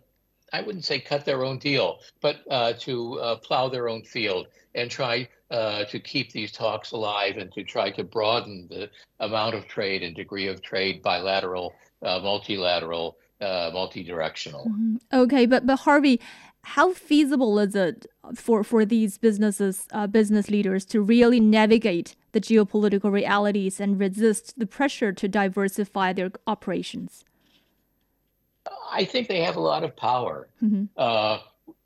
I 0.54 0.62
wouldn't 0.62 0.84
say 0.84 1.00
cut 1.00 1.24
their 1.24 1.44
own 1.44 1.58
deal, 1.58 1.98
but 2.20 2.36
uh, 2.48 2.74
to 2.86 3.18
uh, 3.18 3.36
plow 3.36 3.68
their 3.68 3.88
own 3.88 4.04
field 4.04 4.46
and 4.76 4.88
try 4.88 5.28
uh, 5.50 5.84
to 5.86 5.98
keep 5.98 6.30
these 6.30 6.52
talks 6.52 6.92
alive 6.92 7.38
and 7.38 7.52
to 7.54 7.64
try 7.64 7.90
to 7.90 8.04
broaden 8.04 8.68
the 8.70 8.88
amount 9.18 9.56
of 9.56 9.66
trade 9.66 10.04
and 10.04 10.14
degree 10.14 10.46
of 10.46 10.62
trade, 10.62 11.02
bilateral, 11.02 11.74
uh, 12.02 12.20
multilateral, 12.20 13.16
uh, 13.40 13.70
multi-directional. 13.72 14.66
Mm-hmm. 14.66 14.96
Okay, 15.12 15.44
but 15.44 15.66
but 15.66 15.80
Harvey, 15.80 16.20
how 16.62 16.92
feasible 16.92 17.58
is 17.58 17.74
it 17.74 18.06
for 18.36 18.62
for 18.62 18.84
these 18.84 19.18
businesses, 19.18 19.88
uh, 19.92 20.06
business 20.06 20.48
leaders, 20.48 20.84
to 20.86 21.00
really 21.00 21.40
navigate 21.40 22.14
the 22.30 22.40
geopolitical 22.40 23.10
realities 23.10 23.80
and 23.80 23.98
resist 23.98 24.56
the 24.56 24.66
pressure 24.66 25.12
to 25.12 25.26
diversify 25.26 26.12
their 26.12 26.30
operations? 26.46 27.24
I 28.90 29.04
think 29.04 29.28
they 29.28 29.42
have 29.42 29.56
a 29.56 29.60
lot 29.60 29.84
of 29.84 29.96
power. 29.96 30.48
Mm-hmm. 30.62 30.84
Uh, 30.96 31.38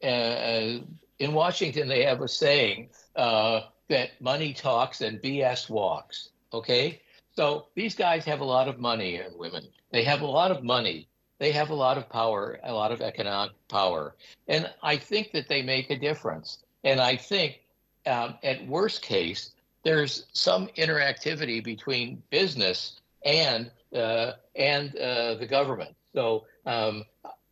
uh, 0.07 0.81
in 1.19 1.33
Washington, 1.33 1.89
they 1.89 2.05
have 2.05 2.21
a 2.21 2.29
saying 2.29 2.91
uh, 3.17 3.61
that 3.89 4.21
money 4.21 4.53
talks 4.53 5.01
and 5.01 5.21
BS 5.21 5.69
walks. 5.69 6.31
Okay, 6.53 7.03
so 7.35 7.67
these 7.75 7.95
guys 7.95 8.25
have 8.25 8.41
a 8.41 8.45
lot 8.45 8.69
of 8.69 8.79
money 8.79 9.17
and 9.17 9.37
women. 9.39 9.65
They 9.91 10.05
have 10.05 10.23
a 10.23 10.27
lot 10.27 10.51
of 10.51 10.63
money. 10.63 11.09
They 11.39 11.53
have 11.53 11.71
a 11.71 11.75
lot 11.75 11.99
of 11.99 12.09
power, 12.09 12.59
a 12.65 12.73
lot 12.73 12.91
of 12.91 13.01
economic 13.01 13.53
power, 13.69 14.17
and 14.49 14.69
I 14.83 14.97
think 14.97 15.33
that 15.33 15.49
they 15.49 15.63
make 15.63 15.91
a 15.91 15.99
difference. 15.99 16.59
And 16.85 17.01
I 17.01 17.17
think, 17.17 17.61
um, 18.07 18.35
at 18.43 18.67
worst 18.67 19.03
case, 19.03 19.53
there's 19.85 20.27
some 20.33 20.69
interactivity 20.77 21.63
between 21.63 22.23
business 22.31 23.01
and 23.25 23.71
uh, 23.95 24.33
and 24.57 24.97
uh, 24.97 25.35
the 25.35 25.47
government. 25.47 25.95
So 26.15 26.47
um, 26.69 27.05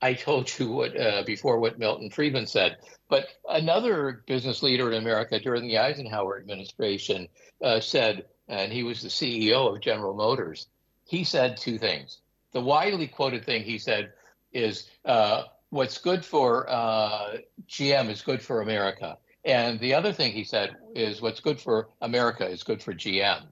I 0.03 0.13
told 0.13 0.57
you 0.59 0.71
what 0.71 1.01
uh, 1.01 1.23
before 1.25 1.59
what 1.59 1.79
Milton 1.79 2.11
Friedman 2.11 2.47
said, 2.47 2.77
but 3.09 3.27
another 3.49 4.23
business 4.27 4.63
leader 4.63 4.93
in 4.93 5.03
America 5.03 5.41
during 5.41 5.67
the 5.67 5.79
Eisenhower 5.79 6.39
administration 6.39 7.29
uh, 7.65 7.81
said, 7.81 8.27
and 8.47 8.71
he 8.71 8.83
was 8.83 9.01
the 9.01 9.09
CEO 9.09 9.75
of 9.75 9.81
General 9.81 10.15
Motors. 10.15 10.67
He 11.07 11.25
said 11.25 11.57
two 11.57 11.79
things. 11.79 12.21
The 12.53 12.61
widely 12.61 13.07
quoted 13.07 13.47
thing 13.47 13.65
he 13.65 13.79
said 13.79 14.13
is, 14.53 14.89
uh, 15.07 15.45
"What's 15.71 15.97
good 15.97 16.23
for 16.23 16.69
uh, 16.69 17.39
GM 17.67 18.11
is 18.11 18.21
good 18.21 18.43
for 18.43 18.61
America," 18.61 19.17
and 19.47 19.81
the 19.81 19.95
other 19.95 20.13
thing 20.13 20.33
he 20.33 20.45
said 20.45 20.77
is, 20.95 21.23
"What's 21.23 21.41
good 21.41 21.59
for 21.59 21.89
America 22.03 22.47
is 22.47 22.63
good 22.63 22.83
for 22.83 22.93
GM." 22.93 23.47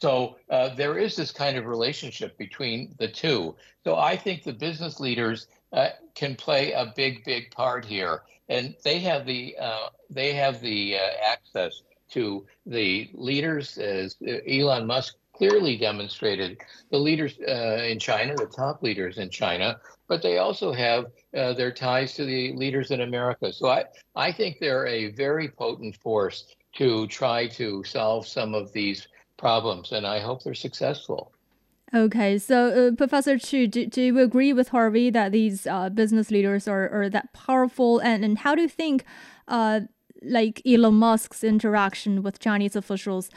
So 0.00 0.36
uh, 0.50 0.74
there 0.74 0.98
is 0.98 1.16
this 1.16 1.30
kind 1.30 1.56
of 1.56 1.66
relationship 1.66 2.36
between 2.36 2.94
the 2.98 3.08
two. 3.08 3.56
So 3.84 3.96
I 3.96 4.16
think 4.16 4.42
the 4.42 4.52
business 4.52 5.00
leaders 5.00 5.46
uh, 5.72 5.90
can 6.14 6.34
play 6.34 6.72
a 6.72 6.92
big, 6.94 7.24
big 7.24 7.50
part 7.50 7.84
here, 7.84 8.22
and 8.48 8.74
they 8.84 8.98
have 9.00 9.24
the 9.26 9.56
uh, 9.60 9.88
they 10.10 10.32
have 10.34 10.60
the 10.60 10.96
uh, 10.96 11.00
access 11.24 11.82
to 12.10 12.46
the 12.66 13.10
leaders, 13.14 13.78
as 13.78 14.16
Elon 14.46 14.86
Musk 14.86 15.16
clearly 15.34 15.76
demonstrated, 15.76 16.60
the 16.90 16.98
leaders 16.98 17.38
uh, 17.48 17.82
in 17.82 17.98
China, 17.98 18.36
the 18.36 18.46
top 18.46 18.82
leaders 18.82 19.18
in 19.18 19.28
China, 19.30 19.78
but 20.06 20.22
they 20.22 20.38
also 20.38 20.72
have 20.72 21.06
uh, 21.36 21.52
their 21.54 21.72
ties 21.72 22.14
to 22.14 22.24
the 22.24 22.52
leaders 22.52 22.90
in 22.90 23.00
America. 23.00 23.52
So 23.52 23.68
I, 23.68 23.84
I 24.14 24.30
think 24.30 24.58
they're 24.60 24.86
a 24.86 25.10
very 25.10 25.48
potent 25.48 25.96
force 25.96 26.54
to 26.74 27.06
try 27.08 27.48
to 27.48 27.82
solve 27.84 28.26
some 28.26 28.54
of 28.54 28.72
these 28.72 29.08
problems, 29.36 29.92
and 29.92 30.06
I 30.06 30.20
hope 30.20 30.42
they're 30.42 30.54
successful. 30.54 31.32
Okay, 31.92 32.38
so 32.38 32.88
uh, 32.88 32.96
Professor 32.96 33.38
Qu, 33.38 33.68
do, 33.68 33.86
do 33.86 34.02
you 34.02 34.18
agree 34.18 34.52
with 34.52 34.68
Harvey 34.68 35.10
that 35.10 35.30
these 35.30 35.66
uh, 35.66 35.90
business 35.90 36.30
leaders 36.30 36.66
are, 36.66 36.88
are 36.88 37.08
that 37.08 37.32
powerful? 37.32 38.00
And, 38.00 38.24
and 38.24 38.38
how 38.38 38.54
do 38.54 38.62
you 38.62 38.68
think, 38.68 39.04
uh, 39.46 39.80
like 40.22 40.60
Elon 40.66 40.94
Musk's 40.94 41.44
interaction 41.44 42.22
with 42.22 42.40
Chinese 42.40 42.74
officials, 42.74 43.30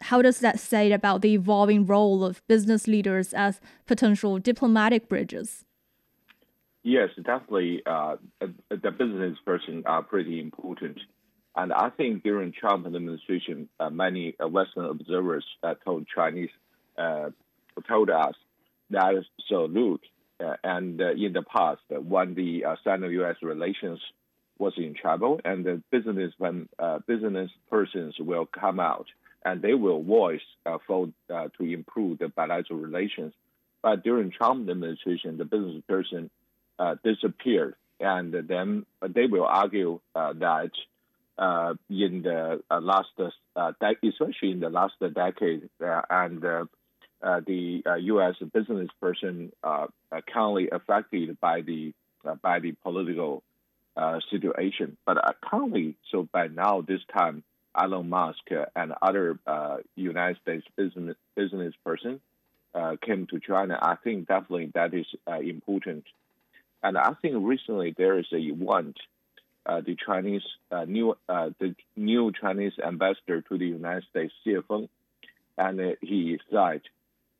how 0.00 0.20
does 0.22 0.40
that 0.40 0.58
say 0.58 0.90
about 0.90 1.20
the 1.20 1.34
evolving 1.34 1.86
role 1.86 2.24
of 2.24 2.46
business 2.48 2.88
leaders 2.88 3.32
as 3.32 3.60
potential 3.86 4.38
diplomatic 4.38 5.08
bridges? 5.08 5.64
Yes, 6.82 7.10
definitely. 7.16 7.82
Uh, 7.84 8.16
the 8.70 8.90
business 8.90 9.36
person 9.44 9.82
are 9.86 10.02
pretty 10.02 10.40
important. 10.40 10.98
And 11.56 11.72
I 11.72 11.88
think 11.90 12.22
during 12.22 12.52
Trump 12.52 12.86
administration, 12.86 13.68
uh, 13.80 13.90
many 13.90 14.34
uh, 14.42 14.46
Western 14.46 14.84
observers 14.84 15.44
told 15.84 16.06
Chinese 16.14 16.50
told 17.88 18.10
us 18.10 18.34
that 18.90 19.14
so 19.48 19.66
look, 19.66 20.00
uh, 20.44 20.54
and 20.62 21.00
uh, 21.00 21.10
in 21.12 21.32
the 21.32 21.42
past, 21.42 21.80
uh, 21.94 22.00
when 22.00 22.34
the 22.34 22.64
uh, 22.64 22.76
Sino-U.S. 22.84 23.36
relations 23.42 24.00
was 24.58 24.74
in 24.76 24.94
trouble, 24.94 25.40
and 25.44 25.64
the 25.64 25.82
business 25.90 26.32
uh, 26.78 26.98
business 27.06 27.50
persons 27.70 28.14
will 28.18 28.46
come 28.46 28.80
out 28.80 29.06
and 29.44 29.62
they 29.62 29.74
will 29.74 30.02
voice 30.02 30.40
uh, 30.64 30.78
for 30.86 31.08
to 31.28 31.64
improve 31.64 32.18
the 32.18 32.28
bilateral 32.28 32.80
relations. 32.80 33.32
But 33.80 34.02
during 34.02 34.32
Trump 34.32 34.68
administration, 34.68 35.38
the 35.38 35.44
business 35.44 35.82
person 35.88 36.30
disappeared, 37.04 37.76
and 38.00 38.34
then 38.48 38.86
they 39.08 39.26
will 39.26 39.44
argue 39.44 40.00
that 40.14 40.70
Uh, 41.38 41.74
in 41.90 42.22
the 42.22 42.62
uh, 42.70 42.80
last, 42.80 43.10
uh, 43.18 43.72
especially 44.02 44.52
in 44.52 44.60
the 44.60 44.70
last 44.70 44.94
decade, 45.14 45.68
and 46.08 46.42
uh, 47.22 47.40
the 47.46 47.82
uh, 47.84 47.94
U.S. 47.94 48.36
business 48.54 48.88
person 49.02 49.52
uh, 49.62 49.86
currently 50.32 50.70
affected 50.70 51.38
by 51.38 51.60
the 51.60 51.92
by 52.42 52.58
the 52.58 52.72
political 52.82 53.42
situation. 54.30 54.96
But 55.04 55.18
currently, 55.42 55.96
so 56.10 56.26
by 56.32 56.48
now, 56.48 56.80
this 56.80 57.00
time, 57.14 57.44
Elon 57.78 58.08
Musk 58.08 58.48
and 58.74 58.94
other 59.02 59.38
United 59.94 60.38
States 60.40 60.66
business 60.74 61.16
business 61.34 61.74
person 61.84 62.20
came 63.02 63.26
to 63.26 63.40
China. 63.40 63.78
I 63.80 63.96
think 63.96 64.26
definitely 64.26 64.72
that 64.74 64.94
is 64.94 65.06
important. 65.26 66.04
And 66.82 66.96
I 66.96 67.12
think 67.20 67.34
recently 67.40 67.94
there 67.96 68.18
is 68.18 68.26
a 68.32 68.50
want 68.52 68.96
uh, 69.66 69.80
the 69.80 69.96
Chinese 70.06 70.42
uh, 70.70 70.84
new 70.84 71.16
uh, 71.28 71.50
the 71.58 71.74
new 71.96 72.32
Chinese 72.32 72.72
ambassador 72.84 73.42
to 73.42 73.58
the 73.58 73.66
United 73.66 74.04
States, 74.10 74.32
Xie 74.46 74.62
Feng, 74.66 74.88
and 75.58 75.96
he 76.00 76.38
said 76.50 76.82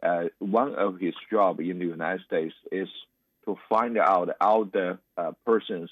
uh, 0.02 0.24
one 0.38 0.74
of 0.74 0.98
his 0.98 1.14
job 1.30 1.60
in 1.60 1.78
the 1.78 1.86
United 1.86 2.24
States 2.26 2.54
is 2.70 2.88
to 3.44 3.56
find 3.68 3.96
out 3.96 4.30
all 4.40 4.64
the 4.64 4.98
uh, 5.16 5.32
persons 5.44 5.90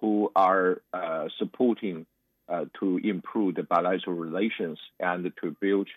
who 0.00 0.30
are 0.36 0.82
uh, 0.92 1.28
supporting 1.38 2.06
uh, 2.48 2.66
to 2.78 2.98
improve 2.98 3.54
the 3.54 3.62
bilateral 3.62 4.16
relations 4.16 4.78
and 5.00 5.32
to 5.42 5.56
build 5.60 5.88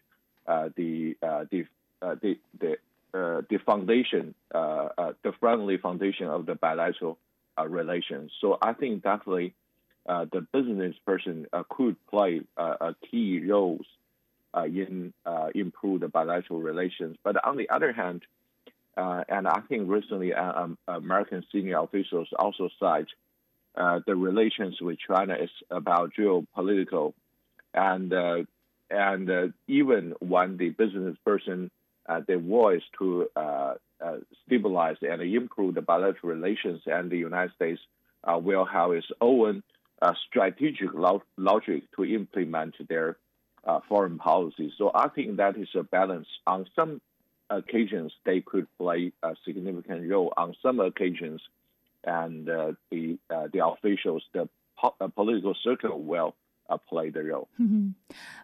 uh, 0.47 0.69
the 0.75 1.15
uh, 1.21 1.45
the 1.51 1.65
the 2.21 2.37
the 2.59 2.77
the 3.49 3.57
foundation, 3.65 4.33
the 4.51 5.33
friendly 5.39 5.77
foundation 5.77 6.27
of 6.27 6.45
the 6.45 6.55
bilateral 6.55 7.17
relations. 7.65 8.31
So 8.41 8.57
I 8.61 8.73
think 8.73 9.03
definitely 9.03 9.53
the 10.05 10.45
business 10.53 10.95
person 11.05 11.47
could 11.69 11.95
play 12.07 12.41
a 12.57 12.95
key 13.09 13.41
roles 13.47 13.85
uh, 14.57 14.63
in 14.63 15.13
uh, 15.25 15.49
improve 15.53 16.01
the 16.01 16.07
bilateral 16.07 16.61
relations. 16.61 17.17
But 17.23 17.45
on 17.45 17.57
the 17.57 17.69
other 17.69 17.91
hand, 17.91 18.23
uh, 18.95 19.23
and 19.29 19.47
I 19.47 19.59
think 19.67 19.89
recently 19.89 20.33
um, 20.33 20.77
American 20.87 21.43
senior 21.51 21.79
officials 21.79 22.29
also 22.37 22.69
cite 22.79 23.09
the 23.75 24.15
relations 24.15 24.77
with 24.81 24.97
China 24.99 25.35
is 25.35 25.51
about 25.69 26.13
geopolitical, 26.17 27.13
and 27.73 28.13
and 28.89 29.53
even 29.67 30.13
when 30.19 30.57
the 30.57 30.69
business 30.69 31.15
person 31.23 31.69
their 32.27 32.39
voice 32.39 32.83
to 32.99 33.27
stabilize 34.45 34.97
and 35.01 35.21
improve 35.21 35.75
the 35.75 35.81
bilateral 35.81 36.33
relations, 36.33 36.81
and 36.85 37.09
the 37.09 37.17
United 37.17 37.53
States 37.55 37.81
will 38.25 38.65
have 38.65 38.91
its 38.91 39.07
own 39.21 39.63
strategic 40.27 40.89
logic 41.37 41.83
to 41.95 42.05
implement 42.05 42.75
their 42.87 43.17
uh, 43.67 43.79
foreign 43.89 44.17
policy. 44.17 44.71
So 44.77 44.91
I 44.93 45.09
think 45.09 45.37
that 45.37 45.57
is 45.57 45.67
a 45.75 45.83
balance. 45.83 46.27
On 46.45 46.65
some 46.75 47.01
occasions, 47.49 48.13
they 48.25 48.41
could 48.41 48.67
play 48.77 49.11
a 49.23 49.35
significant 49.45 50.09
role. 50.09 50.33
On 50.37 50.55
some 50.61 50.79
occasions, 50.79 51.41
and 52.03 52.49
uh, 52.49 52.71
the 52.91 53.17
uh, 53.29 53.47
the 53.51 53.65
officials, 53.65 54.23
the 54.33 54.47
po- 54.77 54.95
uh, 55.01 55.07
political 55.07 55.55
circle 55.63 56.01
will 56.01 56.35
uh, 56.69 56.77
play 56.77 57.09
the 57.09 57.23
role. 57.23 57.47
Mm-hmm. 57.59 57.89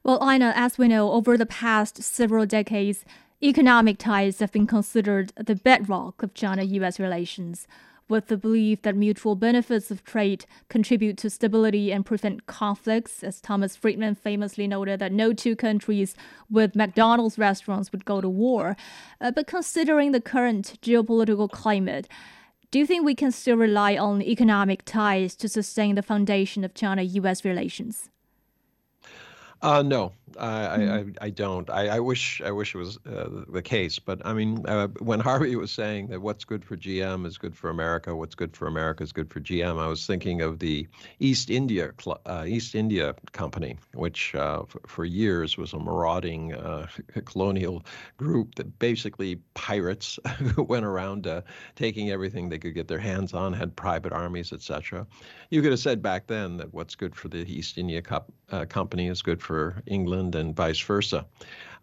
Well, 0.04 0.22
Einar, 0.22 0.54
as 0.56 0.78
we 0.78 0.88
know, 0.88 1.12
over 1.12 1.38
the 1.38 1.46
past 1.46 2.04
several 2.04 2.46
decades, 2.46 3.06
economic 3.44 3.98
ties 3.98 4.40
have 4.40 4.54
been 4.54 4.66
considered 4.66 5.34
the 5.36 5.56
bedrock 5.56 6.24
of 6.24 6.34
China-U.S. 6.34 6.98
relations 6.98 7.68
with 8.08 8.28
the 8.28 8.38
belief 8.38 8.82
that 8.84 8.96
mutual 8.96 9.36
benefits 9.36 9.92
of 9.92 10.04
trade 10.06 10.46
contribute 10.70 11.18
to 11.18 11.30
stability 11.30 11.92
and 11.92 12.06
prevent 12.06 12.46
conflicts, 12.46 13.22
as 13.22 13.42
Thomas 13.42 13.76
Friedman 13.76 14.16
famously 14.16 14.66
noted 14.66 15.00
that 15.00 15.12
no 15.12 15.34
two 15.34 15.58
countries 15.58 16.16
with 16.50 16.76
McDonald's 16.76 17.38
restaurants 17.38 17.92
would 17.92 18.06
go 18.06 18.22
to 18.22 18.30
war. 18.30 18.78
Uh, 19.20 19.32
but 19.32 19.48
considering 19.48 20.12
the 20.12 20.22
current 20.22 20.80
geopolitical 20.82 21.50
climate, 21.50 22.08
do 22.72 22.80
you 22.80 22.86
think 22.86 23.06
we 23.06 23.16
can 23.16 23.32
still 23.32 23.58
rely 23.58 23.98
on 23.98 24.22
economic 24.22 24.84
ties 24.86 25.36
to 25.36 25.50
sustain 25.50 25.96
the 25.96 26.02
foundation 26.02 26.64
of 26.64 26.74
China 26.74 27.02
US 27.02 27.44
relations? 27.44 28.10
Uh, 29.62 29.82
no, 29.82 30.12
I, 30.38 30.98
I, 31.00 31.06
I 31.22 31.30
don't. 31.30 31.70
I, 31.70 31.98
I 31.98 32.00
wish 32.00 32.42
I 32.42 32.52
wish 32.52 32.74
it 32.76 32.78
was 32.78 32.98
uh, 33.06 33.44
the 33.50 33.62
case, 33.62 34.00
but 34.00 34.26
I 34.26 34.34
mean, 34.34 34.66
uh, 34.68 34.88
when 35.00 35.20
Harvey 35.30 35.56
was 35.56 35.72
saying 35.72 36.08
that 36.08 36.22
what's 36.22 36.46
good 36.46 36.64
for 36.64 36.76
GM 36.78 37.26
is 37.26 37.38
good 37.38 37.56
for 37.56 37.70
America, 37.70 38.16
what's 38.16 38.36
good 38.36 38.56
for 38.56 38.68
America 38.68 39.04
is 39.04 39.12
good 39.12 39.30
for 39.30 39.40
GM, 39.40 39.80
I 39.80 39.88
was 39.88 40.06
thinking 40.08 40.42
of 40.42 40.60
the 40.60 40.88
East 41.20 41.50
India 41.50 41.92
uh, 42.26 42.46
East 42.48 42.76
India 42.76 43.16
Company, 43.32 43.78
which 43.94 44.34
uh, 44.36 44.62
f- 44.64 44.78
for 44.88 45.06
years 45.06 45.58
was 45.58 45.74
a 45.74 45.80
marauding 45.80 46.54
uh, 46.54 46.88
colonial 47.26 47.84
group 48.18 48.56
that 48.56 48.80
basically 48.80 49.36
pirates 49.54 50.18
who 50.38 50.64
went 50.64 50.86
around 50.86 51.28
uh, 51.28 51.42
taking 51.76 52.12
everything 52.12 52.50
they 52.50 52.60
could 52.60 52.74
get 52.74 52.88
their 52.88 53.00
hands 53.00 53.34
on, 53.34 53.54
had 53.54 53.76
private 53.76 54.14
armies, 54.14 54.54
etc. 54.54 55.06
You 55.50 55.62
could 55.62 55.72
have 55.72 55.80
said 55.80 56.02
back 56.02 56.28
then 56.28 56.58
that 56.58 56.74
what's 56.74 56.96
good 56.96 57.16
for 57.16 57.28
the 57.28 57.40
East 57.40 57.78
India 57.78 58.02
Company 58.02 59.08
is 59.08 59.22
good 59.22 59.42
for 59.42 59.82
England 59.88 60.23
and 60.36 60.56
vice 60.56 60.80
versa. 60.80 61.26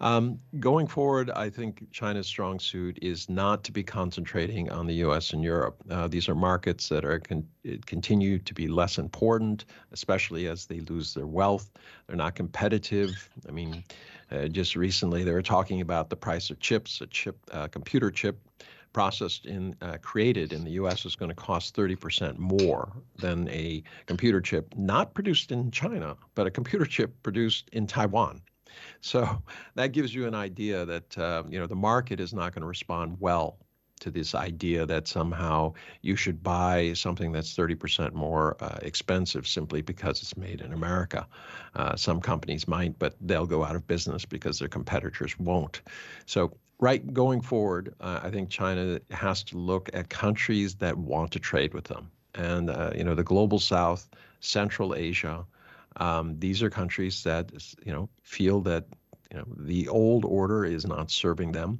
Um, 0.01 0.41
going 0.59 0.87
forward, 0.87 1.31
I 1.31 1.51
think 1.51 1.91
China's 1.93 2.27
strong 2.27 2.59
suit 2.59 2.99
is 3.03 3.29
not 3.29 3.63
to 3.65 3.73
be 3.73 3.83
concentrating 3.83 4.71
on 4.71 4.87
the 4.87 4.95
U.S. 4.95 5.35
and 5.35 5.45
Europe. 5.45 5.77
Uh, 5.91 6.09
these 6.09 6.27
are 6.29 6.35
markets 6.35 6.89
that 6.89 7.05
are 7.05 7.19
con- 7.19 7.47
continue 7.85 8.39
to 8.39 8.55
be 8.55 8.67
less 8.67 8.97
important, 8.97 9.67
especially 9.93 10.47
as 10.47 10.65
they 10.65 10.81
lose 10.81 11.13
their 11.13 11.27
wealth. 11.27 11.71
They're 12.07 12.17
not 12.17 12.35
competitive. 12.35 13.29
I 13.47 13.53
mean, 13.53 13.85
uh, 14.31 14.49
just 14.49 14.75
recently 14.75 15.23
they 15.23 15.33
were 15.33 15.43
talking 15.43 15.83
about 15.83 16.09
the 16.09 16.17
price 16.17 16.49
of 16.49 16.61
chips. 16.61 17.03
A 17.03 17.07
chip, 17.07 17.37
uh, 17.53 17.69
computer 17.69 18.11
chip 18.11 18.39
processed 18.93 19.47
in 19.47 19.75
uh, 19.83 19.97
created 20.03 20.53
in 20.53 20.65
the 20.65 20.73
U.S. 20.73 21.05
is 21.05 21.17
going 21.17 21.29
to 21.29 21.35
cost 21.35 21.77
30% 21.77 22.39
more 22.39 22.93
than 23.17 23.49
a 23.49 23.83
computer 24.07 24.41
chip 24.41 24.75
not 24.77 25.15
produced 25.15 25.53
in 25.53 25.71
China, 25.71 26.17
but 26.35 26.47
a 26.47 26.51
computer 26.51 26.85
chip 26.85 27.15
produced 27.23 27.69
in 27.73 27.87
Taiwan. 27.87 28.41
So 29.01 29.43
that 29.75 29.93
gives 29.93 30.15
you 30.15 30.27
an 30.27 30.35
idea 30.35 30.85
that 30.85 31.19
uh, 31.19 31.43
you 31.49 31.59
know 31.59 31.67
the 31.67 31.77
market 31.77 32.21
is 32.21 32.33
not 32.33 32.55
going 32.55 32.63
to 32.63 32.69
respond 32.69 33.17
well 33.21 33.59
to 34.01 34.11
this 34.11 34.35
idea 34.35 34.87
that 34.87 35.07
somehow 35.07 35.73
you 36.03 36.17
should 36.17 36.43
buy 36.43 36.93
something 36.95 37.33
that's 37.33 37.55
30% 37.55 38.13
more 38.15 38.57
uh, 38.61 38.79
expensive 38.83 39.47
simply 39.47 39.83
because 39.83 40.23
it's 40.23 40.37
made 40.37 40.63
in 40.63 40.73
America. 40.73 41.27
Uh, 41.75 41.95
some 41.97 42.21
companies 42.21 42.67
might, 42.67 42.99
but 42.99 43.15
they'll 43.21 43.47
go 43.47 43.63
out 43.63 43.77
of 43.77 43.87
business 43.87 44.25
because 44.25 44.59
their 44.59 44.69
competitors 44.69 45.39
won't. 45.39 45.83
So 46.27 46.51
right 46.81 47.13
going 47.13 47.41
forward, 47.43 47.95
uh, 48.01 48.21
I 48.23 48.31
think 48.31 48.51
China 48.51 49.01
has 49.11 49.45
to 49.45 49.59
look 49.59 49.91
at 49.93 50.09
countries 50.09 50.75
that 50.77 50.97
want 50.97 51.33
to 51.33 51.39
trade 51.39 51.75
with 51.75 51.85
them, 51.85 52.11
and 52.35 52.71
uh, 52.71 52.91
you 52.95 53.05
know 53.05 53.15
the 53.15 53.25
global 53.25 53.59
South, 53.59 54.09
Central 54.41 54.95
Asia. 54.95 55.45
Um, 55.97 56.39
these 56.39 56.63
are 56.63 56.71
countries 56.71 57.23
that 57.25 57.53
you 57.85 57.93
know 57.93 58.09
feel 58.23 58.61
that 58.63 58.85
you 59.31 59.39
know 59.39 59.47
the 59.59 59.89
old 59.89 60.25
order 60.25 60.65
is 60.65 60.87
not 60.87 61.11
serving 61.11 61.53
them. 61.53 61.79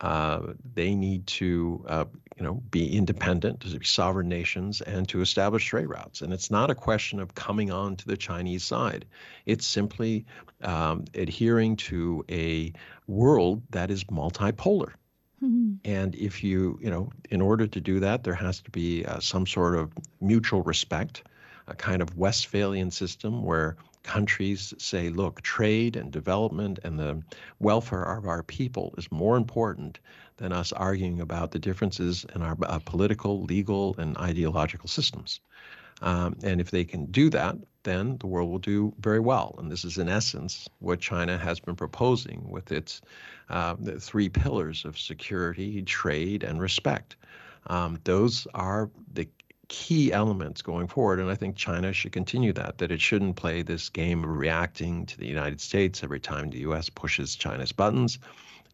Uh, 0.00 0.54
they 0.74 0.94
need 0.94 1.26
to, 1.26 1.84
uh, 1.86 2.06
you 2.40 2.46
know, 2.46 2.54
be 2.70 2.96
independent, 2.96 3.60
to 3.60 3.78
be 3.78 3.84
sovereign 3.84 4.28
nations, 4.28 4.80
and 4.80 5.06
to 5.10 5.20
establish 5.20 5.66
trade 5.66 5.88
routes. 5.88 6.22
And 6.22 6.32
it's 6.32 6.50
not 6.50 6.70
a 6.70 6.74
question 6.74 7.20
of 7.20 7.34
coming 7.34 7.70
on 7.70 7.96
to 7.96 8.06
the 8.06 8.16
Chinese 8.16 8.64
side. 8.64 9.04
It's 9.44 9.66
simply 9.66 10.24
um, 10.62 11.04
adhering 11.14 11.76
to 11.76 12.24
a 12.30 12.72
world 13.06 13.60
that 13.72 13.90
is 13.90 14.04
multipolar. 14.04 14.92
Mm-hmm. 15.44 15.74
And 15.84 16.14
if 16.14 16.42
you, 16.42 16.78
you 16.82 16.90
know, 16.90 17.10
in 17.28 17.42
order 17.42 17.66
to 17.66 17.80
do 17.80 18.00
that, 18.00 18.24
there 18.24 18.34
has 18.34 18.60
to 18.62 18.70
be 18.70 19.04
uh, 19.04 19.20
some 19.20 19.46
sort 19.46 19.76
of 19.76 19.92
mutual 20.22 20.62
respect, 20.62 21.24
a 21.66 21.74
kind 21.74 22.00
of 22.00 22.16
Westphalian 22.16 22.90
system 22.90 23.42
where 23.42 23.76
countries 24.02 24.72
say, 24.78 25.10
look, 25.10 25.42
trade 25.42 25.94
and 25.94 26.10
development 26.10 26.78
and 26.84 26.98
the 26.98 27.22
welfare 27.58 28.02
of 28.02 28.26
our 28.26 28.42
people 28.42 28.94
is 28.96 29.12
more 29.12 29.36
important 29.36 30.00
than 30.40 30.52
us 30.52 30.72
arguing 30.72 31.20
about 31.20 31.52
the 31.52 31.58
differences 31.58 32.24
in 32.34 32.42
our 32.42 32.56
uh, 32.62 32.78
political, 32.84 33.42
legal, 33.44 33.94
and 33.98 34.16
ideological 34.16 34.88
systems. 34.88 35.40
Um, 36.02 36.36
and 36.42 36.60
if 36.60 36.70
they 36.70 36.84
can 36.84 37.06
do 37.06 37.28
that, 37.30 37.56
then 37.82 38.16
the 38.18 38.26
world 38.26 38.50
will 38.50 38.58
do 38.58 38.92
very 39.00 39.20
well. 39.20 39.54
And 39.58 39.70
this 39.70 39.84
is, 39.84 39.98
in 39.98 40.08
essence, 40.08 40.68
what 40.78 40.98
China 41.00 41.36
has 41.38 41.60
been 41.60 41.76
proposing 41.76 42.48
with 42.48 42.72
its 42.72 43.02
uh, 43.50 43.76
three 43.98 44.28
pillars 44.28 44.84
of 44.84 44.98
security, 44.98 45.82
trade, 45.82 46.42
and 46.42 46.60
respect. 46.60 47.16
Um, 47.66 47.98
those 48.04 48.46
are 48.54 48.90
the 49.12 49.28
key 49.68 50.12
elements 50.12 50.62
going 50.62 50.88
forward. 50.88 51.20
And 51.20 51.30
I 51.30 51.34
think 51.34 51.56
China 51.56 51.92
should 51.92 52.12
continue 52.12 52.52
that, 52.54 52.78
that 52.78 52.90
it 52.90 53.00
shouldn't 53.00 53.36
play 53.36 53.62
this 53.62 53.88
game 53.88 54.24
of 54.24 54.30
reacting 54.30 55.06
to 55.06 55.18
the 55.18 55.26
United 55.26 55.60
States 55.60 56.02
every 56.02 56.20
time 56.20 56.50
the 56.50 56.60
U.S. 56.60 56.88
pushes 56.88 57.36
China's 57.36 57.72
buttons. 57.72 58.18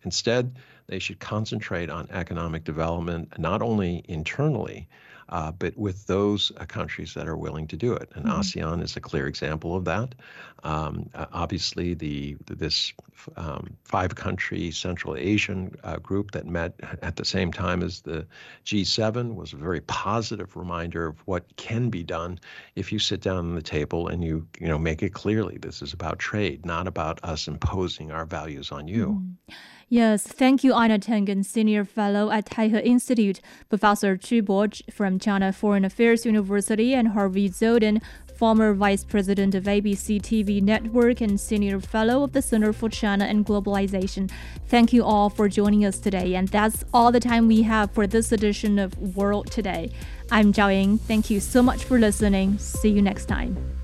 Instead, 0.07 0.57
they 0.87 1.01
should 1.01 1.19
concentrate 1.19 1.91
on 1.91 2.09
economic 2.13 2.63
development, 2.63 3.37
not 3.39 3.61
only 3.61 4.05
internally, 4.09 4.89
uh, 5.31 5.51
but 5.51 5.77
with 5.77 6.07
those 6.07 6.53
uh, 6.59 6.65
countries 6.65 7.13
that 7.15 7.27
are 7.27 7.37
willing 7.37 7.67
to 7.67 7.77
do 7.77 7.93
it. 7.93 8.09
And 8.15 8.27
mm-hmm. 8.27 8.41
ASEAN 8.41 8.83
is 8.83 8.97
a 8.97 9.01
clear 9.01 9.27
example 9.27 9.75
of 9.75 9.85
that. 9.87 10.15
Um, 10.63 11.11
uh, 11.15 11.27
obviously, 11.33 11.95
the 11.95 12.37
this 12.47 12.93
um, 13.37 13.77
five-country 13.83 14.71
Central 14.71 15.17
Asian 15.17 15.75
uh, 15.83 15.97
group 15.97 16.31
that 16.31 16.47
met 16.47 16.79
at 17.03 17.17
the 17.17 17.25
same 17.25 17.53
time 17.53 17.83
as 17.83 18.03
the 18.03 18.25
G7 18.65 19.35
was 19.35 19.53
a 19.53 19.57
very 19.57 19.81
positive 19.81 20.55
reminder 20.55 21.09
of 21.09 21.19
what 21.27 21.45
can 21.57 21.91
be 21.91 22.05
done 22.05 22.39
if 22.77 22.93
you 22.93 23.01
sit 23.01 23.21
down 23.21 23.39
on 23.39 23.55
the 23.57 23.63
table 23.63 24.07
and 24.07 24.23
you 24.23 24.47
you 24.61 24.69
know 24.69 24.79
make 24.79 25.03
it 25.03 25.13
clearly 25.13 25.59
this 25.59 25.83
is 25.83 25.93
about 25.93 26.21
trade, 26.21 26.65
not 26.65 26.87
about 26.87 27.19
us 27.25 27.49
imposing 27.49 28.13
our 28.13 28.25
values 28.25 28.71
on 28.71 28.87
you. 28.87 29.07
Mm-hmm. 29.09 29.55
Yes, 29.89 30.27
thank 30.27 30.65
you, 30.65 30.75
Einar 30.75 30.99
Tangen, 30.99 31.45
Senior 31.45 31.85
Fellow 31.85 32.33
at 32.33 32.47
Taihe 32.47 32.85
Institute, 32.85 33.41
Professor 33.69 34.17
Qu 34.17 34.43
Bo 34.43 34.67
from 34.91 35.21
China 35.21 35.53
Foreign 35.53 35.85
Affairs 35.85 36.27
University, 36.27 36.93
and 36.93 37.09
Harvey 37.09 37.49
Dzodin, 37.49 38.03
former 38.37 38.75
Vice 38.75 39.05
President 39.05 39.55
of 39.55 39.63
ABC 39.65 40.21
TV 40.21 40.61
Network 40.61 41.21
and 41.21 41.39
Senior 41.39 41.79
Fellow 41.79 42.25
of 42.25 42.33
the 42.33 42.43
Center 42.43 42.73
for 42.73 42.89
China 42.89 43.27
and 43.27 43.47
Globalization. 43.47 44.29
Thank 44.67 44.93
you 44.93 45.05
all 45.05 45.31
for 45.31 45.49
joining 45.49 45.85
us 45.85 46.01
today, 46.01 46.35
and 46.35 46.49
that's 46.49 46.85
all 46.93 47.13
the 47.13 47.21
time 47.21 47.47
we 47.47 47.63
have 47.63 47.93
for 47.93 48.09
this 48.09 48.33
edition 48.33 48.81
of 48.81 48.99
World 49.17 49.53
Today. 49.53 49.93
I'm 50.33 50.53
Zhao 50.53 50.75
Ying. 50.75 50.99
Thank 50.99 51.31
you 51.31 51.39
so 51.39 51.63
much 51.63 51.85
for 51.85 51.97
listening. 51.97 52.59
See 52.59 52.91
you 52.91 53.03
next 53.03 53.27
time. 53.27 53.76